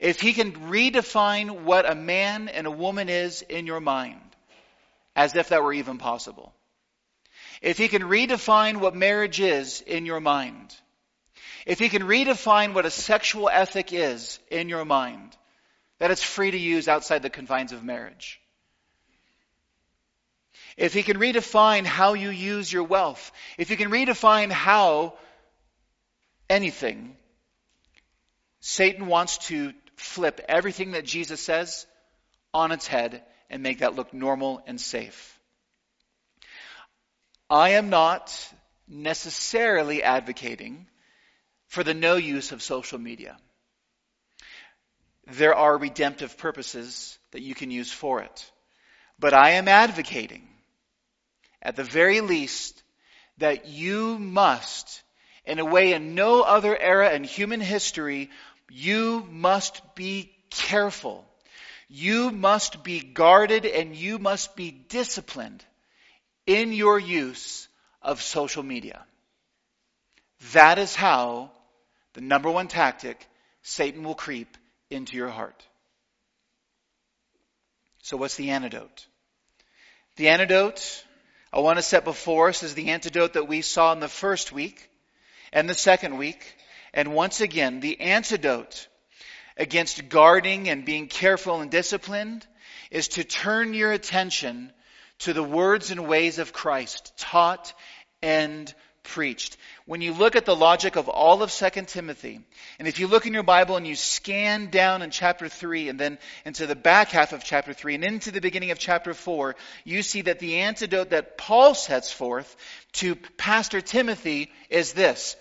if 0.00 0.20
he 0.20 0.32
can 0.32 0.50
redefine 0.52 1.62
what 1.62 1.88
a 1.88 1.94
man 1.94 2.48
and 2.48 2.66
a 2.66 2.72
woman 2.72 3.08
is 3.08 3.42
in 3.42 3.66
your 3.66 3.78
mind, 3.78 4.20
as 5.14 5.36
if 5.36 5.50
that 5.50 5.62
were 5.62 5.72
even 5.72 5.98
possible. 5.98 6.52
If 7.62 7.78
he 7.78 7.86
can 7.86 8.02
redefine 8.02 8.78
what 8.78 8.96
marriage 8.96 9.38
is 9.38 9.80
in 9.80 10.04
your 10.04 10.18
mind, 10.18 10.74
if 11.66 11.78
he 11.78 11.88
can 11.88 12.02
redefine 12.02 12.74
what 12.74 12.84
a 12.84 12.90
sexual 12.90 13.48
ethic 13.48 13.92
is 13.92 14.40
in 14.50 14.68
your 14.68 14.84
mind, 14.84 15.36
that 16.00 16.10
it's 16.10 16.20
free 16.20 16.50
to 16.50 16.58
use 16.58 16.88
outside 16.88 17.22
the 17.22 17.30
confines 17.30 17.70
of 17.70 17.84
marriage. 17.84 18.40
If 20.76 20.94
he 20.94 21.04
can 21.04 21.18
redefine 21.18 21.84
how 21.84 22.14
you 22.14 22.30
use 22.30 22.72
your 22.72 22.82
wealth, 22.82 23.30
if 23.56 23.68
he 23.68 23.76
can 23.76 23.92
redefine 23.92 24.50
how 24.50 25.14
anything, 26.52 27.16
Satan 28.60 29.06
wants 29.06 29.38
to 29.48 29.72
flip 29.96 30.40
everything 30.48 30.92
that 30.92 31.04
Jesus 31.04 31.40
says 31.40 31.86
on 32.54 32.70
its 32.70 32.86
head 32.86 33.22
and 33.50 33.62
make 33.62 33.80
that 33.80 33.96
look 33.96 34.14
normal 34.14 34.62
and 34.66 34.80
safe. 34.80 35.38
I 37.50 37.70
am 37.70 37.90
not 37.90 38.32
necessarily 38.86 40.02
advocating 40.02 40.86
for 41.66 41.82
the 41.82 41.94
no 41.94 42.16
use 42.16 42.52
of 42.52 42.62
social 42.62 42.98
media. 42.98 43.36
There 45.26 45.54
are 45.54 45.76
redemptive 45.76 46.36
purposes 46.36 47.18
that 47.30 47.42
you 47.42 47.54
can 47.54 47.70
use 47.70 47.90
for 47.90 48.22
it. 48.22 48.50
But 49.18 49.34
I 49.34 49.50
am 49.50 49.68
advocating, 49.68 50.48
at 51.62 51.76
the 51.76 51.84
very 51.84 52.20
least, 52.20 52.82
that 53.38 53.66
you 53.66 54.18
must, 54.18 55.02
in 55.44 55.58
a 55.58 55.64
way 55.64 55.92
in 55.92 56.14
no 56.14 56.42
other 56.42 56.76
era 56.78 57.12
in 57.12 57.24
human 57.24 57.60
history, 57.60 58.30
you 58.70 59.26
must 59.30 59.94
be 59.94 60.32
careful. 60.50 61.24
You 61.88 62.30
must 62.30 62.82
be 62.82 63.00
guarded 63.00 63.66
and 63.66 63.94
you 63.94 64.18
must 64.18 64.56
be 64.56 64.70
disciplined 64.70 65.64
in 66.46 66.72
your 66.72 66.98
use 66.98 67.68
of 68.00 68.22
social 68.22 68.62
media. 68.62 69.04
That 70.52 70.78
is 70.78 70.94
how 70.94 71.50
the 72.14 72.20
number 72.20 72.50
one 72.50 72.68
tactic 72.68 73.26
Satan 73.62 74.04
will 74.04 74.14
creep 74.14 74.56
into 74.90 75.16
your 75.16 75.28
heart. 75.28 75.62
So 78.02 78.16
what's 78.16 78.36
the 78.36 78.50
antidote? 78.50 79.06
The 80.16 80.28
antidote 80.28 81.04
I 81.52 81.60
want 81.60 81.78
to 81.78 81.82
set 81.82 82.04
before 82.04 82.48
us 82.48 82.62
is 82.62 82.74
the 82.74 82.90
antidote 82.90 83.34
that 83.34 83.48
we 83.48 83.60
saw 83.60 83.92
in 83.92 84.00
the 84.00 84.08
first 84.08 84.52
week 84.52 84.88
and 85.52 85.68
the 85.68 85.74
second 85.74 86.16
week 86.16 86.56
and 86.94 87.14
once 87.14 87.40
again, 87.40 87.80
the 87.80 88.00
antidote 88.00 88.88
against 89.56 90.08
guarding 90.08 90.68
and 90.68 90.84
being 90.84 91.08
careful 91.08 91.60
and 91.60 91.70
disciplined 91.70 92.46
is 92.90 93.08
to 93.08 93.24
turn 93.24 93.74
your 93.74 93.92
attention 93.92 94.72
to 95.20 95.32
the 95.32 95.42
words 95.42 95.90
and 95.90 96.06
ways 96.06 96.38
of 96.38 96.52
Christ, 96.52 97.14
taught 97.16 97.72
and 98.22 98.72
preached. 99.04 99.56
When 99.86 100.00
you 100.00 100.12
look 100.12 100.36
at 100.36 100.44
the 100.44 100.54
logic 100.54 100.96
of 100.96 101.08
all 101.08 101.42
of 101.42 101.50
2 101.50 101.82
Timothy, 101.82 102.40
and 102.78 102.86
if 102.86 102.98
you 102.98 103.06
look 103.06 103.26
in 103.26 103.32
your 103.32 103.42
Bible 103.42 103.76
and 103.76 103.86
you 103.86 103.96
scan 103.96 104.68
down 104.68 105.00
in 105.02 105.10
chapter 105.10 105.48
3 105.48 105.88
and 105.88 105.98
then 105.98 106.18
into 106.44 106.66
the 106.66 106.76
back 106.76 107.08
half 107.08 107.32
of 107.32 107.42
chapter 107.42 107.72
3 107.72 107.96
and 107.96 108.04
into 108.04 108.30
the 108.30 108.40
beginning 108.40 108.70
of 108.70 108.78
chapter 108.78 109.14
4, 109.14 109.56
you 109.84 110.02
see 110.02 110.22
that 110.22 110.38
the 110.40 110.58
antidote 110.58 111.10
that 111.10 111.38
Paul 111.38 111.74
sets 111.74 112.12
forth 112.12 112.54
to 112.92 113.16
Pastor 113.16 113.80
Timothy 113.80 114.52
is 114.68 114.92
this. 114.92 115.36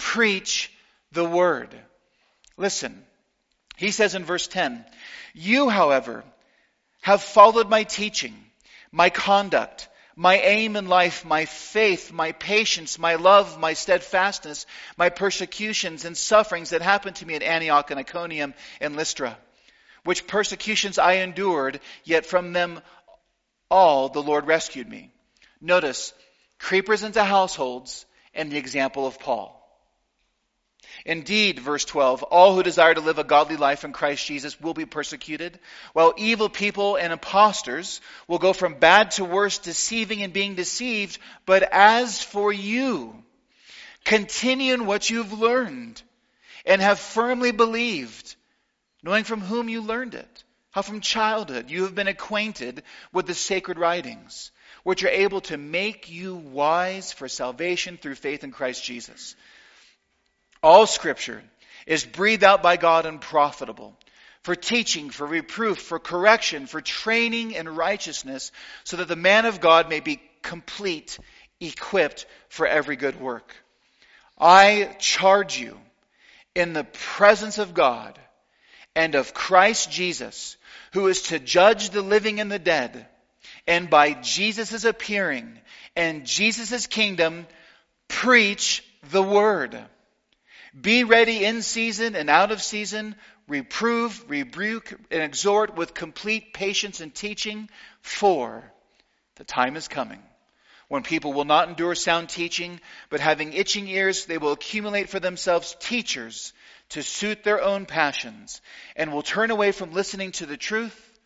Preach 0.00 0.72
the 1.12 1.24
word. 1.24 1.68
Listen. 2.56 3.04
He 3.76 3.90
says 3.90 4.14
in 4.14 4.24
verse 4.24 4.46
10, 4.48 4.84
You, 5.34 5.68
however, 5.68 6.24
have 7.02 7.22
followed 7.22 7.68
my 7.70 7.84
teaching, 7.84 8.34
my 8.90 9.10
conduct, 9.10 9.88
my 10.16 10.36
aim 10.36 10.76
in 10.76 10.86
life, 10.88 11.24
my 11.24 11.44
faith, 11.44 12.12
my 12.12 12.32
patience, 12.32 12.98
my 12.98 13.14
love, 13.14 13.58
my 13.58 13.74
steadfastness, 13.74 14.66
my 14.96 15.08
persecutions 15.08 16.04
and 16.04 16.16
sufferings 16.16 16.70
that 16.70 16.82
happened 16.82 17.16
to 17.16 17.26
me 17.26 17.34
at 17.34 17.42
Antioch 17.42 17.90
and 17.90 18.00
Iconium 18.00 18.54
and 18.80 18.96
Lystra, 18.96 19.38
which 20.04 20.26
persecutions 20.26 20.98
I 20.98 21.14
endured, 21.14 21.80
yet 22.04 22.26
from 22.26 22.52
them 22.52 22.80
all 23.70 24.08
the 24.08 24.22
Lord 24.22 24.46
rescued 24.46 24.88
me. 24.88 25.10
Notice, 25.60 26.12
creepers 26.58 27.02
into 27.02 27.22
households 27.22 28.04
and 28.34 28.50
the 28.50 28.58
example 28.58 29.06
of 29.06 29.18
Paul. 29.18 29.59
Indeed, 31.04 31.58
verse 31.58 31.84
12, 31.84 32.22
all 32.24 32.54
who 32.54 32.62
desire 32.62 32.94
to 32.94 33.00
live 33.00 33.18
a 33.18 33.24
godly 33.24 33.56
life 33.56 33.84
in 33.84 33.92
Christ 33.92 34.26
Jesus 34.26 34.60
will 34.60 34.74
be 34.74 34.86
persecuted, 34.86 35.58
while 35.92 36.14
evil 36.16 36.48
people 36.48 36.96
and 36.96 37.12
impostors 37.12 38.00
will 38.28 38.38
go 38.38 38.52
from 38.52 38.74
bad 38.74 39.12
to 39.12 39.24
worse, 39.24 39.58
deceiving 39.58 40.22
and 40.22 40.32
being 40.32 40.54
deceived. 40.54 41.18
But 41.46 41.62
as 41.62 42.22
for 42.22 42.52
you, 42.52 43.24
continue 44.04 44.74
in 44.74 44.86
what 44.86 45.08
you've 45.08 45.38
learned 45.38 46.02
and 46.66 46.82
have 46.82 46.98
firmly 46.98 47.52
believed, 47.52 48.36
knowing 49.02 49.24
from 49.24 49.40
whom 49.40 49.68
you 49.68 49.80
learned 49.80 50.14
it, 50.14 50.44
how 50.70 50.82
from 50.82 51.00
childhood 51.00 51.70
you 51.70 51.84
have 51.84 51.94
been 51.94 52.08
acquainted 52.08 52.82
with 53.12 53.26
the 53.26 53.34
sacred 53.34 53.78
writings, 53.78 54.50
which 54.82 55.02
are 55.02 55.08
able 55.08 55.40
to 55.42 55.56
make 55.56 56.10
you 56.10 56.34
wise 56.34 57.12
for 57.12 57.28
salvation 57.28 57.96
through 57.96 58.14
faith 58.14 58.44
in 58.44 58.52
Christ 58.52 58.84
Jesus. 58.84 59.34
All 60.62 60.86
scripture 60.86 61.42
is 61.86 62.04
breathed 62.04 62.44
out 62.44 62.62
by 62.62 62.76
God 62.76 63.06
and 63.06 63.20
profitable 63.20 63.96
for 64.42 64.54
teaching, 64.54 65.10
for 65.10 65.26
reproof, 65.26 65.78
for 65.78 65.98
correction, 65.98 66.66
for 66.66 66.80
training 66.80 67.52
in 67.52 67.68
righteousness, 67.68 68.52
so 68.84 68.96
that 68.96 69.08
the 69.08 69.16
man 69.16 69.46
of 69.46 69.60
God 69.60 69.88
may 69.88 70.00
be 70.00 70.20
complete, 70.42 71.18
equipped 71.60 72.26
for 72.48 72.66
every 72.66 72.96
good 72.96 73.20
work. 73.20 73.54
I 74.38 74.96
charge 74.98 75.58
you 75.58 75.78
in 76.54 76.72
the 76.72 76.84
presence 76.84 77.58
of 77.58 77.74
God 77.74 78.18
and 78.96 79.14
of 79.14 79.34
Christ 79.34 79.90
Jesus, 79.90 80.56
who 80.92 81.08
is 81.08 81.22
to 81.22 81.38
judge 81.38 81.90
the 81.90 82.02
living 82.02 82.40
and 82.40 82.50
the 82.50 82.58
dead, 82.58 83.06
and 83.66 83.90
by 83.90 84.14
Jesus' 84.14 84.84
appearing 84.84 85.58
and 85.96 86.24
Jesus' 86.26 86.86
kingdom, 86.86 87.46
preach 88.08 88.84
the 89.10 89.22
word. 89.22 89.78
Be 90.78 91.04
ready 91.04 91.44
in 91.44 91.62
season 91.62 92.14
and 92.14 92.30
out 92.30 92.52
of 92.52 92.62
season, 92.62 93.16
reprove, 93.48 94.24
rebuke, 94.28 94.92
and 95.10 95.22
exhort 95.22 95.74
with 95.74 95.94
complete 95.94 96.52
patience 96.52 97.00
and 97.00 97.14
teaching, 97.14 97.68
for 98.02 98.70
the 99.36 99.44
time 99.44 99.76
is 99.76 99.88
coming 99.88 100.22
when 100.90 101.04
people 101.04 101.32
will 101.32 101.44
not 101.44 101.68
endure 101.68 101.94
sound 101.94 102.28
teaching, 102.28 102.80
but 103.10 103.20
having 103.20 103.52
itching 103.52 103.86
ears, 103.86 104.24
they 104.24 104.38
will 104.38 104.50
accumulate 104.50 105.08
for 105.08 105.20
themselves 105.20 105.76
teachers 105.78 106.52
to 106.88 107.00
suit 107.00 107.44
their 107.44 107.62
own 107.62 107.86
passions, 107.86 108.60
and 108.96 109.12
will 109.12 109.22
turn 109.22 109.52
away 109.52 109.70
from 109.70 109.92
listening 109.92 110.32
to 110.32 110.46
the 110.46 110.56
truth 110.56 111.20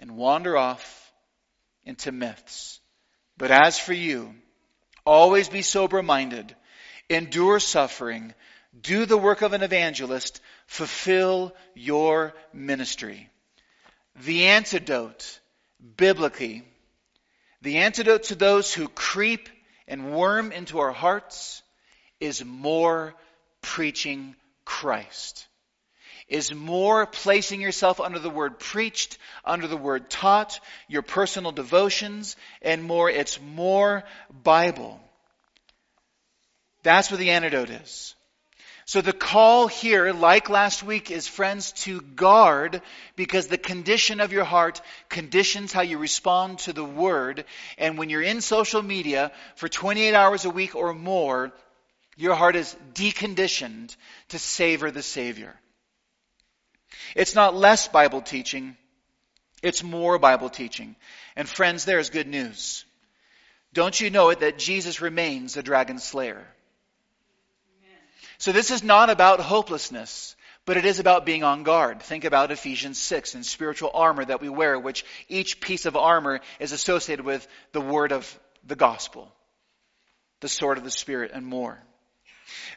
and 0.00 0.16
wander 0.16 0.56
off 0.56 1.12
into 1.84 2.10
myths. 2.10 2.80
But 3.36 3.50
as 3.50 3.78
for 3.78 3.92
you, 3.92 4.34
always 5.04 5.50
be 5.50 5.60
sober 5.60 6.02
minded, 6.02 6.56
endure 7.10 7.60
suffering, 7.60 8.32
do 8.80 9.06
the 9.06 9.18
work 9.18 9.42
of 9.42 9.52
an 9.52 9.62
evangelist. 9.62 10.40
Fulfill 10.66 11.54
your 11.74 12.34
ministry. 12.52 13.30
The 14.24 14.46
antidote, 14.46 15.40
biblically, 15.96 16.64
the 17.62 17.78
antidote 17.78 18.24
to 18.24 18.34
those 18.34 18.72
who 18.72 18.88
creep 18.88 19.48
and 19.86 20.12
worm 20.12 20.52
into 20.52 20.78
our 20.80 20.92
hearts 20.92 21.62
is 22.20 22.44
more 22.44 23.14
preaching 23.62 24.36
Christ. 24.64 25.46
Is 26.28 26.54
more 26.54 27.06
placing 27.06 27.60
yourself 27.60 28.00
under 28.00 28.18
the 28.18 28.28
word 28.28 28.58
preached, 28.58 29.16
under 29.44 29.66
the 29.66 29.78
word 29.78 30.10
taught, 30.10 30.60
your 30.86 31.00
personal 31.00 31.52
devotions, 31.52 32.36
and 32.60 32.82
more, 32.84 33.08
it's 33.08 33.40
more 33.40 34.04
Bible. 34.30 35.00
That's 36.82 37.10
what 37.10 37.18
the 37.18 37.30
antidote 37.30 37.70
is. 37.70 38.14
So 38.88 39.02
the 39.02 39.12
call 39.12 39.66
here, 39.66 40.14
like 40.14 40.48
last 40.48 40.82
week, 40.82 41.10
is 41.10 41.28
friends 41.28 41.72
to 41.82 42.00
guard 42.00 42.80
because 43.16 43.46
the 43.46 43.58
condition 43.58 44.18
of 44.18 44.32
your 44.32 44.44
heart 44.44 44.80
conditions 45.10 45.74
how 45.74 45.82
you 45.82 45.98
respond 45.98 46.60
to 46.60 46.72
the 46.72 46.86
word. 46.86 47.44
And 47.76 47.98
when 47.98 48.08
you're 48.08 48.22
in 48.22 48.40
social 48.40 48.82
media 48.82 49.30
for 49.56 49.68
28 49.68 50.14
hours 50.14 50.46
a 50.46 50.50
week 50.50 50.74
or 50.74 50.94
more, 50.94 51.52
your 52.16 52.34
heart 52.34 52.56
is 52.56 52.74
deconditioned 52.94 53.94
to 54.28 54.38
savor 54.38 54.90
the 54.90 55.02
Savior. 55.02 55.54
It's 57.14 57.34
not 57.34 57.54
less 57.54 57.88
Bible 57.88 58.22
teaching, 58.22 58.74
it's 59.62 59.82
more 59.82 60.18
Bible 60.18 60.48
teaching. 60.48 60.96
And 61.36 61.46
friends, 61.46 61.84
there's 61.84 62.08
good 62.08 62.26
news. 62.26 62.86
Don't 63.74 64.00
you 64.00 64.08
know 64.08 64.30
it 64.30 64.40
that 64.40 64.56
Jesus 64.56 65.02
remains 65.02 65.52
the 65.52 65.62
dragon 65.62 65.98
slayer? 65.98 66.46
So 68.38 68.52
this 68.52 68.70
is 68.70 68.84
not 68.84 69.10
about 69.10 69.40
hopelessness, 69.40 70.36
but 70.64 70.76
it 70.76 70.84
is 70.84 71.00
about 71.00 71.26
being 71.26 71.42
on 71.42 71.64
guard. 71.64 72.02
Think 72.02 72.24
about 72.24 72.52
Ephesians 72.52 72.98
6 72.98 73.34
and 73.34 73.44
spiritual 73.44 73.90
armor 73.92 74.24
that 74.24 74.40
we 74.40 74.48
wear, 74.48 74.78
which 74.78 75.04
each 75.28 75.60
piece 75.60 75.86
of 75.86 75.96
armor 75.96 76.40
is 76.60 76.72
associated 76.72 77.24
with 77.24 77.46
the 77.72 77.80
word 77.80 78.12
of 78.12 78.38
the 78.64 78.76
gospel, 78.76 79.32
the 80.40 80.48
sword 80.48 80.78
of 80.78 80.84
the 80.84 80.90
Spirit, 80.90 81.32
and 81.34 81.44
more. 81.44 81.82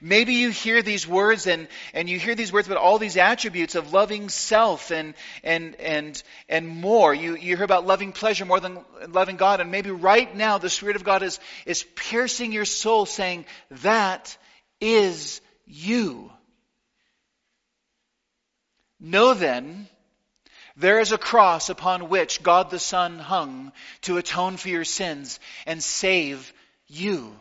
Maybe 0.01 0.33
you 0.33 0.49
hear 0.49 0.81
these 0.81 1.07
words 1.07 1.47
and, 1.47 1.67
and 1.93 2.09
you 2.09 2.17
hear 2.17 2.33
these 2.35 2.51
words 2.51 2.67
about 2.67 2.79
all 2.79 2.97
these 2.97 3.15
attributes 3.15 3.75
of 3.75 3.93
loving 3.93 4.29
self 4.29 4.91
and, 4.91 5.13
and, 5.43 5.75
and, 5.75 6.21
and 6.49 6.67
more. 6.67 7.13
You, 7.13 7.35
you 7.35 7.55
hear 7.55 7.63
about 7.63 7.85
loving 7.85 8.11
pleasure 8.11 8.45
more 8.45 8.59
than 8.59 8.79
loving 9.09 9.37
God. 9.37 9.61
And 9.61 9.71
maybe 9.71 9.91
right 9.91 10.35
now 10.35 10.57
the 10.57 10.69
Spirit 10.69 10.95
of 10.95 11.03
God 11.03 11.23
is, 11.23 11.39
is 11.65 11.85
piercing 11.95 12.51
your 12.51 12.65
soul 12.65 13.05
saying, 13.05 13.45
that 13.69 14.35
is 14.81 15.39
you. 15.71 16.31
Know 18.99 19.33
then, 19.33 19.87
there 20.75 20.99
is 20.99 21.11
a 21.11 21.17
cross 21.17 21.69
upon 21.69 22.09
which 22.09 22.43
God 22.43 22.69
the 22.69 22.79
Son 22.79 23.19
hung 23.19 23.71
to 24.01 24.17
atone 24.17 24.57
for 24.57 24.69
your 24.69 24.85
sins 24.85 25.39
and 25.65 25.83
save 25.83 26.53
you. 26.87 27.35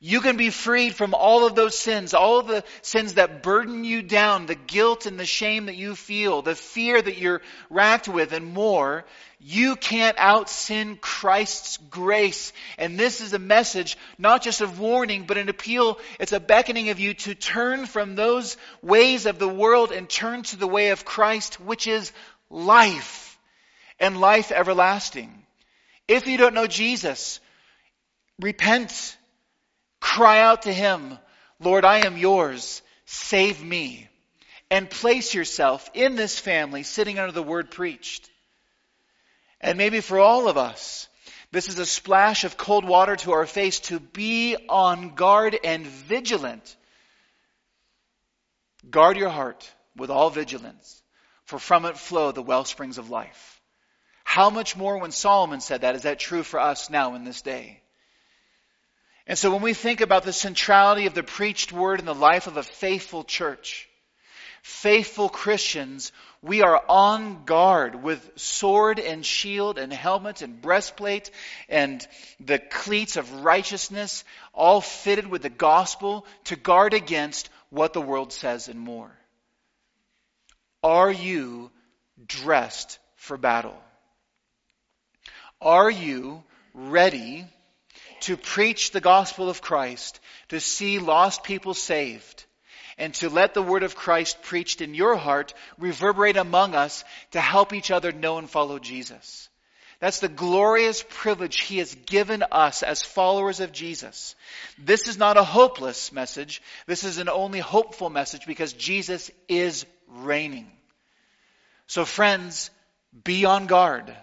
You 0.00 0.20
can 0.20 0.36
be 0.36 0.50
freed 0.50 0.94
from 0.94 1.14
all 1.14 1.46
of 1.46 1.54
those 1.54 1.78
sins, 1.78 2.12
all 2.12 2.38
of 2.38 2.46
the 2.46 2.64
sins 2.82 3.14
that 3.14 3.42
burden 3.42 3.84
you 3.84 4.02
down, 4.02 4.46
the 4.46 4.54
guilt 4.54 5.06
and 5.06 5.18
the 5.18 5.24
shame 5.24 5.66
that 5.66 5.76
you 5.76 5.94
feel, 5.94 6.42
the 6.42 6.54
fear 6.54 7.00
that 7.00 7.16
you're 7.16 7.40
racked 7.70 8.06
with, 8.06 8.32
and 8.32 8.52
more. 8.52 9.04
You 9.38 9.76
can't 9.76 10.18
out 10.18 10.50
sin 10.50 10.98
Christ's 11.00 11.78
grace. 11.90 12.52
And 12.78 12.98
this 12.98 13.20
is 13.20 13.32
a 13.32 13.38
message, 13.38 13.96
not 14.18 14.42
just 14.42 14.60
of 14.60 14.78
warning, 14.78 15.24
but 15.26 15.38
an 15.38 15.48
appeal. 15.48 15.98
It's 16.20 16.32
a 16.32 16.40
beckoning 16.40 16.90
of 16.90 17.00
you 17.00 17.14
to 17.14 17.34
turn 17.34 17.86
from 17.86 18.14
those 18.16 18.56
ways 18.82 19.24
of 19.24 19.38
the 19.38 19.48
world 19.48 19.92
and 19.92 20.08
turn 20.08 20.42
to 20.44 20.56
the 20.56 20.66
way 20.66 20.90
of 20.90 21.04
Christ, 21.04 21.58
which 21.60 21.86
is 21.86 22.12
life 22.50 23.38
and 23.98 24.20
life 24.20 24.52
everlasting. 24.52 25.32
If 26.06 26.26
you 26.26 26.36
don't 26.36 26.54
know 26.54 26.66
Jesus, 26.66 27.40
repent 28.38 29.16
Cry 30.06 30.40
out 30.40 30.62
to 30.62 30.72
Him, 30.72 31.18
Lord, 31.58 31.84
I 31.84 32.06
am 32.06 32.16
yours. 32.16 32.80
Save 33.06 33.62
me. 33.62 34.08
And 34.70 34.88
place 34.88 35.34
yourself 35.34 35.90
in 35.94 36.14
this 36.14 36.38
family 36.38 36.84
sitting 36.84 37.18
under 37.18 37.32
the 37.32 37.42
word 37.42 37.72
preached. 37.72 38.30
And 39.60 39.76
maybe 39.76 40.00
for 40.00 40.20
all 40.20 40.48
of 40.48 40.56
us, 40.56 41.08
this 41.50 41.68
is 41.68 41.78
a 41.80 41.84
splash 41.84 42.44
of 42.44 42.56
cold 42.56 42.84
water 42.84 43.16
to 43.16 43.32
our 43.32 43.46
face 43.46 43.80
to 43.80 43.98
be 43.98 44.56
on 44.68 45.16
guard 45.16 45.58
and 45.62 45.84
vigilant. 45.84 46.76
Guard 48.88 49.16
your 49.16 49.30
heart 49.30 49.70
with 49.96 50.10
all 50.10 50.30
vigilance, 50.30 51.02
for 51.44 51.58
from 51.58 51.84
it 51.84 51.98
flow 51.98 52.30
the 52.30 52.42
well 52.42 52.64
springs 52.64 52.96
of 52.96 53.10
life. 53.10 53.60
How 54.24 54.50
much 54.50 54.76
more 54.76 54.98
when 54.98 55.10
Solomon 55.10 55.60
said 55.60 55.80
that 55.80 55.96
is 55.96 56.02
that 56.02 56.20
true 56.20 56.44
for 56.44 56.60
us 56.60 56.90
now 56.90 57.16
in 57.16 57.24
this 57.24 57.42
day? 57.42 57.82
And 59.26 59.36
so 59.36 59.50
when 59.50 59.62
we 59.62 59.74
think 59.74 60.00
about 60.00 60.22
the 60.22 60.32
centrality 60.32 61.06
of 61.06 61.14
the 61.14 61.22
preached 61.22 61.72
word 61.72 61.98
in 61.98 62.06
the 62.06 62.14
life 62.14 62.46
of 62.46 62.56
a 62.56 62.62
faithful 62.62 63.24
church, 63.24 63.88
faithful 64.62 65.28
Christians, 65.28 66.12
we 66.42 66.62
are 66.62 66.80
on 66.88 67.44
guard 67.44 68.02
with 68.02 68.30
sword 68.36 69.00
and 69.00 69.26
shield 69.26 69.78
and 69.78 69.92
helmet 69.92 70.42
and 70.42 70.62
breastplate 70.62 71.32
and 71.68 72.06
the 72.38 72.60
cleats 72.60 73.16
of 73.16 73.44
righteousness, 73.44 74.22
all 74.52 74.80
fitted 74.80 75.26
with 75.26 75.42
the 75.42 75.50
gospel 75.50 76.24
to 76.44 76.54
guard 76.54 76.94
against 76.94 77.48
what 77.70 77.92
the 77.92 78.00
world 78.00 78.32
says 78.32 78.68
and 78.68 78.78
more. 78.78 79.10
Are 80.84 81.10
you 81.10 81.72
dressed 82.24 83.00
for 83.16 83.36
battle? 83.36 83.76
Are 85.60 85.90
you 85.90 86.44
ready 86.74 87.46
to 88.20 88.36
preach 88.36 88.90
the 88.90 89.00
gospel 89.00 89.48
of 89.48 89.62
Christ, 89.62 90.20
to 90.48 90.60
see 90.60 90.98
lost 90.98 91.42
people 91.42 91.74
saved, 91.74 92.44
and 92.98 93.12
to 93.14 93.28
let 93.28 93.54
the 93.54 93.62
word 93.62 93.82
of 93.82 93.96
Christ 93.96 94.42
preached 94.42 94.80
in 94.80 94.94
your 94.94 95.16
heart 95.16 95.54
reverberate 95.78 96.36
among 96.36 96.74
us 96.74 97.04
to 97.32 97.40
help 97.40 97.72
each 97.72 97.90
other 97.90 98.12
know 98.12 98.38
and 98.38 98.48
follow 98.48 98.78
Jesus. 98.78 99.48
That's 99.98 100.20
the 100.20 100.28
glorious 100.28 101.04
privilege 101.08 101.60
He 101.60 101.78
has 101.78 101.94
given 101.94 102.44
us 102.52 102.82
as 102.82 103.02
followers 103.02 103.60
of 103.60 103.72
Jesus. 103.72 104.34
This 104.78 105.08
is 105.08 105.16
not 105.16 105.38
a 105.38 105.44
hopeless 105.44 106.12
message. 106.12 106.62
This 106.86 107.04
is 107.04 107.18
an 107.18 107.30
only 107.30 107.60
hopeful 107.60 108.10
message 108.10 108.46
because 108.46 108.74
Jesus 108.74 109.30
is 109.48 109.86
reigning. 110.08 110.70
So 111.86 112.04
friends, 112.04 112.70
be 113.24 113.46
on 113.46 113.66
guard. 113.66 114.14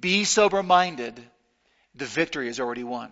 Be 0.00 0.24
sober 0.24 0.62
minded. 0.62 1.20
The 1.94 2.06
victory 2.06 2.48
is 2.48 2.60
already 2.60 2.84
won. 2.84 3.10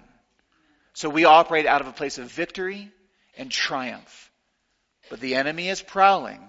So 0.92 1.08
we 1.08 1.24
operate 1.24 1.66
out 1.66 1.80
of 1.80 1.86
a 1.86 1.92
place 1.92 2.18
of 2.18 2.30
victory 2.30 2.90
and 3.36 3.50
triumph. 3.50 4.30
But 5.08 5.20
the 5.20 5.34
enemy 5.34 5.68
is 5.68 5.82
prowling. 5.82 6.40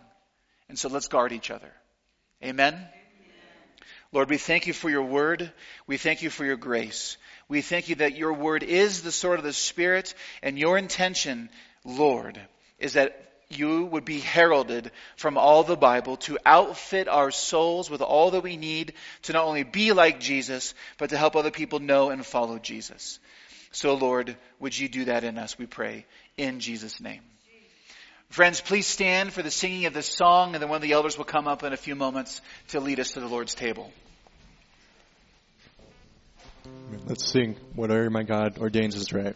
And 0.69 0.77
so 0.77 0.89
let's 0.89 1.07
guard 1.07 1.32
each 1.32 1.51
other. 1.51 1.71
Amen? 2.43 2.73
Amen? 2.73 2.89
Lord, 4.11 4.29
we 4.29 4.38
thank 4.38 4.67
you 4.67 4.73
for 4.73 4.89
your 4.89 5.03
word. 5.03 5.51
We 5.88 5.97
thank 5.97 6.21
you 6.21 6.29
for 6.29 6.45
your 6.45 6.57
grace. 6.57 7.17
We 7.47 7.61
thank 7.61 7.89
you 7.89 7.95
that 7.95 8.15
your 8.15 8.34
word 8.34 8.63
is 8.63 9.01
the 9.01 9.11
sword 9.11 9.39
of 9.39 9.45
the 9.45 9.53
Spirit, 9.53 10.13
and 10.41 10.57
your 10.57 10.77
intention, 10.77 11.49
Lord, 11.84 12.39
is 12.79 12.93
that 12.93 13.30
you 13.57 13.85
would 13.85 14.05
be 14.05 14.19
heralded 14.19 14.91
from 15.15 15.37
all 15.37 15.63
the 15.63 15.75
Bible 15.75 16.17
to 16.17 16.37
outfit 16.45 17.07
our 17.07 17.31
souls 17.31 17.89
with 17.89 18.01
all 18.01 18.31
that 18.31 18.43
we 18.43 18.57
need 18.57 18.93
to 19.23 19.33
not 19.33 19.45
only 19.45 19.63
be 19.63 19.91
like 19.91 20.19
Jesus, 20.19 20.73
but 20.97 21.09
to 21.09 21.17
help 21.17 21.35
other 21.35 21.51
people 21.51 21.79
know 21.79 22.09
and 22.09 22.25
follow 22.25 22.59
Jesus. 22.59 23.19
So, 23.71 23.95
Lord, 23.95 24.35
would 24.59 24.77
you 24.77 24.89
do 24.89 25.05
that 25.05 25.23
in 25.23 25.37
us, 25.37 25.57
we 25.57 25.65
pray, 25.65 26.05
in 26.37 26.59
Jesus' 26.59 26.99
name. 26.99 27.21
Friends, 28.29 28.61
please 28.61 28.87
stand 28.87 29.33
for 29.33 29.43
the 29.43 29.51
singing 29.51 29.85
of 29.85 29.93
this 29.93 30.07
song, 30.07 30.53
and 30.53 30.61
then 30.61 30.69
one 30.69 30.77
of 30.77 30.81
the 30.81 30.93
elders 30.93 31.17
will 31.17 31.25
come 31.25 31.47
up 31.47 31.63
in 31.63 31.73
a 31.73 31.77
few 31.77 31.95
moments 31.95 32.41
to 32.69 32.79
lead 32.79 32.99
us 32.99 33.11
to 33.11 33.19
the 33.19 33.27
Lord's 33.27 33.55
table. 33.55 33.91
Let's 37.07 37.29
sing, 37.31 37.55
Whatever 37.75 38.09
My 38.09 38.23
God 38.23 38.57
Ordains 38.57 38.95
is 38.95 39.11
Right. 39.11 39.35